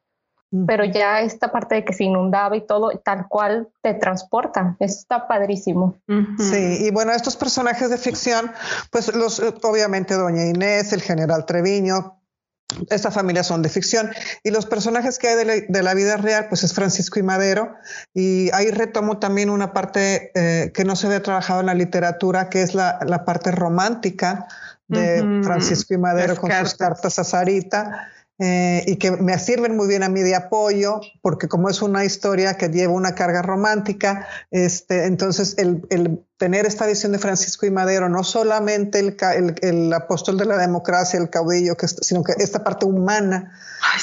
pero 0.67 0.85
ya 0.85 1.21
esta 1.21 1.51
parte 1.51 1.75
de 1.75 1.85
que 1.85 1.93
se 1.93 2.03
inundaba 2.03 2.55
y 2.55 2.61
todo, 2.61 2.91
tal 3.03 3.27
cual 3.27 3.69
te 3.81 3.95
transporta. 3.95 4.75
Eso 4.79 4.99
está 4.99 5.27
padrísimo. 5.27 5.95
Sí, 6.37 6.85
y 6.85 6.91
bueno, 6.91 7.11
estos 7.11 7.35
personajes 7.35 7.89
de 7.89 7.97
ficción, 7.97 8.51
pues 8.91 9.13
los, 9.15 9.39
obviamente 9.63 10.13
Doña 10.13 10.45
Inés, 10.45 10.93
el 10.93 11.01
general 11.01 11.45
Treviño, 11.45 12.19
esta 12.89 13.09
familia 13.09 13.43
son 13.43 13.63
de 13.63 13.69
ficción. 13.69 14.11
Y 14.43 14.51
los 14.51 14.67
personajes 14.67 15.17
que 15.17 15.29
hay 15.29 15.63
de 15.67 15.83
la, 15.83 15.93
vida 15.95 16.17
real, 16.17 16.47
pues 16.49 16.63
es 16.63 16.73
Francisco 16.73 17.19
y 17.19 17.23
Madero. 17.23 17.73
Y 18.13 18.51
ahí 18.53 18.69
retomo 18.69 19.17
también 19.17 19.49
una 19.49 19.73
parte 19.73 20.31
eh, 20.35 20.71
que 20.71 20.83
no 20.83 20.95
se 20.95 21.07
había 21.07 21.23
trabajado 21.23 21.61
en 21.61 21.65
la 21.65 21.73
literatura, 21.73 22.49
que 22.49 22.61
es 22.61 22.75
la, 22.75 23.23
parte 23.25 23.51
romántica 23.51 24.47
de 24.87 25.41
Francisco 25.43 25.95
y 25.95 25.97
Madero 25.97 26.35
con 26.35 26.51
sus 26.51 26.75
cartas 26.75 27.17
a 27.17 27.23
Sarita 27.23 28.09
eh, 28.45 28.83
y 28.87 28.97
que 28.97 29.11
me 29.11 29.39
sirven 29.39 29.77
muy 29.77 29.87
bien 29.87 30.03
a 30.03 30.09
mí 30.09 30.19
de 30.19 30.35
apoyo, 30.35 30.99
porque 31.21 31.47
como 31.47 31.69
es 31.69 31.81
una 31.81 32.03
historia 32.03 32.57
que 32.57 32.67
lleva 32.67 32.91
una 32.91 33.15
carga 33.15 33.41
romántica, 33.41 34.27
este, 34.51 35.05
entonces 35.05 35.55
el, 35.57 35.87
el 35.89 36.25
tener 36.35 36.65
esta 36.65 36.85
visión 36.85 37.13
de 37.13 37.19
Francisco 37.19 37.65
y 37.65 37.71
Madero, 37.71 38.09
no 38.09 38.21
solamente 38.25 38.99
el, 38.99 39.15
el, 39.61 39.93
apóstol 39.93 40.37
de 40.37 40.43
la 40.43 40.57
democracia, 40.57 41.17
el 41.21 41.29
caudillo, 41.29 41.77
que, 41.77 41.87
sino 41.87 42.21
que 42.21 42.33
esta 42.37 42.65
parte 42.65 42.85
humana 42.85 43.57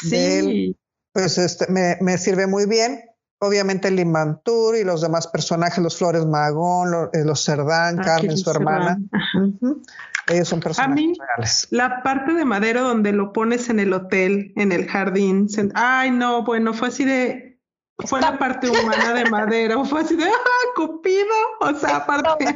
de 0.05 0.39
él, 0.39 0.79
pues 1.13 1.37
este, 1.37 1.71
me, 1.71 1.99
me 2.01 2.17
sirve 2.17 2.47
muy 2.47 2.65
bien. 2.65 3.03
Obviamente 3.41 3.89
el 3.89 3.97
Limantur 3.97 4.75
y 4.75 4.85
los 4.85 5.03
demás 5.03 5.27
personajes, 5.27 5.85
los 5.85 5.99
Flores 5.99 6.25
Magón, 6.25 7.11
eh, 7.13 7.25
los, 7.27 7.45
Cerdán, 7.45 8.01
ah, 8.01 8.05
Carmen, 8.05 8.39
su 8.39 8.51
hermana. 8.51 8.99
Ellos 10.31 10.49
son 10.49 10.61
personajes 10.61 10.93
a 10.93 10.95
mí, 10.95 11.13
reales. 11.19 11.67
La 11.71 12.03
parte 12.03 12.33
de 12.33 12.45
Madero 12.45 12.83
donde 12.83 13.13
lo 13.13 13.33
pones 13.33 13.69
en 13.69 13.81
el 13.81 13.93
hotel, 13.93 14.53
en 14.57 14.71
el 14.71 14.87
jardín. 14.87 15.49
Ay, 15.75 16.13
no, 16.13 16.45
bueno, 16.45 16.73
fue 16.73 16.89
así 16.89 17.05
de. 17.05 17.59
Fue 18.07 18.21
la 18.21 18.39
parte 18.39 18.71
humana 18.71 19.13
de 19.13 19.29
Madero. 19.29 19.85
Fue 19.85 20.01
así 20.01 20.17
de, 20.17 20.25
¡ah, 20.25 20.69
Cupido! 20.77 21.27
O 21.61 21.75
sea, 21.75 21.97
aparte. 21.97 22.47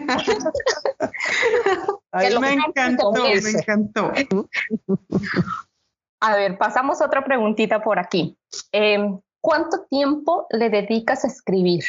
Ay, 2.13 2.39
me 2.39 2.53
encantó, 2.53 3.13
me 3.13 3.51
encantó. 3.51 4.13
A 6.21 6.37
ver, 6.37 6.57
pasamos 6.57 7.03
otra 7.03 7.25
preguntita 7.25 7.83
por 7.83 7.99
aquí. 7.99 8.39
Eh, 8.73 8.99
¿Cuánto 9.41 9.85
tiempo 9.91 10.47
le 10.51 10.71
dedicas 10.71 11.25
a 11.25 11.27
escribir? 11.27 11.85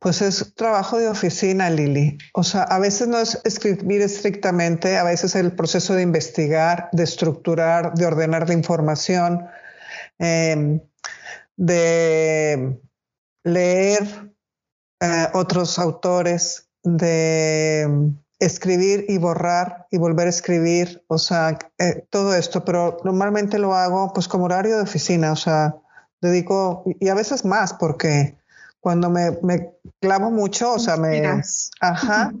Pues 0.00 0.22
es 0.22 0.54
trabajo 0.54 0.98
de 0.98 1.08
oficina, 1.08 1.68
Lili. 1.68 2.16
O 2.32 2.42
sea, 2.42 2.62
a 2.62 2.78
veces 2.78 3.06
no 3.06 3.18
es 3.18 3.38
escribir 3.44 4.00
estrictamente, 4.00 4.96
a 4.96 5.04
veces 5.04 5.34
el 5.34 5.52
proceso 5.54 5.92
de 5.94 6.02
investigar, 6.02 6.88
de 6.92 7.04
estructurar, 7.04 7.92
de 7.92 8.06
ordenar 8.06 8.48
la 8.48 8.54
información, 8.54 9.46
em, 10.18 10.80
de 11.56 12.80
leer 13.44 14.32
eh, 15.00 15.28
otros 15.34 15.78
autores, 15.78 16.70
de 16.82 18.14
escribir 18.38 19.04
y 19.06 19.18
borrar 19.18 19.86
y 19.90 19.98
volver 19.98 20.28
a 20.28 20.30
escribir, 20.30 21.04
o 21.08 21.18
sea, 21.18 21.58
eh, 21.78 22.06
todo 22.08 22.34
esto, 22.34 22.64
pero 22.64 22.96
normalmente 23.04 23.58
lo 23.58 23.74
hago 23.74 24.12
pues 24.14 24.28
como 24.28 24.46
horario 24.46 24.76
de 24.76 24.82
oficina, 24.82 25.32
o 25.32 25.36
sea, 25.36 25.76
dedico, 26.22 26.84
y 27.00 27.08
a 27.08 27.14
veces 27.14 27.44
más, 27.44 27.74
porque 27.74 28.39
cuando 28.80 29.10
me, 29.10 29.32
me 29.42 29.74
clavo 30.00 30.30
mucho, 30.30 30.74
o 30.74 30.78
sea, 30.78 30.96
me, 30.96 31.22
ajá, 31.80 32.32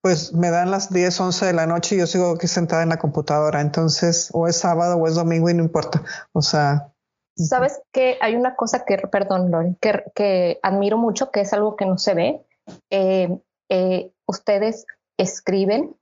pues 0.00 0.32
me 0.32 0.50
dan 0.50 0.70
las 0.70 0.92
10, 0.92 1.20
11 1.20 1.46
de 1.46 1.52
la 1.52 1.66
noche 1.66 1.96
y 1.96 1.98
yo 1.98 2.06
sigo 2.06 2.30
aquí 2.30 2.46
sentada 2.46 2.82
en 2.82 2.88
la 2.88 2.98
computadora, 2.98 3.60
entonces, 3.60 4.30
o 4.32 4.46
es 4.46 4.56
sábado 4.56 4.96
o 4.96 5.06
es 5.08 5.16
domingo 5.16 5.50
y 5.50 5.54
no 5.54 5.64
importa, 5.64 6.02
o 6.32 6.42
sea. 6.42 6.92
Sabes 7.36 7.80
que 7.92 8.18
hay 8.20 8.34
una 8.34 8.56
cosa 8.56 8.84
que, 8.84 8.98
perdón, 8.98 9.50
Lori, 9.50 9.76
que, 9.80 10.04
que 10.14 10.58
admiro 10.62 10.98
mucho, 10.98 11.30
que 11.30 11.42
es 11.42 11.52
algo 11.52 11.76
que 11.76 11.86
no 11.86 11.96
se 11.96 12.14
ve. 12.14 12.44
Eh, 12.90 13.38
eh, 13.68 14.12
ustedes 14.26 14.86
escriben 15.16 15.96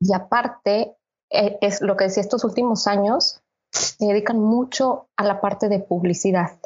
y 0.00 0.14
aparte, 0.14 0.96
eh, 1.30 1.58
es 1.60 1.80
lo 1.82 1.96
que 1.96 2.04
decía 2.04 2.22
estos 2.22 2.44
últimos 2.44 2.86
años, 2.86 3.42
se 3.70 4.06
dedican 4.06 4.38
mucho 4.38 5.08
a 5.16 5.24
la 5.24 5.40
parte 5.40 5.68
de 5.68 5.78
publicidad. 5.78 6.58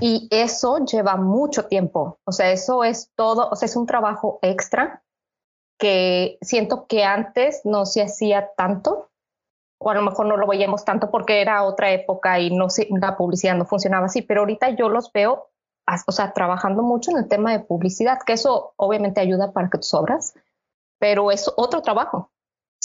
Y 0.00 0.28
eso 0.30 0.78
lleva 0.84 1.16
mucho 1.16 1.66
tiempo. 1.66 2.18
O 2.24 2.32
sea, 2.32 2.52
eso 2.52 2.84
es 2.84 3.10
todo, 3.16 3.48
o 3.50 3.56
sea, 3.56 3.66
es 3.66 3.76
un 3.76 3.86
trabajo 3.86 4.38
extra 4.42 5.02
que 5.78 6.38
siento 6.40 6.86
que 6.86 7.04
antes 7.04 7.62
no 7.64 7.84
se 7.84 8.02
hacía 8.02 8.52
tanto 8.56 9.10
o 9.78 9.90
a 9.90 9.94
lo 9.94 10.02
mejor 10.02 10.26
no 10.26 10.36
lo 10.36 10.46
veíamos 10.46 10.84
tanto 10.84 11.10
porque 11.10 11.42
era 11.42 11.62
otra 11.64 11.92
época 11.92 12.40
y 12.40 12.50
no 12.50 12.68
la 12.90 13.16
publicidad 13.16 13.56
no 13.56 13.66
funcionaba 13.66 14.06
así, 14.06 14.22
pero 14.22 14.40
ahorita 14.40 14.70
yo 14.70 14.88
los 14.88 15.12
veo, 15.12 15.50
o 16.06 16.12
sea, 16.12 16.32
trabajando 16.32 16.82
mucho 16.82 17.10
en 17.10 17.18
el 17.18 17.28
tema 17.28 17.52
de 17.52 17.60
publicidad, 17.60 18.18
que 18.24 18.32
eso 18.34 18.72
obviamente 18.76 19.20
ayuda 19.20 19.52
para 19.52 19.68
que 19.68 19.78
tus 19.78 19.92
obras, 19.92 20.34
pero 20.98 21.30
es 21.30 21.52
otro 21.56 21.82
trabajo. 21.82 22.30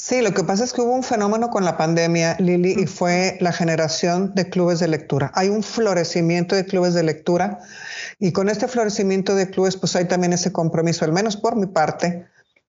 Sí, 0.02 0.22
lo 0.22 0.34
que 0.34 0.46
pasa 0.46 0.64
es 0.64 0.72
que 0.72 0.82
hubo 0.82 0.96
un 0.96 1.04
fenómeno 1.04 1.50
con 1.50 1.66
la 1.66 1.76
pandemia, 1.76 2.38
Lili, 2.40 2.72
y 2.72 2.88
fue 2.88 3.38
la 3.42 3.52
generación 3.52 4.34
de 4.34 4.50
clubes 4.50 4.80
de 4.80 4.88
lectura. 4.88 5.30
Hay 5.36 5.50
un 5.50 5.62
florecimiento 5.62 6.56
de 6.56 6.66
clubes 6.66 6.94
de 6.94 7.04
lectura 7.04 7.60
y 8.18 8.32
con 8.32 8.48
este 8.48 8.70
florecimiento 8.70 9.36
de 9.36 9.50
clubes, 9.50 9.76
pues 9.76 9.98
hay 9.98 10.06
también 10.06 10.32
ese 10.32 10.54
compromiso, 10.54 11.04
al 11.04 11.12
menos 11.12 11.36
por 11.36 11.58
mi 11.58 11.68
parte, 11.68 12.26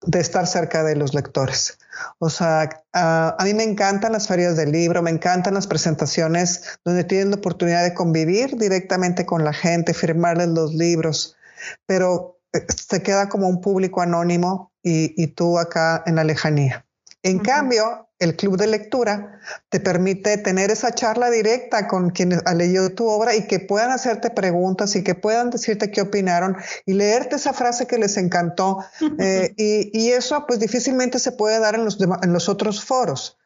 de 0.07 0.21
estar 0.21 0.47
cerca 0.47 0.83
de 0.83 0.97
los 0.97 1.13
lectores. 1.13 1.79
O 2.19 2.31
sea, 2.31 2.71
a, 2.95 3.37
mí 3.45 3.53
me 3.53 3.65
encantan 3.65 4.13
las 4.13 4.27
ferias 4.27 4.57
del 4.57 4.73
libro, 4.73 5.03
me 5.03 5.11
encantan 5.11 5.53
las 5.53 5.67
presentaciones 5.67 6.81
donde 6.83 7.05
tienen 7.05 7.31
la 7.31 7.37
oportunidad 7.37 7.85
de 7.85 7.93
convivir 7.93 8.57
directamente 8.57 9.27
con 9.27 9.45
la 9.45 9.53
gente, 9.53 9.93
firmarles 9.93 10.49
los 10.49 10.73
libros, 10.73 11.37
pero 11.85 12.41
eh, 12.55 12.65
se 12.75 13.03
queda 13.03 13.29
como 13.29 13.49
un 13.49 13.61
público 13.61 14.01
anónimo 14.01 14.73
y 14.83 15.27
tú 15.27 15.59
acá 15.59 16.03
en 16.07 16.15
la 16.15 16.25
lejanía. 16.25 16.88
En 17.29 17.41
cambio, 17.41 18.09
el 18.19 18.37
club 18.37 18.57
de 18.57 18.67
lectura 18.67 19.39
te 19.69 19.81
permite 19.81 20.39
tener 20.39 20.71
esa 20.71 20.95
charla 20.95 21.29
directa 21.29 21.87
con 21.87 22.09
quienes 22.09 22.41
han 22.47 22.57
leído 22.57 22.89
tu 22.89 23.07
obra 23.07 23.37
y 23.37 23.47
que 23.47 23.61
puedan 23.61 23.91
hacerte 23.91 24.31
preguntas 24.31 24.97
y 24.97 25.05
que 25.05 25.15
puedan 25.15 25.51
decirte 25.51 25.91
qué 25.91 26.01
opinaron 26.01 26.57
y 26.87 26.95
leerte 26.95 27.37
esa 27.37 27.53
frase 27.53 27.87
que 27.87 27.99
les 27.99 28.17
encantó. 28.17 28.79
Eh, 29.19 29.53
y, 29.57 30.09
eso 30.09 30.47
pues 30.47 30.59
difícilmente 30.59 31.19
se 31.19 31.33
puede 31.33 31.59
dar 31.61 31.75
en 31.75 31.85
los, 31.85 31.99
en 32.01 32.33
los 32.33 32.49
otros 32.49 32.83
foros. 32.83 33.37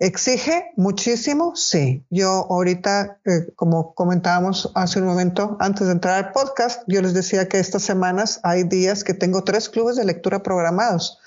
¿Exige 0.00 0.72
muchísimo? 0.76 1.54
Sí. 1.54 2.04
Yo 2.08 2.46
ahorita, 2.48 3.18
eh, 3.26 3.52
como 3.56 3.94
comentábamos 3.94 4.70
hace 4.74 5.00
un 5.00 5.06
momento, 5.06 5.56
antes 5.60 5.86
de 5.86 5.92
entrar 5.92 6.24
al 6.24 6.32
podcast, 6.32 6.82
yo 6.86 7.02
les 7.02 7.14
decía 7.14 7.48
que 7.48 7.58
estas 7.58 7.82
semanas 7.82 8.40
hay 8.44 8.62
días 8.62 9.04
que 9.04 9.12
tengo 9.12 9.42
tres 9.42 9.68
clubes 9.68 9.96
de 9.96 10.04
lectura 10.04 10.42
programados. 10.42 11.17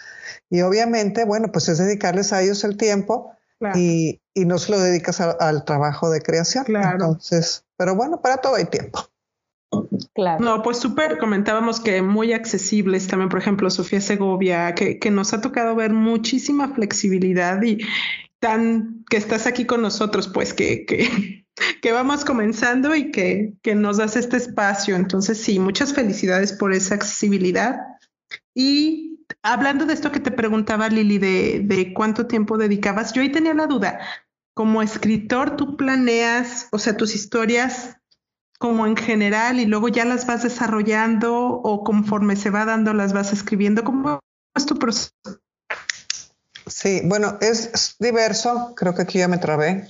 Y 0.49 0.61
obviamente, 0.61 1.25
bueno, 1.25 1.51
pues 1.51 1.69
es 1.69 1.77
dedicarles 1.77 2.33
a 2.33 2.41
ellos 2.41 2.63
el 2.63 2.77
tiempo 2.77 3.31
y, 3.75 4.19
no 4.35 4.57
se 4.57 4.71
lo 4.71 4.79
dedicas 4.79 5.21
al 5.21 5.65
trabajo 5.65 6.09
de 6.09 6.21
creación. 6.21 6.65
Claro. 6.65 6.91
Entonces, 6.91 7.65
pero 7.77 7.95
bueno, 7.95 8.21
para 8.21 8.37
todo 8.37 8.55
hay 8.55 8.65
tiempo. 8.65 9.07
Claro. 10.13 10.43
No, 10.43 10.63
pues 10.63 10.77
súper, 10.77 11.17
comentábamos 11.17 11.79
que 11.79 12.01
muy 12.01 12.33
accesibles 12.33 13.07
también, 13.07 13.29
por 13.29 13.39
ejemplo, 13.39 13.69
Sofía 13.69 14.01
Segovia, 14.01 14.75
que, 14.75 14.99
que, 14.99 15.11
nos 15.11 15.33
ha 15.33 15.39
tocado 15.39 15.75
ver 15.75 15.93
muchísima 15.93 16.73
flexibilidad 16.73 17.61
y 17.63 17.77
tan 18.39 19.05
que 19.09 19.17
estás 19.17 19.47
aquí 19.47 19.65
con 19.65 19.81
nosotros, 19.81 20.27
pues 20.27 20.53
que, 20.53 20.85
que, 20.85 21.45
que 21.81 21.91
vamos 21.91 22.25
comenzando 22.25 22.95
y 22.95 23.11
que, 23.11 23.53
que 23.61 23.75
nos 23.75 23.97
das 23.97 24.17
este 24.17 24.37
espacio. 24.37 24.95
Entonces, 24.95 25.37
sí, 25.37 25.59
muchas 25.59 25.93
felicidades 25.93 26.51
por 26.51 26.73
esa 26.73 26.95
accesibilidad. 26.95 27.77
Y 28.53 29.10
hablando 29.41 29.85
de 29.85 29.93
esto 29.93 30.11
que 30.11 30.19
te 30.19 30.31
preguntaba 30.31 30.89
Lili, 30.89 31.17
de, 31.17 31.93
cuánto 31.93 32.27
tiempo 32.27 32.57
dedicabas, 32.57 33.13
yo 33.13 33.21
ahí 33.21 33.31
tenía 33.31 33.53
la 33.53 33.67
duda. 33.67 33.99
Como 34.53 34.81
escritor, 34.81 35.55
tú 35.55 35.77
planeas, 35.77 36.67
o 36.71 36.79
sea, 36.79 36.97
tus 36.97 37.15
historias 37.15 37.97
como 38.59 38.85
en 38.85 38.95
general 38.95 39.59
y 39.59 39.65
luego 39.65 39.87
ya 39.87 40.05
las 40.05 40.27
vas 40.27 40.43
desarrollando 40.43 41.35
o 41.35 41.83
conforme 41.83 42.35
se 42.35 42.51
va 42.51 42.65
dando 42.65 42.93
las 42.93 43.13
vas 43.13 43.33
escribiendo. 43.33 43.83
¿Cómo 43.83 44.19
es 44.55 44.65
tu 44.65 44.77
proceso? 44.77 45.11
Sí, 46.67 47.01
bueno, 47.05 47.37
es 47.41 47.95
diverso. 47.99 48.73
Creo 48.75 48.93
que 48.93 49.01
aquí 49.01 49.19
ya 49.19 49.27
me 49.27 49.39
trabé. 49.39 49.87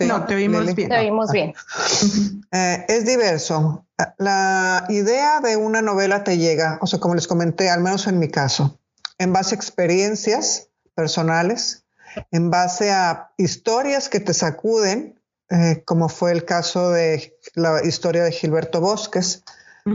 no, 0.00 0.26
te 0.26 0.34
oímos 0.34 0.74
bien. 0.74 0.88
Te 0.88 0.98
oímos 0.98 1.30
bien. 1.30 1.54
Eh, 2.52 2.84
es 2.88 3.06
diverso. 3.06 3.86
La 4.18 4.86
idea 4.88 5.40
de 5.40 5.56
una 5.56 5.82
novela 5.82 6.24
te 6.24 6.38
llega, 6.38 6.78
o 6.80 6.86
sea, 6.86 7.00
como 7.00 7.14
les 7.14 7.26
comenté, 7.26 7.70
al 7.70 7.80
menos 7.80 8.06
en 8.06 8.18
mi 8.18 8.28
caso, 8.28 8.78
en 9.18 9.32
base 9.32 9.54
a 9.54 9.58
experiencias 9.58 10.68
personales, 10.94 11.84
en 12.30 12.50
base 12.50 12.90
a 12.90 13.30
historias 13.36 14.08
que 14.08 14.20
te 14.20 14.34
sacuden, 14.34 15.20
eh, 15.50 15.82
como 15.84 16.08
fue 16.08 16.32
el 16.32 16.44
caso 16.44 16.90
de 16.90 17.36
la 17.54 17.84
historia 17.84 18.22
de 18.24 18.32
Gilberto 18.32 18.80
Bosques, 18.80 19.42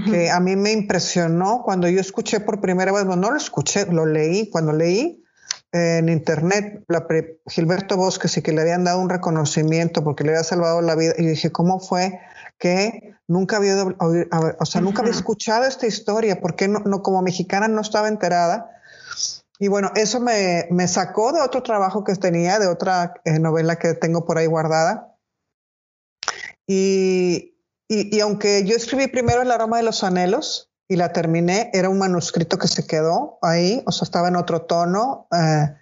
que 0.05 0.29
a 0.29 0.39
mí 0.39 0.55
me 0.55 0.71
impresionó 0.71 1.61
cuando 1.63 1.87
yo 1.87 2.01
escuché 2.01 2.39
por 2.39 2.59
primera 2.59 2.91
vez, 2.91 3.05
no 3.05 3.15
lo 3.15 3.37
escuché, 3.37 3.85
lo 3.85 4.05
leí, 4.05 4.49
cuando 4.49 4.73
leí 4.73 5.23
eh, 5.71 5.99
en 5.99 6.09
internet 6.09 6.83
la 6.87 7.07
Gilberto 7.47 7.95
Bosques 7.95 8.35
y 8.35 8.41
que 8.41 8.51
le 8.51 8.61
habían 8.61 8.83
dado 8.83 8.99
un 8.99 9.09
reconocimiento 9.09 10.03
porque 10.03 10.23
le 10.23 10.31
había 10.31 10.43
salvado 10.43 10.81
la 10.81 10.95
vida, 10.95 11.13
y 11.17 11.25
dije, 11.25 11.51
¿cómo 11.51 11.79
fue 11.79 12.19
que 12.57 13.15
nunca 13.27 13.57
había, 13.57 13.75
o 13.83 14.65
sea, 14.65 14.81
nunca 14.81 15.01
había 15.01 15.13
escuchado 15.13 15.65
esta 15.65 15.87
historia? 15.87 16.39
porque 16.39 16.67
no, 16.67 16.79
no, 16.79 17.01
como 17.01 17.21
mexicana 17.21 17.67
no 17.67 17.81
estaba 17.81 18.07
enterada? 18.07 18.71
Y 19.57 19.67
bueno, 19.67 19.91
eso 19.95 20.19
me, 20.19 20.67
me, 20.69 20.87
sacó 20.87 21.31
de 21.31 21.41
otro 21.41 21.63
trabajo 21.63 22.03
que 22.03 22.15
tenía, 22.15 22.59
de 22.59 22.67
otra 22.67 23.13
eh, 23.23 23.39
novela 23.39 23.77
que 23.77 23.93
tengo 23.93 24.25
por 24.25 24.37
ahí 24.37 24.47
guardada. 24.47 25.15
Y, 26.67 27.55
y, 27.87 28.19
aunque 28.19 28.65
yo 28.65 28.75
escribí 28.75 29.07
primero 29.07 29.43
El 29.43 29.51
aroma 29.51 29.77
de 29.77 29.83
los 29.83 30.03
anhelos 30.03 30.71
y 30.87 30.97
la 30.97 31.13
terminé, 31.13 31.69
era 31.73 31.89
un 31.89 31.99
manuscrito 31.99 32.57
que 32.57 32.67
se 32.67 32.85
quedó 32.85 33.39
ahí, 33.41 33.81
o 33.85 33.91
sea, 33.91 34.05
estaba 34.05 34.27
en 34.27 34.35
otro 34.35 34.63
tono. 34.63 35.27
Eh, 35.31 35.73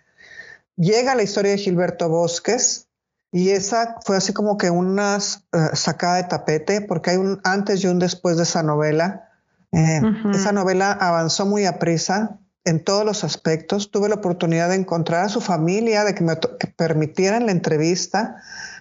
llega 0.76 1.15
la 1.15 1.24
historia 1.24 1.51
de 1.51 1.57
Gilberto 1.57 2.09
Bosques 2.09 2.89
y 3.34 3.49
esa 3.49 3.97
fue 4.05 4.15
así 4.15 4.31
como 4.31 4.57
que 4.57 4.69
una 4.69 5.17
eh, 5.17 5.57
sacada 5.73 6.17
de 6.17 6.23
tapete, 6.25 6.81
porque 6.81 7.09
hay 7.09 7.17
un 7.17 7.41
antes 7.43 7.84
y 7.84 7.88
un 7.88 7.97
después 7.97 8.38
de 8.38 8.43
esa 8.43 8.63
novela. 8.63 9.29
Esa 9.71 10.51
novela 10.51 10.91
avanzó 10.91 11.47
muy 11.47 11.65
a 11.65 11.79
prisa, 11.79 12.38
en 12.65 12.84
todos 12.84 13.05
los 13.05 13.23
aspectos. 13.23 13.91
Tuve 13.91 14.09
la 14.09 14.15
oportunidad 14.15 14.69
de 14.69 14.75
encontrar 14.75 15.25
a 15.25 15.29
su 15.29 15.41
familia, 15.41 16.03
de 16.03 16.13
que 16.13 16.23
me 16.23 16.36
permitieran 16.75 17.47
la 17.47 17.51
entrevista. 17.51 18.38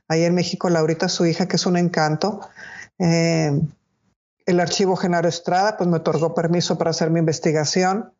Ahí 0.09 0.25
en 0.25 0.35
México, 0.35 0.69
Laurita, 0.69 1.09
su 1.09 1.27
hija, 1.27 1.49
que 1.49 1.57
es 1.57 1.67
un 1.67 1.77
encanto. 1.77 2.41
Eh, 2.99 3.59
el 4.45 4.61
archivo 4.61 4.97
Genaro 4.97 5.29
Estrada, 5.29 5.77
pues 5.77 5.89
me 5.89 5.97
otorgó 5.97 6.35
permiso 6.35 6.79
para 6.79 6.91
hacer 6.91 7.11
mi 7.11 7.21
investigación. 7.21 8.13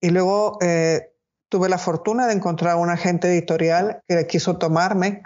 Y 0.00 0.10
luego 0.10 0.58
eh, 0.60 1.12
tuve 1.48 1.68
la 1.68 1.78
fortuna 1.78 2.26
de 2.26 2.34
encontrar 2.34 2.72
a 2.72 2.76
un 2.76 2.90
agente 2.90 3.28
editorial 3.28 4.02
que 4.08 4.26
quiso 4.26 4.56
tomarme 4.56 5.22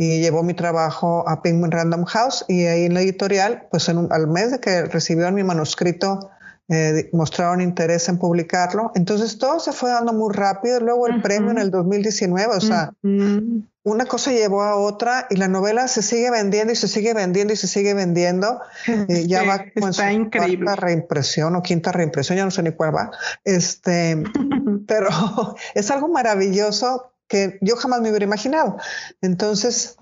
y 0.00 0.20
llevó 0.20 0.44
mi 0.44 0.54
trabajo 0.54 1.28
a 1.28 1.42
Penguin 1.42 1.72
Random 1.72 2.04
House. 2.04 2.44
Y 2.46 2.66
ahí 2.66 2.84
en 2.84 2.94
la 2.94 3.02
editorial, 3.02 3.66
pues 3.68 3.88
en 3.88 4.06
al 4.10 4.28
mes 4.28 4.52
de 4.52 4.60
que 4.60 4.84
recibieron 4.84 5.34
mi 5.34 5.42
manuscrito, 5.42 6.30
eh, 6.68 7.10
mostraron 7.12 7.60
interés 7.60 8.08
en 8.08 8.16
publicarlo. 8.16 8.92
Entonces 8.94 9.38
todo 9.38 9.58
se 9.58 9.72
fue 9.72 9.90
dando 9.90 10.12
muy 10.12 10.32
rápido. 10.32 10.78
Luego 10.78 11.08
el 11.08 11.20
premio 11.20 11.50
en 11.50 11.58
el 11.58 11.72
2019, 11.72 12.54
o 12.54 12.60
sea, 12.60 12.92
una 13.82 14.06
cosa 14.06 14.30
llevó 14.30 14.62
a 14.62 14.76
otra 14.76 15.26
y 15.30 15.36
la 15.36 15.48
novela 15.48 15.88
se 15.88 16.02
sigue 16.02 16.30
vendiendo 16.30 16.72
y 16.72 16.76
se 16.76 16.86
sigue 16.86 17.12
vendiendo 17.12 17.52
y 17.52 17.56
se 17.56 17.66
sigue 17.66 17.92
vendiendo. 17.94 18.60
Eh, 19.08 19.26
ya 19.26 19.42
va 19.42 19.64
con 19.80 19.92
su 19.92 20.02
cuarta 20.30 20.76
reimpresión 20.76 21.56
o 21.56 21.62
quinta 21.62 21.90
reimpresión, 21.90 22.36
ya 22.36 22.44
no 22.44 22.50
sé 22.50 22.62
ni 22.62 22.70
cuál 22.70 22.94
va. 22.94 23.10
Este, 23.42 24.22
pero 24.86 25.08
es 25.74 25.90
algo 25.90 26.08
maravilloso 26.08 27.12
que 27.28 27.58
yo 27.60 27.76
jamás 27.76 28.00
me 28.00 28.10
hubiera 28.10 28.24
imaginado. 28.24 28.76
Entonces, 29.20 29.96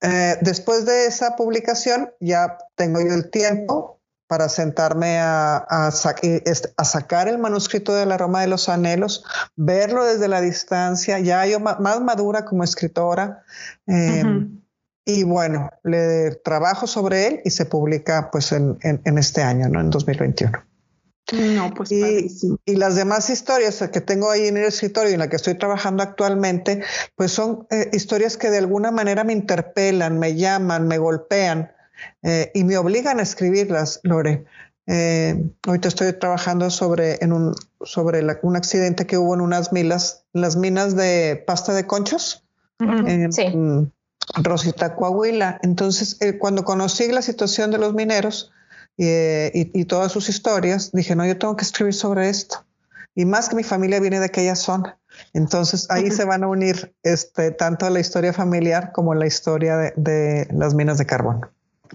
eh, 0.00 0.36
después 0.42 0.84
de 0.86 1.06
esa 1.06 1.34
publicación, 1.36 2.10
ya 2.20 2.58
tengo 2.76 3.00
yo 3.00 3.14
el 3.14 3.30
tiempo 3.30 4.00
para 4.26 4.48
sentarme 4.48 5.18
a, 5.20 5.90
sacar 5.90 7.28
el 7.28 7.38
manuscrito 7.38 7.94
de 7.94 8.06
la 8.06 8.16
Roma 8.18 8.40
de 8.40 8.48
los 8.48 8.68
Anhelos, 8.68 9.24
verlo 9.54 10.04
desde 10.04 10.28
la 10.28 10.40
distancia, 10.40 11.18
ya 11.20 11.46
yo 11.46 11.60
más 11.60 12.00
madura 12.00 12.44
como 12.44 12.64
escritora. 12.64 13.44
Em, 13.86 14.60
y 15.04 15.22
bueno, 15.24 15.70
le 15.82 16.34
trabajo 16.36 16.86
sobre 16.86 17.26
él 17.26 17.40
y 17.44 17.50
se 17.50 17.66
publica 17.66 18.30
pues 18.30 18.52
en, 18.52 18.78
este 19.18 19.42
año, 19.42 19.68
¿no? 19.68 19.80
En 19.80 19.90
2021. 19.90 20.73
No, 21.32 21.72
pues 21.72 21.90
y, 21.90 22.28
y, 22.66 22.76
las 22.76 22.96
demás 22.96 23.30
historias 23.30 23.82
que 23.90 24.00
tengo 24.02 24.30
ahí 24.30 24.46
en 24.46 24.58
el 24.58 24.64
escritorio 24.64 25.10
y 25.10 25.14
en 25.14 25.20
la 25.20 25.30
que 25.30 25.36
estoy 25.36 25.54
trabajando 25.54 26.02
actualmente, 26.02 26.82
pues 27.16 27.32
son 27.32 27.66
eh, 27.70 27.88
historias 27.94 28.36
que 28.36 28.50
de 28.50 28.58
alguna 28.58 28.90
manera 28.90 29.24
me 29.24 29.32
interpelan, 29.32 30.18
me 30.18 30.36
llaman, 30.36 30.86
me 30.86 30.98
golpean. 30.98 31.72
Eh, 32.22 32.50
y 32.54 32.64
me 32.64 32.76
obligan 32.76 33.20
a 33.20 33.22
escribirlas, 33.22 34.00
Lore. 34.02 34.44
Eh, 34.86 35.50
ahorita 35.66 35.88
estoy 35.88 36.12
trabajando 36.12 36.68
sobre, 36.68 37.16
en 37.24 37.32
un, 37.32 37.54
sobre 37.82 38.22
un 38.42 38.56
accidente 38.56 39.06
que 39.06 39.16
hubo 39.16 39.34
en 39.34 39.40
unas 39.40 39.72
minas, 39.72 40.24
las 40.34 40.56
minas 40.56 40.94
de 40.94 41.42
pasta 41.46 41.72
de 41.72 41.86
conchos, 41.86 42.44
en, 42.80 43.92
Rosita, 44.42 44.94
Coahuila. 44.96 45.58
Entonces, 45.62 46.16
eh, 46.20 46.38
cuando 46.38 46.64
conocí 46.64 47.08
la 47.08 47.22
situación 47.22 47.70
de 47.70 47.78
los 47.78 47.94
mineros 47.94 48.52
y, 48.96 49.84
todas 49.84 50.12
sus 50.12 50.28
historias, 50.28 50.92
dije, 50.92 51.16
no, 51.16 51.26
yo 51.26 51.38
tengo 51.38 51.56
que 51.56 51.64
escribir 51.64 51.94
sobre 51.94 52.28
esto. 52.28 52.64
Y 53.14 53.24
más 53.24 53.48
que 53.48 53.56
mi 53.56 53.62
familia 53.62 54.00
viene 54.00 54.18
de 54.18 54.26
aquella 54.26 54.56
zona. 54.56 54.98
Entonces 55.32 55.88
ahí 55.90 56.10
se 56.10 56.24
van 56.24 56.42
a 56.42 56.48
unir 56.48 56.94
este, 57.04 57.52
tanto 57.52 57.88
la 57.88 58.00
historia 58.00 58.32
familiar 58.32 58.90
como 58.92 59.14
la 59.14 59.26
historia 59.26 59.76
de, 59.76 59.92
de 59.96 60.48
las 60.52 60.74
minas 60.74 60.98
de 60.98 61.06
carbón. 61.06 61.46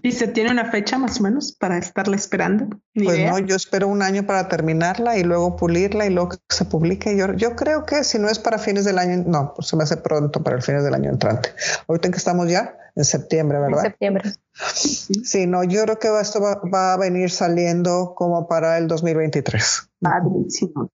¿Y 0.01 0.11
se 0.11 0.27
tiene 0.27 0.51
una 0.51 0.71
fecha 0.71 0.97
más 0.97 1.19
o 1.19 1.23
menos 1.23 1.51
para 1.51 1.77
estarla 1.77 2.15
esperando? 2.15 2.79
pues 2.93 3.19
no, 3.29 3.39
yo 3.39 3.55
espero 3.55 3.87
un 3.87 4.01
año 4.01 4.25
para 4.25 4.47
terminarla 4.47 5.17
y 5.17 5.23
luego 5.23 5.55
pulirla 5.55 6.05
y 6.05 6.09
luego 6.09 6.29
que 6.29 6.37
se 6.49 6.65
publique. 6.65 7.17
Yo, 7.17 7.33
yo 7.33 7.55
creo 7.55 7.85
que 7.85 8.03
si 8.03 8.19
no 8.19 8.29
es 8.29 8.39
para 8.39 8.59
fines 8.59 8.85
del 8.85 8.97
año, 8.97 9.23
no, 9.25 9.53
pues 9.55 9.67
se 9.67 9.75
me 9.75 9.83
hace 9.83 9.97
pronto 9.97 10.43
para 10.43 10.55
el 10.55 10.61
fines 10.61 10.83
del 10.83 10.93
año 10.93 11.09
entrante. 11.09 11.49
Ahorita 11.87 12.07
en 12.07 12.11
que 12.11 12.17
estamos 12.17 12.49
ya 12.49 12.77
en 12.95 13.03
septiembre, 13.03 13.59
¿verdad? 13.59 13.85
En 13.85 13.91
septiembre. 13.91 14.31
Sí, 14.59 15.47
no, 15.47 15.63
yo 15.63 15.83
creo 15.83 15.99
que 15.99 16.07
esto 16.19 16.41
va, 16.41 16.93
a 16.93 16.97
venir 16.97 17.31
saliendo 17.31 18.13
como 18.15 18.47
para 18.47 18.77
el 18.77 18.87
2023. 18.87 19.89
Padrísimo. 20.01 20.89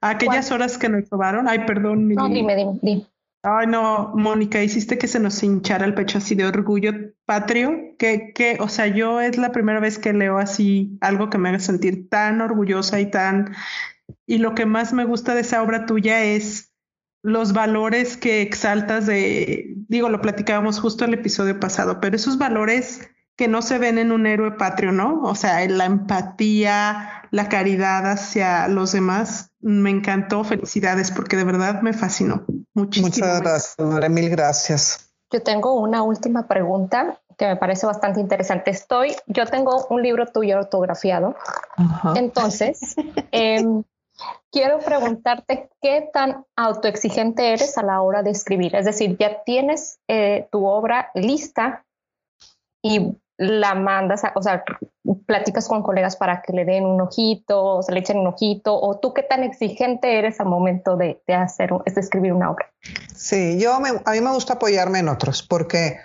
Aquellas 0.00 0.50
horas 0.50 0.78
que 0.78 0.88
nos 0.88 1.08
robaron, 1.08 1.48
ay, 1.48 1.60
perdón. 1.66 2.08
No, 2.08 2.28
dime, 2.28 2.56
dime, 2.56 2.78
dime. 2.82 3.06
Ay, 3.42 3.68
no, 3.68 4.12
Mónica, 4.16 4.60
hiciste 4.60 4.98
que 4.98 5.06
se 5.06 5.20
nos 5.20 5.40
hinchara 5.42 5.84
el 5.84 5.94
pecho 5.94 6.18
así 6.18 6.34
de 6.34 6.46
orgullo 6.46 6.92
patrio, 7.26 7.94
que, 7.96 8.32
que, 8.34 8.58
o 8.60 8.68
sea, 8.68 8.88
yo 8.88 9.20
es 9.20 9.38
la 9.38 9.52
primera 9.52 9.78
vez 9.78 9.98
que 9.98 10.12
leo 10.12 10.38
así 10.38 10.98
algo 11.00 11.30
que 11.30 11.38
me 11.38 11.50
haga 11.50 11.60
sentir 11.60 12.08
tan 12.08 12.40
orgullosa 12.40 12.98
y 12.98 13.06
tan... 13.06 13.54
Y 14.26 14.38
lo 14.38 14.56
que 14.56 14.66
más 14.66 14.92
me 14.92 15.04
gusta 15.04 15.34
de 15.34 15.42
esa 15.42 15.62
obra 15.62 15.86
tuya 15.86 16.24
es 16.24 16.72
los 17.26 17.52
valores 17.52 18.16
que 18.16 18.40
exaltas 18.40 19.04
de, 19.06 19.74
digo, 19.88 20.08
lo 20.08 20.20
platicábamos 20.20 20.78
justo 20.78 21.04
el 21.04 21.14
episodio 21.14 21.58
pasado, 21.58 22.00
pero 22.00 22.14
esos 22.14 22.38
valores 22.38 23.00
que 23.34 23.48
no 23.48 23.62
se 23.62 23.78
ven 23.78 23.98
en 23.98 24.12
un 24.12 24.28
héroe 24.28 24.52
patrio, 24.52 24.92
¿no? 24.92 25.22
O 25.24 25.34
sea, 25.34 25.66
la 25.66 25.86
empatía, 25.86 27.24
la 27.32 27.48
caridad 27.48 28.08
hacia 28.08 28.68
los 28.68 28.92
demás, 28.92 29.50
me 29.60 29.90
encantó. 29.90 30.44
Felicidades, 30.44 31.10
porque 31.10 31.36
de 31.36 31.42
verdad 31.42 31.82
me 31.82 31.92
fascinó. 31.92 32.44
Muchísimas 32.74 33.18
Muchas 33.18 33.40
gracias, 33.40 34.10
Mil 34.10 34.30
gracias. 34.30 35.10
Yo 35.32 35.42
tengo 35.42 35.80
una 35.80 36.04
última 36.04 36.46
pregunta 36.46 37.20
que 37.36 37.48
me 37.48 37.56
parece 37.56 37.86
bastante 37.86 38.20
interesante. 38.20 38.70
Estoy, 38.70 39.16
yo 39.26 39.46
tengo 39.46 39.84
un 39.90 40.00
libro 40.00 40.26
tuyo 40.26 40.58
autografiado. 40.58 41.34
Entonces, 42.14 42.94
em, 43.32 43.82
quiero 44.50 44.78
preguntarte 44.78 45.68
qué 45.80 46.08
tan 46.12 46.44
autoexigente 46.56 47.52
eres 47.52 47.76
a 47.78 47.82
la 47.82 48.00
hora 48.00 48.22
de 48.22 48.30
escribir. 48.30 48.74
Es 48.74 48.84
decir, 48.84 49.16
ya 49.18 49.42
tienes 49.44 49.98
eh, 50.08 50.48
tu 50.50 50.66
obra 50.66 51.10
lista 51.14 51.84
y 52.82 53.16
la 53.38 53.74
mandas, 53.74 54.22
o 54.34 54.42
sea, 54.42 54.64
platicas 55.26 55.68
con 55.68 55.82
colegas 55.82 56.16
para 56.16 56.40
que 56.40 56.52
le 56.52 56.64
den 56.64 56.86
un 56.86 57.00
ojito, 57.00 57.62
o 57.62 57.82
se 57.82 57.92
le 57.92 58.00
echen 58.00 58.18
un 58.18 58.28
ojito, 58.28 58.80
o 58.80 58.98
tú 58.98 59.12
qué 59.12 59.22
tan 59.22 59.42
exigente 59.42 60.18
eres 60.18 60.40
al 60.40 60.46
momento 60.46 60.96
de, 60.96 61.20
hacer, 61.28 61.70
de 61.70 62.00
escribir 62.00 62.32
una 62.32 62.50
obra. 62.50 62.72
Sí, 63.14 63.60
yo 63.60 63.74
a 63.74 63.80
mí 63.80 64.20
me 64.20 64.32
gusta 64.32 64.54
apoyarme 64.54 65.00
en 65.00 65.08
otros 65.08 65.42
porque 65.42 65.98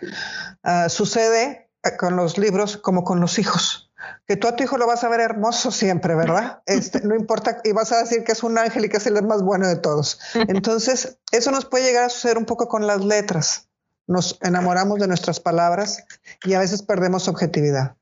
ah, 0.63 0.89
sucede 0.89 1.69
con 1.97 2.15
los 2.15 2.37
libros 2.37 2.77
como 2.77 3.03
con 3.03 3.21
los 3.21 3.39
hijos 3.39 3.90
que 4.27 4.35
tú 4.35 4.47
a 4.47 4.55
tu 4.55 4.63
hijo 4.63 4.77
lo 4.77 4.87
vas 4.87 5.03
a 5.03 5.09
ver 5.09 5.19
hermoso 5.19 5.71
siempre, 5.71 6.15
¿verdad? 6.15 6.61
Este, 6.65 7.01
no 7.01 7.15
importa, 7.15 7.61
y 7.63 7.71
vas 7.71 7.91
a 7.91 7.99
decir 7.99 8.23
que 8.23 8.31
es 8.31 8.43
un 8.43 8.57
ángel 8.57 8.85
y 8.85 8.89
que 8.89 8.97
es 8.97 9.05
el 9.07 9.21
más 9.23 9.41
bueno 9.41 9.67
de 9.67 9.75
todos. 9.75 10.19
Entonces, 10.33 11.17
eso 11.31 11.51
nos 11.51 11.65
puede 11.65 11.85
llegar 11.85 12.05
a 12.05 12.09
suceder 12.09 12.37
un 12.37 12.45
poco 12.45 12.67
con 12.67 12.87
las 12.87 13.03
letras 13.03 13.67
nos 14.11 14.37
enamoramos 14.41 14.99
de 14.99 15.07
nuestras 15.07 15.39
palabras 15.39 16.03
y 16.43 16.53
a 16.53 16.59
veces 16.59 16.83
perdemos 16.83 17.27
objetividad. 17.27 17.95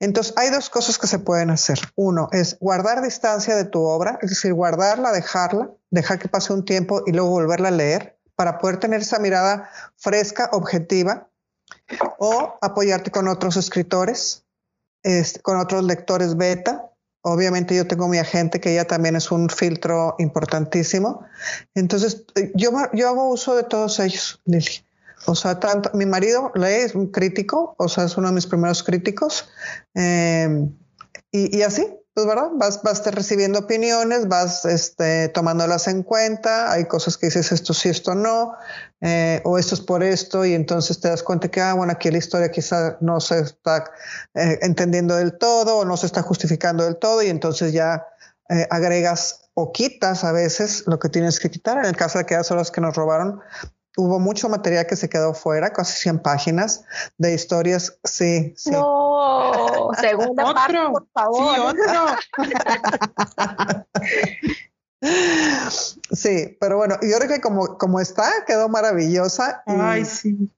Entonces, 0.00 0.34
hay 0.36 0.50
dos 0.50 0.70
cosas 0.70 0.98
que 0.98 1.06
se 1.06 1.18
pueden 1.18 1.50
hacer. 1.50 1.78
Uno 1.94 2.28
es 2.32 2.58
guardar 2.60 3.02
distancia 3.02 3.54
de 3.54 3.64
tu 3.64 3.82
obra, 3.82 4.18
es 4.22 4.30
decir, 4.30 4.52
guardarla, 4.52 5.12
dejarla, 5.12 5.70
dejar 5.90 6.18
que 6.18 6.28
pase 6.28 6.52
un 6.52 6.64
tiempo 6.64 7.02
y 7.06 7.12
luego 7.12 7.30
volverla 7.30 7.68
a 7.68 7.72
leer 7.72 8.18
para 8.34 8.58
poder 8.58 8.78
tener 8.78 9.00
esa 9.00 9.18
mirada 9.18 9.68
fresca, 9.96 10.48
objetiva, 10.52 11.28
o 12.18 12.56
apoyarte 12.60 13.10
con 13.10 13.28
otros 13.28 13.56
escritores, 13.56 14.44
con 15.42 15.58
otros 15.58 15.84
lectores 15.84 16.36
beta. 16.36 16.90
Obviamente 17.22 17.74
yo 17.74 17.86
tengo 17.86 18.08
mi 18.08 18.18
agente 18.18 18.60
que 18.60 18.72
ella 18.72 18.86
también 18.86 19.16
es 19.16 19.30
un 19.30 19.48
filtro 19.48 20.14
importantísimo. 20.18 21.24
Entonces, 21.74 22.24
yo, 22.54 22.70
yo 22.92 23.08
hago 23.08 23.28
uso 23.28 23.56
de 23.56 23.64
todos 23.64 23.98
ellos, 24.00 24.40
Lili. 24.44 24.84
O 25.26 25.34
sea, 25.34 25.58
tanto, 25.58 25.90
mi 25.94 26.06
marido 26.06 26.52
lee, 26.54 26.84
es 26.84 26.94
un 26.94 27.08
crítico, 27.08 27.74
o 27.78 27.88
sea, 27.88 28.04
es 28.04 28.16
uno 28.16 28.28
de 28.28 28.34
mis 28.34 28.46
primeros 28.46 28.82
críticos. 28.82 29.48
Em, 29.94 30.74
y, 31.30 31.60
así, 31.62 31.86
pues, 32.14 32.26
¿verdad? 32.26 32.50
Vas, 32.54 32.82
vas 32.82 33.04
recibiendo 33.06 33.58
opiniones, 33.58 34.28
vas 34.28 34.64
este, 34.64 35.28
tomándolas 35.28 35.88
en 35.88 36.02
cuenta. 36.02 36.72
Hay 36.72 36.86
cosas 36.86 37.18
que 37.18 37.26
dices 37.26 37.52
esto 37.52 37.74
sí, 37.74 37.88
esto 37.88 38.14
no, 38.14 38.54
eh, 39.00 39.40
o 39.44 39.58
esto 39.58 39.74
es 39.74 39.80
por 39.80 40.02
esto, 40.02 40.44
y 40.44 40.54
entonces 40.54 41.00
te 41.00 41.08
das 41.08 41.22
cuenta 41.22 41.48
que, 41.48 41.60
ah, 41.60 41.74
bueno, 41.74 41.92
aquí 41.92 42.10
la 42.10 42.18
historia 42.18 42.50
quizá 42.50 42.96
no 43.00 43.20
se 43.20 43.40
está 43.40 43.84
eh, 44.34 44.58
entendiendo 44.62 45.16
del 45.16 45.38
todo, 45.38 45.78
o 45.78 45.84
no 45.84 45.96
se 45.96 46.06
está 46.06 46.22
justificando 46.22 46.84
del 46.84 46.96
todo, 46.96 47.22
y 47.22 47.28
entonces 47.28 47.72
ya 47.72 48.06
eh, 48.48 48.66
agregas 48.70 49.50
o 49.54 49.72
quitas 49.72 50.24
a 50.24 50.32
veces 50.32 50.84
lo 50.86 50.98
que 50.98 51.08
tienes 51.08 51.38
que 51.38 51.50
quitar. 51.50 51.78
En 51.78 51.84
el 51.84 51.96
caso 51.96 52.18
de 52.18 52.22
aquellas 52.22 52.50
horas 52.50 52.70
que 52.70 52.80
nos 52.80 52.96
robaron, 52.96 53.40
hubo 53.96 54.20
mucho 54.20 54.48
material 54.48 54.86
que 54.86 54.96
se 54.96 55.08
quedó 55.08 55.34
fuera, 55.34 55.72
casi 55.72 56.00
100 56.00 56.20
páginas 56.20 56.84
de 57.18 57.34
historias. 57.34 57.98
Sí, 58.04 58.54
sí. 58.56 58.70
No, 58.70 59.90
segunda 60.00 60.54
parte, 60.54 60.78
por 60.90 61.06
favor. 61.12 61.54
Sí, 61.54 61.60
otro. 61.60 62.16
sí, 65.00 66.56
pero 66.60 66.76
bueno, 66.76 66.96
yo 67.02 67.16
creo 67.18 67.28
que 67.28 67.40
como, 67.40 67.78
como 67.78 68.00
está, 68.00 68.30
quedó 68.46 68.68
maravillosa. 68.68 69.62
Ay, 69.66 70.04
sí. 70.04 70.50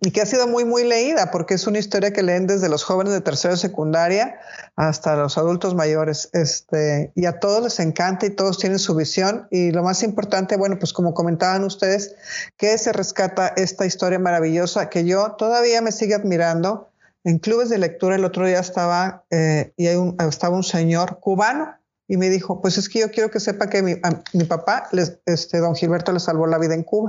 Y 0.00 0.10
que 0.10 0.22
ha 0.22 0.26
sido 0.26 0.48
muy, 0.48 0.64
muy 0.64 0.84
leída, 0.84 1.30
porque 1.30 1.54
es 1.54 1.66
una 1.66 1.78
historia 1.78 2.14
que 2.14 2.22
leen 2.22 2.46
desde 2.46 2.70
los 2.70 2.82
jóvenes 2.82 3.12
de 3.12 3.20
tercero 3.20 3.52
y 3.52 3.58
secundaria 3.58 4.38
hasta 4.74 5.16
los 5.16 5.36
adultos 5.36 5.74
mayores. 5.74 6.30
Este, 6.32 7.12
y 7.14 7.26
a 7.26 7.40
todos 7.40 7.62
les 7.62 7.78
encanta 7.78 8.24
y 8.24 8.30
todos 8.30 8.58
tienen 8.58 8.78
su 8.78 8.94
visión. 8.94 9.46
Y 9.50 9.70
lo 9.70 9.82
más 9.82 10.02
importante, 10.02 10.56
bueno, 10.56 10.78
pues 10.78 10.94
como 10.94 11.12
comentaban 11.12 11.62
ustedes, 11.64 12.14
que 12.56 12.78
se 12.78 12.92
rescata 12.94 13.48
esta 13.48 13.84
historia 13.84 14.18
maravillosa 14.18 14.88
que 14.88 15.04
yo 15.04 15.32
todavía 15.32 15.82
me 15.82 15.92
sigue 15.92 16.14
admirando. 16.14 16.88
En 17.22 17.38
clubes 17.38 17.68
de 17.68 17.78
lectura 17.78 18.16
el 18.16 18.24
otro 18.24 18.46
día 18.46 18.60
estaba 18.60 19.24
eh, 19.30 19.72
y 19.76 19.88
un, 19.88 20.16
estaba 20.20 20.56
un 20.56 20.64
señor 20.64 21.20
cubano 21.20 21.74
y 22.06 22.16
me 22.16 22.28
dijo, 22.28 22.60
pues 22.60 22.78
es 22.78 22.88
que 22.88 23.00
yo 23.00 23.10
quiero 23.10 23.30
que 23.30 23.40
sepa 23.40 23.68
que 23.68 23.82
mi, 23.82 23.94
mi 24.32 24.44
papá, 24.44 24.88
les, 24.92 25.18
este, 25.26 25.58
don 25.58 25.74
Gilberto, 25.74 26.12
le 26.12 26.20
salvó 26.20 26.46
la 26.46 26.58
vida 26.58 26.74
en 26.74 26.82
Cuba. 26.82 27.08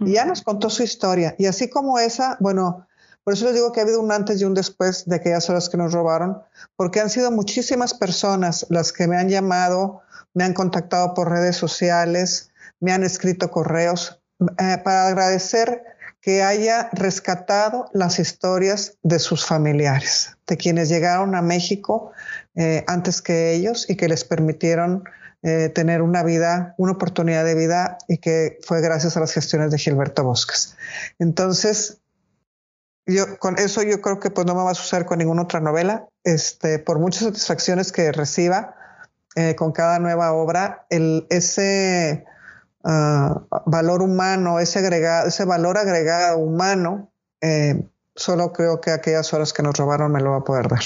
Y 0.00 0.12
ya 0.12 0.24
nos 0.24 0.40
contó 0.40 0.70
su 0.70 0.82
historia. 0.82 1.34
Y 1.36 1.44
así 1.44 1.68
como 1.68 1.98
esa, 1.98 2.38
bueno, 2.40 2.86
por 3.22 3.34
eso 3.34 3.44
les 3.44 3.54
digo 3.54 3.70
que 3.70 3.80
ha 3.80 3.82
habido 3.82 4.00
un 4.00 4.12
antes 4.12 4.40
y 4.40 4.44
un 4.44 4.54
después 4.54 5.04
de 5.06 5.16
aquellas 5.16 5.48
horas 5.50 5.68
que 5.68 5.76
nos 5.76 5.92
robaron, 5.92 6.42
porque 6.76 7.00
han 7.00 7.10
sido 7.10 7.30
muchísimas 7.30 7.92
personas 7.92 8.66
las 8.70 8.92
que 8.92 9.06
me 9.06 9.18
han 9.18 9.28
llamado, 9.28 10.00
me 10.32 10.44
han 10.44 10.54
contactado 10.54 11.12
por 11.12 11.30
redes 11.30 11.56
sociales, 11.56 12.50
me 12.80 12.92
han 12.92 13.02
escrito 13.02 13.50
correos 13.50 14.20
eh, 14.58 14.78
para 14.82 15.08
agradecer 15.08 15.84
que 16.24 16.42
haya 16.42 16.88
rescatado 16.92 17.90
las 17.92 18.18
historias 18.18 18.96
de 19.02 19.18
sus 19.18 19.44
familiares, 19.44 20.38
de 20.46 20.56
quienes 20.56 20.88
llegaron 20.88 21.34
a 21.34 21.42
México 21.42 22.12
eh, 22.54 22.82
antes 22.86 23.20
que 23.20 23.52
ellos 23.52 23.90
y 23.90 23.96
que 23.96 24.08
les 24.08 24.24
permitieron 24.24 25.04
eh, 25.42 25.68
tener 25.68 26.00
una 26.00 26.22
vida, 26.22 26.74
una 26.78 26.92
oportunidad 26.92 27.44
de 27.44 27.54
vida 27.54 27.98
y 28.08 28.16
que 28.16 28.58
fue 28.62 28.80
gracias 28.80 29.18
a 29.18 29.20
las 29.20 29.32
gestiones 29.32 29.70
de 29.70 29.76
Gilberto 29.76 30.24
Bosques. 30.24 30.78
Entonces, 31.18 32.00
con 33.38 33.58
eso 33.58 33.82
yo 33.82 34.00
creo 34.00 34.18
que 34.18 34.30
pues 34.30 34.46
no 34.46 34.54
me 34.54 34.62
va 34.62 34.70
a 34.70 34.74
suceder 34.74 35.04
con 35.04 35.18
ninguna 35.18 35.42
otra 35.42 35.60
novela. 35.60 36.08
Este, 36.22 36.78
por 36.78 37.00
muchas 37.00 37.24
satisfacciones 37.24 37.92
que 37.92 38.12
reciba 38.12 38.74
eh, 39.36 39.56
con 39.56 39.72
cada 39.72 39.98
nueva 39.98 40.32
obra, 40.32 40.86
el, 40.88 41.26
ese 41.28 42.24
ah, 42.84 43.42
valor 43.66 44.02
humano, 44.02 44.60
ese 44.60 44.78
agregado, 44.78 45.28
ese 45.28 45.44
valor 45.44 45.78
agregado 45.78 46.38
humano, 46.38 47.12
eh, 47.40 47.88
solo 48.14 48.52
creo 48.52 48.80
que 48.80 48.90
aquellas 48.90 49.32
horas 49.34 49.52
que 49.52 49.62
nos 49.62 49.76
robaron 49.76 50.12
me 50.12 50.20
lo 50.20 50.30
va 50.30 50.38
a 50.38 50.44
poder 50.44 50.68
dar. 50.68 50.82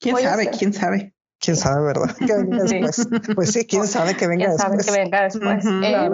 ¿Quién 0.00 0.16
sabe? 0.16 0.50
¿Quién 0.50 0.72
sabe? 0.72 1.16
quién 1.38 1.56
sabe, 1.56 1.86
¿verdad? 1.86 2.16
Pues 3.34 3.52
sí, 3.52 3.66
quién 3.66 3.86
sabe 3.86 4.16
que 4.16 4.26
venga 4.26 4.50
después. 4.50 4.86
que 4.86 4.92
venga 4.92 5.22
después. 5.22 5.64
Eh, 5.64 6.10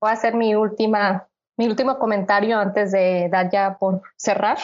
voy 0.00 0.10
a 0.10 0.12
hacer 0.12 0.34
mi 0.34 0.54
última, 0.54 1.28
mi 1.56 1.66
último 1.66 1.98
comentario 1.98 2.58
antes 2.58 2.92
de 2.92 3.28
dar 3.30 3.50
ya 3.50 3.76
por 3.78 4.02
cerrar. 4.16 4.58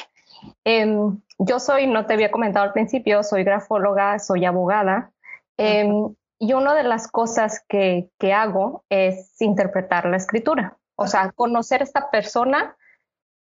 Em, 0.65 1.21
yo 1.39 1.61
soy, 1.61 1.87
no 1.87 2.07
te 2.07 2.15
había 2.15 2.31
comentado 2.31 2.65
al 2.65 2.73
principio, 2.73 3.23
soy 3.23 3.45
grafóloga, 3.45 4.19
soy 4.19 4.45
abogada. 4.45 5.13
Em, 5.57 6.15
y 6.43 6.55
una 6.55 6.75
de 6.75 6.83
las 6.83 7.07
cosas 7.07 7.65
que, 7.69 8.11
que 8.19 8.33
hago 8.33 8.85
es 8.89 9.41
interpretar 9.41 10.07
la 10.07 10.17
escritura. 10.17 10.77
O 10.97 11.07
sea, 11.07 11.31
conocer 11.31 11.83
a 11.83 11.85
esta 11.85 12.11
persona 12.11 12.77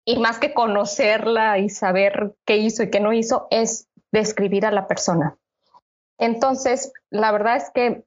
y 0.06 0.20
más 0.20 0.38
que 0.38 0.54
conocerla 0.54 1.58
y 1.58 1.70
saber 1.70 2.36
qué 2.46 2.58
hizo 2.58 2.84
y 2.84 2.92
qué 2.92 3.00
no 3.00 3.12
hizo, 3.12 3.48
es 3.50 3.90
describir 4.12 4.68
a 4.68 4.72
la 4.72 4.88
persona. 4.88 5.36
Entonces, 6.20 6.94
la 7.10 7.32
verdad 7.32 7.56
es 7.56 7.72
que 7.72 8.04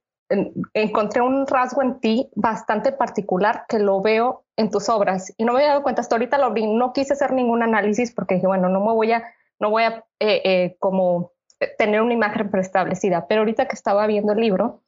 encontré 0.73 1.21
un 1.21 1.49
rasgo 1.49 1.83
en 1.83 1.99
ti 1.99 2.31
bastante 2.37 2.93
particular 2.93 3.65
que 3.69 3.81
lo 3.81 4.01
veo 4.03 4.45
en 4.55 4.71
tus 4.71 4.89
obras 4.89 5.35
y 5.37 5.45
no 5.45 5.53
me 5.53 5.59
había 5.59 5.71
dado 5.71 5.83
cuenta 5.83 6.03
hasta 6.03 6.15
ahorita 6.15 6.39
lo. 6.39 6.51
No 6.51 6.93
quise 6.93 7.15
hacer 7.15 7.33
ningún 7.33 7.65
análisis 7.65 8.15
porque 8.15 8.37
dije, 8.37 8.47
bueno, 8.47 8.69
no 8.69 8.79
me 8.79 8.93
voy 8.93 9.11
a, 9.11 9.25
no 9.59 9.69
voy 9.71 9.83
a 9.83 10.05
eh, 10.21 10.43
eh, 10.45 10.77
como 10.79 11.33
tener 11.79 12.03
una 12.03 12.13
imagen 12.13 12.51
preestablecida, 12.51 13.27
pero 13.27 13.41
ahorita 13.41 13.67
que 13.67 13.75
estaba 13.75 14.07
viendo 14.07 14.33
el 14.33 14.41
libro, 14.41 14.83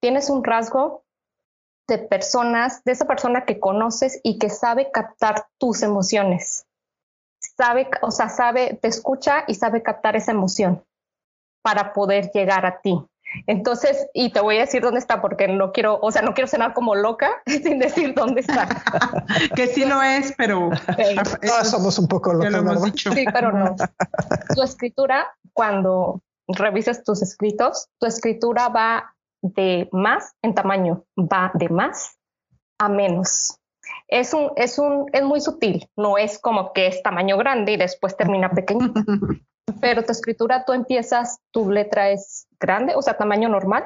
tienes 0.00 0.30
un 0.30 0.44
rasgo 0.44 1.04
de 1.88 1.98
personas, 1.98 2.84
de 2.84 2.92
esa 2.92 3.06
persona 3.06 3.44
que 3.44 3.58
conoces 3.58 4.20
y 4.22 4.38
que 4.38 4.50
sabe 4.50 4.90
captar 4.92 5.46
tus 5.58 5.82
emociones. 5.82 6.66
Sabe, 7.40 7.90
o 8.02 8.10
sea, 8.10 8.28
sabe, 8.28 8.78
te 8.80 8.88
escucha 8.88 9.44
y 9.48 9.54
sabe 9.54 9.82
captar 9.82 10.14
esa 10.14 10.32
emoción 10.32 10.84
para 11.62 11.92
poder 11.92 12.30
llegar 12.32 12.64
a 12.64 12.80
ti. 12.80 13.02
Entonces, 13.46 14.06
y 14.12 14.32
te 14.32 14.40
voy 14.40 14.56
a 14.56 14.60
decir 14.60 14.82
dónde 14.82 14.98
está 14.98 15.20
porque 15.20 15.48
no 15.48 15.72
quiero, 15.72 15.98
o 16.00 16.10
sea, 16.10 16.22
no 16.22 16.34
quiero 16.34 16.48
cenar 16.48 16.74
como 16.74 16.94
loca 16.94 17.42
sin 17.46 17.78
decir 17.78 18.14
dónde 18.14 18.40
está. 18.40 18.68
que 19.56 19.66
sí 19.66 19.84
lo 19.84 20.02
es, 20.02 20.34
pero 20.36 20.70
somos 21.64 21.98
un 21.98 22.08
poco 22.08 22.32
locos. 22.32 22.92
Sí, 22.94 23.24
pero 23.32 23.52
no. 23.52 23.76
Tu 24.54 24.62
escritura, 24.62 25.28
cuando 25.52 26.20
revisas 26.48 27.04
tus 27.04 27.22
escritos, 27.22 27.88
tu 27.98 28.06
escritura 28.06 28.68
va 28.68 29.14
de 29.42 29.88
más 29.92 30.34
en 30.42 30.54
tamaño, 30.54 31.04
va 31.16 31.50
de 31.54 31.68
más 31.68 32.18
a 32.78 32.88
menos. 32.88 33.56
Es 34.08 34.34
un, 34.34 34.50
es 34.56 34.78
un, 34.78 35.06
es 35.12 35.22
muy 35.22 35.40
sutil, 35.40 35.88
no 35.96 36.18
es 36.18 36.38
como 36.38 36.72
que 36.72 36.88
es 36.88 37.02
tamaño 37.02 37.36
grande 37.38 37.72
y 37.72 37.76
después 37.76 38.16
termina 38.16 38.50
pequeño. 38.50 38.92
pero 39.80 40.04
tu 40.04 40.12
escritura, 40.12 40.64
tú 40.64 40.72
empiezas, 40.72 41.38
tu 41.52 41.70
letra 41.70 42.10
es 42.10 42.39
grande, 42.60 42.94
o 42.94 43.02
sea, 43.02 43.16
tamaño 43.16 43.48
normal, 43.48 43.84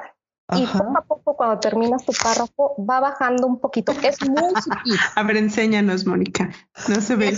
y 0.53 0.67
poco 0.67 0.97
a 0.97 1.01
poco 1.01 1.37
cuando 1.37 1.59
terminas 1.59 2.05
tu 2.05 2.11
párrafo 2.21 2.75
va 2.77 2.99
bajando 2.99 3.47
un 3.47 3.59
poquito. 3.59 3.91
Es 4.03 4.21
muy 4.29 4.53
sutil. 4.61 4.99
A 5.15 5.23
ver, 5.23 5.37
enséñanos, 5.37 6.05
Mónica. 6.05 6.51
No 6.87 7.01
se 7.01 7.15
ve. 7.15 7.33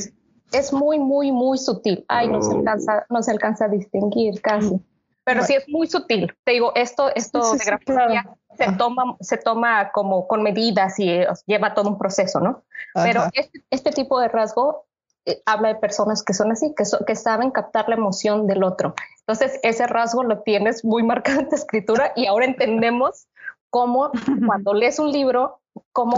Es, 0.52 0.74
muy, 0.74 1.00
muy, 1.00 1.32
muy 1.32 1.58
sutil. 1.58 2.04
Ay, 2.10 2.28
no 2.28 2.42
se 2.42 2.54
oh. 2.54 2.58
alcanza, 2.58 3.06
no 3.10 3.24
se 3.24 3.32
alcanza 3.32 3.66
a 3.66 3.68
distinguir 3.70 4.42
casi. 4.42 4.82
Pero 5.24 5.44
sí 5.44 5.56
es 5.56 5.68
muy 5.68 5.88
sutil. 5.88 6.34
Te 6.44 6.54
digo, 6.54 6.72
esto, 6.76 7.14
esto 7.14 7.54
de 7.54 7.66
grafía 7.66 8.26
se 8.58 8.72
toma, 8.74 9.18
se 9.20 9.38
toma 9.38 9.92
como 9.92 10.28
con 10.28 10.42
medidas 10.42 11.00
y 11.00 11.20
lleva 11.46 11.74
todo 11.74 11.90
un 11.90 11.98
proceso, 11.98 12.40
¿no? 12.40 12.64
Pero 12.94 13.24
este, 13.34 13.64
este, 13.70 13.92
tipo 13.92 14.20
de 14.20 14.30
rasgo 14.30 14.87
eh, 15.28 15.42
habla 15.46 15.68
de 15.68 15.76
personas 15.76 16.24
que 16.24 16.34
son 16.34 16.52
así, 16.52 16.74
que, 16.76 16.86
que 17.06 17.16
saben 17.16 17.52
captar 17.52 17.90
la 17.90 17.96
emoción 17.96 18.48
del 18.48 18.64
otro. 18.64 18.96
Entonces, 19.20 19.60
ese 19.62 19.86
rasgo 19.86 20.24
lo 20.24 20.42
tienes 20.42 20.86
muy 20.86 21.04
marcado 21.04 21.42
en 21.42 21.50
tu 21.50 21.56
escritura 21.56 22.14
y 22.16 22.28
ahora 22.28 22.46
entendemos 22.46 23.28
cómo 23.70 24.12
cuando 24.46 24.74
lees 24.74 25.00
un 25.00 25.12
libro, 25.12 25.60
cómo, 25.92 26.18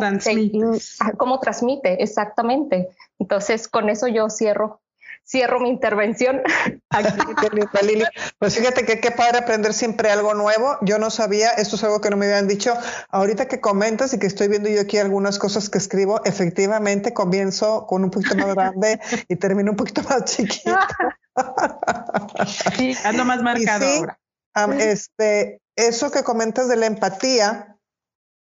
cómo 1.18 1.39
transmite 1.39 2.03
exactamente. 2.03 2.89
Entonces, 3.18 3.68
con 3.68 3.89
eso 3.89 4.07
yo 4.07 4.30
cierro 4.30 4.80
cierro 5.30 5.60
mi 5.60 5.70
intervención. 5.70 6.42
Pues 8.40 8.56
fíjate 8.56 8.86
que 8.86 9.00
qué 9.00 9.12
padre 9.12 9.38
aprender 9.38 9.74
siempre 9.74 10.10
algo 10.10 10.34
nuevo. 10.34 10.78
Yo 10.82 10.98
no 10.98 11.12
sabía, 11.12 11.52
esto 11.52 11.76
es 11.76 11.84
algo 11.84 12.02
que 12.02 12.10
no 12.10 12.18
me 12.18 12.26
habían 12.26 12.48
dicho. 12.48 12.74
Ahorita 13.10 13.48
que 13.48 13.62
comentas 13.62 14.14
y 14.14 14.20
que 14.20 14.26
estoy 14.28 14.48
viendo 14.48 14.70
yo 14.70 14.82
aquí 14.82 14.98
algunas 14.98 15.38
cosas 15.38 15.70
que 15.70 15.78
escribo, 15.78 16.22
efectivamente 16.26 17.14
comienzo 17.14 17.86
con 17.86 18.04
un 18.04 18.10
poquito 18.10 18.36
más 18.38 18.56
grande 18.56 19.00
y 19.28 19.36
termino 19.36 19.72
un 19.72 19.78
poquito 19.78 20.02
más 20.04 20.26
chiquito. 20.26 20.76
sí, 22.76 22.96
ando 23.04 23.24
más 23.26 23.44
marcado 23.44 23.86
ahora. 24.56 24.78
este, 24.80 25.62
eso 25.76 26.12
que 26.12 26.24
comentas 26.24 26.68
de 26.70 26.76
la 26.76 26.88
empatía, 26.88 27.78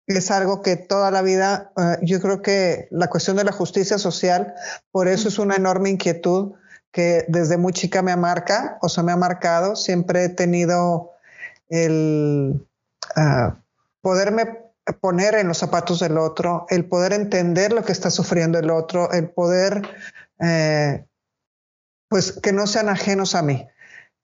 es 0.08 0.32
algo 0.32 0.62
que 0.62 0.78
toda 0.78 1.12
la 1.12 1.22
vida, 1.22 1.74
eh, 1.76 1.98
yo 2.02 2.22
creo 2.22 2.42
que 2.42 2.88
la 2.92 3.10
cuestión 3.10 3.36
de 3.36 3.44
la 3.44 3.52
justicia 3.52 3.98
social, 3.98 4.54
por 4.92 5.10
eso 5.10 5.28
es 5.28 5.38
una 5.38 5.56
enorme 5.56 5.90
inquietud 5.90 6.54
que 6.98 7.26
desde 7.28 7.58
muy 7.58 7.74
chica 7.74 8.02
me 8.02 8.16
marca, 8.16 8.80
o 8.82 8.90
sea, 8.90 9.04
me 9.04 9.12
ha 9.12 9.16
marcado. 9.16 9.76
Siempre 9.76 10.24
he 10.24 10.30
tenido 10.30 11.12
el 11.70 12.68
uh, 13.16 13.52
poderme 14.02 14.64
poner 15.00 15.36
en 15.36 15.48
los 15.48 15.60
zapatos 15.60 16.00
del 16.00 16.18
otro, 16.18 16.66
el 16.70 16.86
poder 16.86 17.14
entender 17.14 17.72
lo 17.72 17.86
que 17.86 17.92
está 17.92 18.10
sufriendo 18.10 18.58
el 18.58 18.72
otro, 18.72 19.12
el 19.12 19.30
poder, 19.30 19.88
eh, 20.40 21.06
pues, 22.10 22.32
que 22.32 22.52
no 22.52 22.66
sean 22.66 22.90
ajenos 22.90 23.36
a 23.36 23.44
mí, 23.44 23.68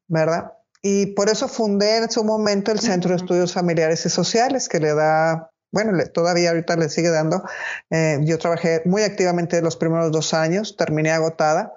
¿verdad? 0.08 0.54
Y 0.82 1.14
por 1.14 1.30
eso 1.30 1.48
fundé 1.48 1.98
en 1.98 2.10
su 2.10 2.24
momento 2.24 2.72
el 2.72 2.80
Centro 2.80 3.12
de 3.12 3.18
Estudios 3.18 3.54
Familiares 3.54 4.04
y 4.08 4.10
Sociales, 4.10 4.68
que 4.68 4.80
le 4.80 4.96
da, 4.96 5.52
bueno, 5.72 5.96
todavía 6.12 6.50
ahorita 6.50 6.76
le 6.76 6.90
sigue 6.90 7.12
dando. 7.12 7.44
Eh, 7.92 8.18
yo 8.24 8.40
trabajé 8.40 8.82
muy 8.86 9.04
activamente 9.04 9.62
los 9.62 9.76
primeros 9.76 10.12
dos 10.12 10.34
años, 10.34 10.76
terminé 10.76 11.12
agotada, 11.12 11.72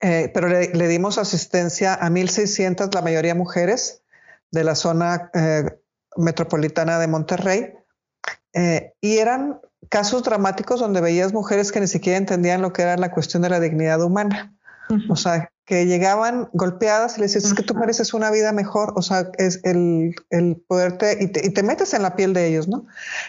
Eh, 0.00 0.30
pero 0.32 0.46
le, 0.46 0.68
dimos 0.86 1.18
asistencia 1.18 1.92
a 1.92 2.08
1.600, 2.08 2.94
la 2.94 3.02
mayoría 3.02 3.34
mujeres, 3.34 4.02
de 4.52 4.62
la 4.62 4.76
zona 4.76 5.28
eh, 5.34 5.64
metropolitana 6.16 7.00
de 7.00 7.08
Monterrey. 7.08 7.72
Eh, 8.52 8.92
y 9.00 9.18
eran 9.18 9.60
casos 9.88 10.22
dramáticos 10.22 10.78
donde 10.78 11.00
veías 11.00 11.32
mujeres 11.32 11.72
que 11.72 11.80
ni 11.80 11.88
siquiera 11.88 12.16
entendían 12.16 12.62
lo 12.62 12.72
que 12.72 12.82
era 12.82 12.96
la 12.96 13.10
cuestión 13.10 13.42
de 13.42 13.50
la 13.50 13.58
dignidad 13.58 14.00
humana. 14.00 14.54
O 15.08 15.16
sea, 15.16 15.50
que 15.68 15.84
llegaban 15.84 16.48
golpeadas 16.54 17.16
y 17.16 17.20
le 17.20 17.26
decías, 17.26 17.44
es 17.44 17.52
que 17.52 17.62
tú 17.62 17.74
mereces 17.74 18.14
una 18.14 18.30
vida 18.30 18.52
mejor, 18.52 18.94
o 18.96 19.02
sea, 19.02 19.30
es 19.36 19.60
el, 19.64 20.14
el 20.30 20.56
poderte, 20.56 21.18
y 21.20 21.26
te, 21.26 21.46
y 21.46 21.50
te, 21.50 21.62
metes 21.62 21.92
en 21.92 22.00
la 22.00 22.16
piel 22.16 22.32
de 22.32 22.46
ellos, 22.46 22.68
¿no? 22.68 22.86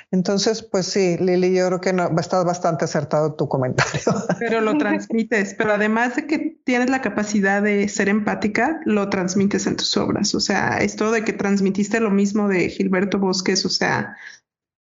Entonces, 0.09 0.63
pues 0.63 0.85
sí, 0.85 1.17
Lili, 1.17 1.53
yo 1.53 1.67
creo 1.67 1.81
que 1.81 1.91
no, 1.91 2.09
estás 2.17 2.45
bastante 2.45 2.85
acertado 2.85 3.33
tu 3.33 3.49
comentario. 3.49 3.99
Pero 4.39 4.61
lo 4.61 4.77
transmites, 4.77 5.53
pero 5.55 5.73
además 5.73 6.15
de 6.15 6.27
que 6.27 6.57
tienes 6.63 6.89
la 6.89 7.01
capacidad 7.01 7.61
de 7.61 7.89
ser 7.89 8.07
empática, 8.07 8.79
lo 8.85 9.09
transmites 9.09 9.67
en 9.67 9.75
tus 9.75 9.97
obras, 9.97 10.33
o 10.33 10.39
sea, 10.39 10.77
esto 10.77 11.11
de 11.11 11.25
que 11.25 11.33
transmitiste 11.33 11.99
lo 11.99 12.09
mismo 12.09 12.47
de 12.47 12.69
Gilberto 12.69 13.19
Bosques, 13.19 13.65
o 13.65 13.69
sea, 13.69 14.15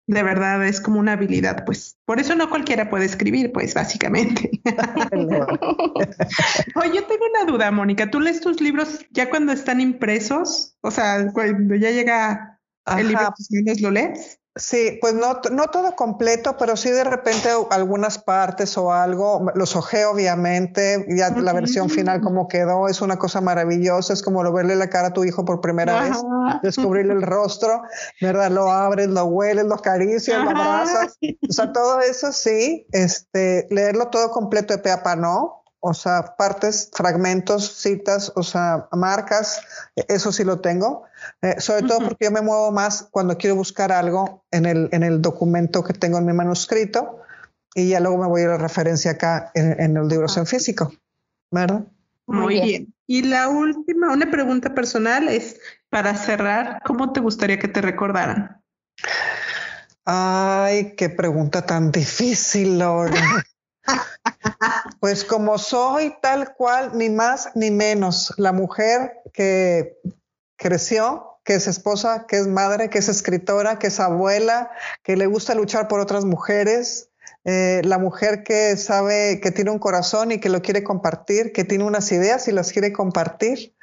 de 0.08 0.22
verdad 0.22 0.66
es 0.66 0.80
como 0.80 0.98
una 0.98 1.12
habilidad, 1.12 1.66
pues. 1.66 1.98
Por 2.06 2.18
eso 2.18 2.34
no 2.34 2.48
cualquiera 2.48 2.88
puede 2.88 3.04
escribir, 3.04 3.52
pues, 3.52 3.74
básicamente. 3.74 4.50
Oye, 6.74 6.92
yo 6.94 7.04
tengo 7.04 7.26
una 7.30 7.44
duda, 7.46 7.70
Mónica. 7.70 8.10
¿Tú 8.10 8.18
lees 8.18 8.40
tus 8.40 8.62
libros 8.62 9.00
ya 9.10 9.28
cuando 9.28 9.52
están 9.52 9.82
impresos? 9.82 10.78
O 10.80 10.90
sea, 10.90 11.30
cuando 11.32 11.74
ya 11.74 11.90
llega 11.90 12.58
el 12.96 13.08
libro, 13.08 13.34
¿lo 13.80 13.90
lees? 13.90 14.37
Sí, 14.58 14.98
pues 15.00 15.14
no, 15.14 15.40
no 15.52 15.68
todo 15.68 15.94
completo, 15.94 16.56
pero 16.58 16.76
sí 16.76 16.90
de 16.90 17.04
repente 17.04 17.48
algunas 17.70 18.18
partes 18.18 18.76
o 18.76 18.92
algo, 18.92 19.46
los 19.54 19.76
ojeo 19.76 20.10
obviamente, 20.10 21.06
ya 21.08 21.30
la 21.30 21.52
versión 21.52 21.88
final 21.88 22.20
como 22.20 22.48
quedó, 22.48 22.88
es 22.88 23.00
una 23.00 23.18
cosa 23.18 23.40
maravillosa, 23.40 24.12
es 24.12 24.20
como 24.20 24.42
lo 24.42 24.52
verle 24.52 24.74
la 24.74 24.90
cara 24.90 25.08
a 25.08 25.12
tu 25.12 25.22
hijo 25.22 25.44
por 25.44 25.60
primera 25.60 26.02
vez, 26.02 26.16
descubrirle 26.62 27.14
el 27.14 27.22
rostro, 27.22 27.82
¿verdad? 28.20 28.50
Lo 28.50 28.72
abres, 28.72 29.06
lo 29.06 29.26
hueles, 29.26 29.64
lo 29.64 29.76
acaricias, 29.76 30.42
lo 30.42 30.50
abrazas, 30.50 31.16
o 31.48 31.52
sea, 31.52 31.72
todo 31.72 32.00
eso 32.00 32.32
sí, 32.32 32.86
este, 32.90 33.68
leerlo 33.70 34.08
todo 34.08 34.32
completo 34.32 34.74
de 34.74 34.82
peapa 34.82 35.14
no, 35.14 35.62
o 35.88 35.94
sea, 35.94 36.36
partes, 36.36 36.90
fragmentos, 36.92 37.80
citas, 37.80 38.30
o 38.36 38.42
sea, 38.42 38.88
marcas, 38.92 39.62
eso 39.96 40.32
sí 40.32 40.44
lo 40.44 40.60
tengo. 40.60 41.04
Eh, 41.40 41.60
sobre 41.60 41.82
todo 41.82 42.00
porque 42.00 42.26
yo 42.26 42.30
me 42.30 42.42
muevo 42.42 42.70
más 42.70 43.08
cuando 43.10 43.38
quiero 43.38 43.56
buscar 43.56 43.90
algo 43.90 44.44
en 44.50 44.66
el, 44.66 44.90
en 44.92 45.02
el 45.02 45.22
documento 45.22 45.82
que 45.82 45.94
tengo 45.94 46.18
en 46.18 46.26
mi 46.26 46.34
manuscrito 46.34 47.22
y 47.74 47.88
ya 47.88 48.00
luego 48.00 48.18
me 48.18 48.26
voy 48.26 48.42
a 48.42 48.48
la 48.48 48.58
referencia 48.58 49.12
acá 49.12 49.50
en, 49.54 49.94
los 49.94 50.06
libros 50.08 50.36
en 50.36 50.46
físico, 50.46 50.92
¿verdad? 51.50 51.84
Muy 52.26 52.60
bien. 52.60 52.94
Y 53.06 53.22
la 53.22 53.48
última, 53.48 54.12
una 54.12 54.30
pregunta 54.30 54.74
personal 54.74 55.28
es, 55.28 55.58
para 55.88 56.14
cerrar, 56.14 56.82
¿cómo 56.84 57.12
te 57.12 57.20
gustaría 57.20 57.58
que 57.58 57.68
te 57.68 57.80
recordaran? 57.80 58.62
Ay, 60.04 60.94
qué 60.96 61.08
pregunta 61.08 61.64
tan 61.64 61.90
difícil, 61.90 62.78
Laura. 62.78 63.44
Pues 65.00 65.24
como 65.24 65.58
soy 65.58 66.14
tal 66.20 66.54
cual, 66.54 66.92
ni 66.94 67.10
más 67.10 67.50
ni 67.54 67.70
menos, 67.70 68.34
la 68.36 68.52
mujer 68.52 69.20
que 69.32 69.98
creció, 70.56 71.40
que 71.44 71.54
es 71.54 71.66
esposa, 71.66 72.26
que 72.26 72.36
es 72.38 72.46
madre, 72.46 72.90
que 72.90 72.98
es 72.98 73.08
escritora, 73.08 73.78
que 73.78 73.86
es 73.86 74.00
abuela, 74.00 74.70
que 75.02 75.16
le 75.16 75.26
gusta 75.26 75.54
luchar 75.54 75.88
por 75.88 76.00
otras 76.00 76.24
mujeres, 76.24 77.08
eh, 77.44 77.80
la 77.84 77.98
mujer 77.98 78.42
que 78.42 78.76
sabe 78.76 79.40
que 79.40 79.50
tiene 79.50 79.70
un 79.70 79.78
corazón 79.78 80.32
y 80.32 80.38
que 80.40 80.50
lo 80.50 80.60
quiere 80.60 80.84
compartir, 80.84 81.52
que 81.52 81.64
tiene 81.64 81.84
unas 81.84 82.12
ideas 82.12 82.48
y 82.48 82.52
las 82.52 82.72
quiere 82.72 82.92
compartir. 82.92 83.74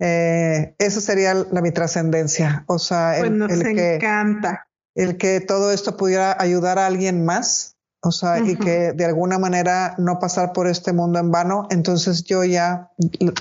Eh, 0.00 0.74
esa 0.78 1.00
sería 1.00 1.34
la, 1.34 1.60
mi 1.60 1.70
trascendencia. 1.70 2.64
O 2.66 2.78
sea, 2.78 3.18
el, 3.18 3.38
pues 3.46 3.62
que, 3.62 3.94
encanta. 3.94 4.66
El 4.94 5.16
que 5.16 5.40
todo 5.40 5.70
esto 5.70 5.96
pudiera 5.96 6.36
ayudar 6.40 6.78
a 6.78 6.86
alguien 6.86 7.24
más 7.24 7.73
o 8.04 8.12
sea, 8.12 8.38
y 8.38 8.56
que 8.56 8.92
de 8.92 9.04
alguna 9.04 9.38
manera 9.38 9.94
no 9.96 10.18
pasar 10.18 10.52
por 10.52 10.66
este 10.66 10.92
mundo 10.92 11.18
en 11.18 11.30
vano, 11.30 11.66
entonces 11.70 12.22
yo 12.24 12.44
ya 12.44 12.90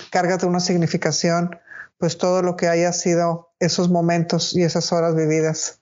cárgate 0.09 0.45
una 0.45 0.61
significación, 0.61 1.57
pues 1.97 2.18
todo 2.18 2.41
lo 2.41 2.55
que 2.55 2.68
haya 2.68 2.93
sido 2.93 3.49
esos 3.59 3.89
momentos 3.89 4.55
y 4.55 4.64
esas 4.64 4.93
horas 4.93 5.16
vividas 5.16 5.82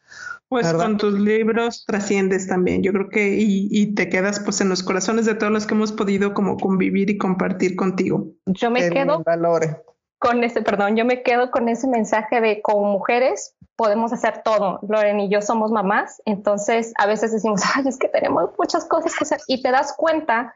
Pues 0.49 0.73
con 0.73 0.97
tus 0.97 1.19
libros 1.19 1.85
trasciendes 1.85 2.47
también, 2.47 2.81
yo 2.81 2.91
creo 2.91 3.09
que 3.09 3.35
y, 3.35 3.67
y, 3.69 3.93
te 3.93 4.09
quedas 4.09 4.39
pues 4.39 4.61
en 4.61 4.69
los 4.69 4.81
corazones 4.81 5.27
de 5.27 5.35
todos 5.35 5.53
los 5.53 5.67
que 5.67 5.75
hemos 5.75 5.91
podido 5.91 6.33
como 6.33 6.57
convivir 6.57 7.11
y 7.11 7.17
compartir 7.19 7.75
contigo. 7.75 8.31
Yo 8.47 8.71
me 8.71 8.89
quedo 8.89 9.23
con 10.21 10.43
ese, 10.43 10.61
perdón, 10.61 10.95
yo 10.95 11.03
me 11.03 11.23
quedo 11.23 11.49
con 11.49 11.67
ese 11.67 11.87
mensaje 11.87 12.41
de 12.41 12.61
como 12.61 12.83
mujeres 12.83 13.55
podemos 13.75 14.13
hacer 14.13 14.43
todo. 14.43 14.79
Loren 14.87 15.19
y 15.19 15.29
yo 15.29 15.41
somos 15.41 15.71
mamás, 15.71 16.21
entonces 16.25 16.93
a 16.99 17.07
veces 17.07 17.31
decimos, 17.31 17.61
ay, 17.75 17.87
es 17.87 17.97
que 17.97 18.07
tenemos 18.07 18.51
muchas 18.55 18.85
cosas 18.85 19.15
que 19.15 19.23
hacer 19.23 19.39
y 19.47 19.63
te 19.63 19.71
das 19.71 19.95
cuenta 19.97 20.53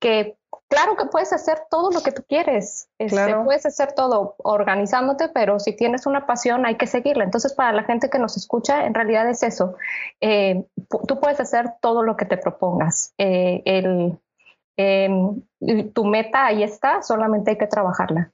que 0.00 0.38
claro 0.68 0.96
que 0.96 1.04
puedes 1.04 1.34
hacer 1.34 1.64
todo 1.70 1.90
lo 1.90 2.02
que 2.02 2.12
tú 2.12 2.24
quieres, 2.26 2.88
este, 2.98 3.34
puedes 3.44 3.66
hacer 3.66 3.92
todo 3.92 4.36
organizándote, 4.38 5.28
pero 5.28 5.60
si 5.60 5.76
tienes 5.76 6.06
una 6.06 6.24
pasión 6.24 6.64
hay 6.64 6.76
que 6.76 6.86
seguirla. 6.86 7.24
Entonces, 7.24 7.52
para 7.52 7.72
la 7.72 7.82
gente 7.82 8.08
que 8.08 8.18
nos 8.18 8.38
escucha, 8.38 8.86
en 8.86 8.94
realidad 8.94 9.28
es 9.28 9.42
eso. 9.42 9.76
Eh, 10.22 10.64
tú 11.06 11.20
puedes 11.20 11.40
hacer 11.40 11.74
todo 11.82 12.02
lo 12.02 12.16
que 12.16 12.24
te 12.24 12.38
propongas. 12.38 13.12
Eh, 13.18 13.60
el, 13.66 14.18
em, 14.78 15.42
tu 15.92 16.06
meta 16.06 16.46
ahí 16.46 16.62
está, 16.62 17.02
solamente 17.02 17.50
hay 17.50 17.58
que 17.58 17.66
trabajarla. 17.66 18.32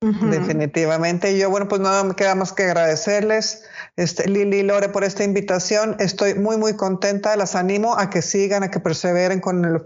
Definitivamente. 0.00 1.36
yo, 1.36 1.50
bueno, 1.50 1.68
pues 1.68 1.82
nada 1.82 2.02
me 2.04 2.14
queda 2.14 2.34
más 2.34 2.54
que 2.54 2.62
agradecerles, 2.62 3.64
este, 3.96 4.26
Lili 4.28 4.60
y 4.60 4.62
Lore, 4.62 4.88
por 4.88 5.04
esta 5.04 5.24
invitación. 5.24 5.96
Estoy 5.98 6.34
muy, 6.34 6.56
muy 6.56 6.74
contenta. 6.74 7.36
Las 7.36 7.54
animo 7.54 7.98
a 7.98 8.08
que 8.08 8.22
sigan, 8.22 8.62
a 8.62 8.70
que 8.70 8.80
perseveren 8.80 9.40
con 9.40 9.62
el, 9.64 9.82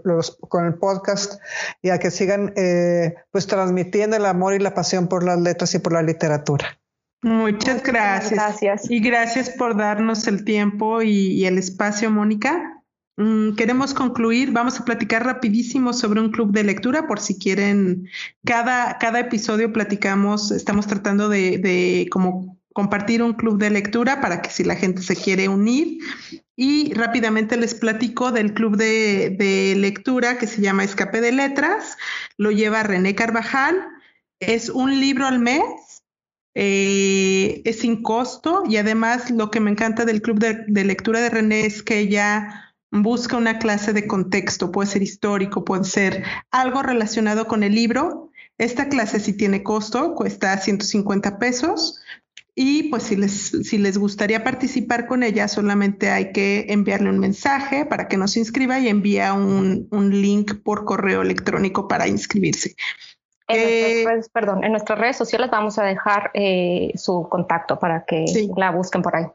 con 0.47 0.65
el 0.65 0.75
podcast 0.75 1.41
y 1.81 1.89
a 1.89 1.99
que 1.99 2.11
sigan, 2.11 2.53
eh, 2.55 3.15
pues, 3.31 3.45
transmitiendo 3.47 4.15
el 4.15 4.25
amor 4.25 4.53
y 4.53 4.59
la 4.59 4.73
pasión 4.73 5.09
por 5.09 5.25
las 5.25 5.39
letras 5.39 5.75
y 5.75 5.79
por 5.79 5.91
la 5.91 6.01
literatura. 6.01 6.79
Muchas 7.21 7.83
gracias. 7.83 8.31
Gracias. 8.31 8.89
Y 8.89 9.01
gracias 9.01 9.49
por 9.49 9.75
darnos 9.75 10.27
el 10.27 10.45
tiempo 10.45 11.01
y 11.01 11.45
el 11.45 11.57
espacio, 11.57 12.09
Mónica. 12.09 12.74
Mm, 13.17 13.55
queremos 13.55 13.93
concluir, 13.93 14.51
vamos 14.51 14.79
a 14.79 14.85
platicar 14.85 15.23
rapidísimo 15.23 15.93
sobre 15.93 16.19
un 16.19 16.31
club 16.31 16.51
de 16.51 16.65
lectura 16.65 17.07
por 17.07 17.19
si 17.21 17.39
quieren, 17.39 18.09
cada, 18.43 18.97
cada 18.97 19.21
episodio 19.21 19.71
platicamos, 19.71 20.51
estamos 20.51 20.85
tratando 20.85 21.29
de, 21.29 21.57
de 21.57 22.09
como 22.11 22.59
compartir 22.73 23.23
un 23.23 23.33
club 23.33 23.57
de 23.57 23.69
lectura 23.69 24.19
para 24.19 24.41
que 24.41 24.49
si 24.49 24.65
la 24.65 24.75
gente 24.75 25.01
se 25.01 25.15
quiere 25.15 25.47
unir. 25.47 25.99
Y 26.57 26.93
rápidamente 26.93 27.57
les 27.57 27.73
platico 27.73 28.31
del 28.31 28.53
club 28.53 28.75
de, 28.75 29.29
de 29.29 29.75
lectura 29.77 30.37
que 30.37 30.47
se 30.47 30.61
llama 30.61 30.83
Escape 30.83 31.21
de 31.21 31.31
Letras, 31.31 31.97
lo 32.37 32.51
lleva 32.51 32.83
René 32.83 33.15
Carvajal, 33.15 33.75
es 34.39 34.69
un 34.69 34.99
libro 34.99 35.25
al 35.25 35.39
mes. 35.39 35.63
Eh, 36.57 37.61
es 37.65 37.79
sin 37.79 38.01
costo. 38.01 38.63
Y 38.67 38.77
además 38.77 39.29
lo 39.29 39.51
que 39.51 39.59
me 39.59 39.71
encanta 39.71 40.05
del 40.05 40.21
club 40.21 40.39
de, 40.39 40.63
de, 40.67 40.85
lectura 40.85 41.19
de 41.19 41.29
René 41.29 41.65
es 41.65 41.83
que 41.83 41.99
ella 41.99 42.64
busca 43.03 43.37
una 43.37 43.59
clase 43.59 43.93
de 43.93 44.07
contexto, 44.07 44.71
puede 44.71 44.89
ser 44.89 45.03
histórico, 45.03 45.63
puede 45.65 45.83
ser 45.83 46.23
algo 46.51 46.83
relacionado 46.83 47.47
con 47.47 47.63
el 47.63 47.75
libro. 47.75 48.31
Esta 48.57 48.89
clase 48.89 49.19
sí 49.19 49.33
tiene 49.33 49.63
costo, 49.63 50.15
cuesta 50.15 50.57
150 50.57 51.39
pesos. 51.39 52.01
Y 52.57 52.83
pues 52.83 53.03
si 53.03 53.17
les, 53.17 53.49
si 53.49 53.77
les 53.77 53.97
gustaría 53.97 54.45
participar 54.45 55.07
con 55.07 55.23
ella, 55.23 55.49
solamente 55.49 56.09
hay 56.09 56.31
que 56.31 56.67
enviarle 56.69 57.09
un 57.09 57.19
mensaje 57.19 57.85
para 57.85 58.07
que 58.07 58.15
nos 58.15 58.37
inscriba 58.37 58.79
y 58.79 58.87
envía 58.87 59.33
un, 59.33 59.89
link 59.91 60.63
por 60.63 60.85
correo 60.85 61.21
electrónico 61.21 61.89
para 61.89 62.07
inscribirse. 62.07 62.75
En, 63.49 63.57
nuestras, 63.57 63.91
eh, 63.91 64.03
redes, 64.07 64.29
perdón, 64.29 64.63
en 64.63 64.71
nuestras 64.71 64.97
redes 64.97 65.17
sociales 65.17 65.51
vamos 65.51 65.77
a 65.77 65.83
dejar 65.83 66.31
eh, 66.33 66.93
su 66.95 67.27
contacto 67.29 67.77
para 67.77 68.05
que 68.05 68.25
la 68.55 68.71
busquen 68.71 69.01
por 69.01 69.17
ahí. 69.17 69.25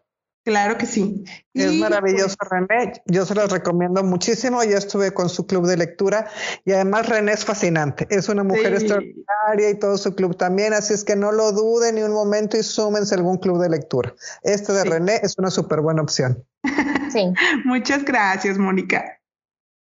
Claro 0.44 0.78
que 0.78 0.86
sí. 0.86 1.24
Es 1.52 1.72
maravilloso, 1.74 2.34
pues 2.38 2.50
René. 2.50 2.92
Yo 3.06 3.26
se 3.26 3.34
los 3.34 3.52
recomiendo 3.52 4.02
muchísimo. 4.02 4.64
Yo 4.64 4.78
estuve 4.78 5.12
con 5.12 5.28
su 5.28 5.46
club 5.46 5.66
de 5.66 5.76
lectura 5.76 6.30
y 6.64 6.72
además 6.72 7.08
René 7.08 7.32
es 7.32 7.44
fascinante. 7.44 8.06
Es 8.08 8.28
una 8.30 8.42
mujer 8.42 8.72
extraordinaria 8.72 9.70
y 9.70 9.78
todo 9.78 9.98
su 9.98 10.14
club 10.14 10.36
también. 10.36 10.72
Así 10.72 10.94
es 10.94 11.04
que 11.04 11.14
no 11.14 11.30
lo 11.30 11.52
duden 11.52 11.96
ni 11.96 12.02
un 12.02 12.12
momento 12.12 12.56
y 12.56 12.62
súmense 12.62 13.14
a 13.14 13.18
algún 13.18 13.36
club 13.36 13.60
de 13.60 13.68
lectura. 13.68 14.14
Este 14.42 14.72
de 14.72 14.84
René 14.84 15.20
es 15.22 15.36
una 15.36 15.50
súper 15.50 15.80
buena 15.80 16.02
opción. 16.02 16.44
Sí. 17.10 17.32
muchas 17.64 18.04
gracias, 18.04 18.56
Mónica. 18.56 19.18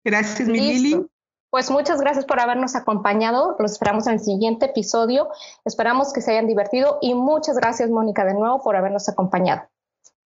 Gracias, 0.03 0.49
mi 0.49 0.59
Lili. 0.59 1.05
Pues 1.51 1.69
muchas 1.69 2.01
gracias 2.01 2.25
por 2.25 2.39
habernos 2.39 2.75
acompañado. 2.75 3.55
Los 3.59 3.73
esperamos 3.73 4.07
en 4.07 4.13
el 4.13 4.19
siguiente 4.19 4.65
episodio. 4.65 5.29
Esperamos 5.63 6.11
que 6.11 6.21
se 6.21 6.31
hayan 6.31 6.47
divertido 6.47 6.97
y 7.01 7.13
muchas 7.13 7.55
gracias, 7.55 7.91
Mónica, 7.91 8.25
de 8.25 8.33
nuevo 8.33 8.63
por 8.63 8.75
habernos 8.75 9.07
acompañado. 9.07 9.69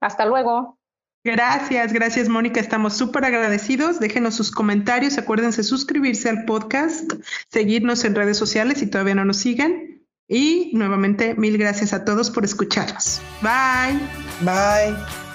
Hasta 0.01 0.25
luego. 0.25 0.77
Gracias, 1.23 1.91
gracias 1.91 2.29
Mónica, 2.29 2.61
estamos 2.61 2.95
súper 2.95 3.25
agradecidos. 3.25 3.99
Déjenos 3.99 4.35
sus 4.35 4.51
comentarios, 4.51 5.17
acuérdense 5.17 5.63
suscribirse 5.63 6.29
al 6.29 6.45
podcast, 6.45 7.13
seguirnos 7.49 8.05
en 8.05 8.15
redes 8.15 8.37
sociales 8.37 8.77
si 8.77 8.87
todavía 8.87 9.15
no 9.15 9.25
nos 9.25 9.37
siguen. 9.37 10.05
Y 10.29 10.71
nuevamente, 10.73 11.35
mil 11.35 11.57
gracias 11.57 11.93
a 11.93 12.05
todos 12.05 12.31
por 12.31 12.43
escucharnos. 12.43 13.21
Bye. 13.41 13.99
Bye. 14.41 15.26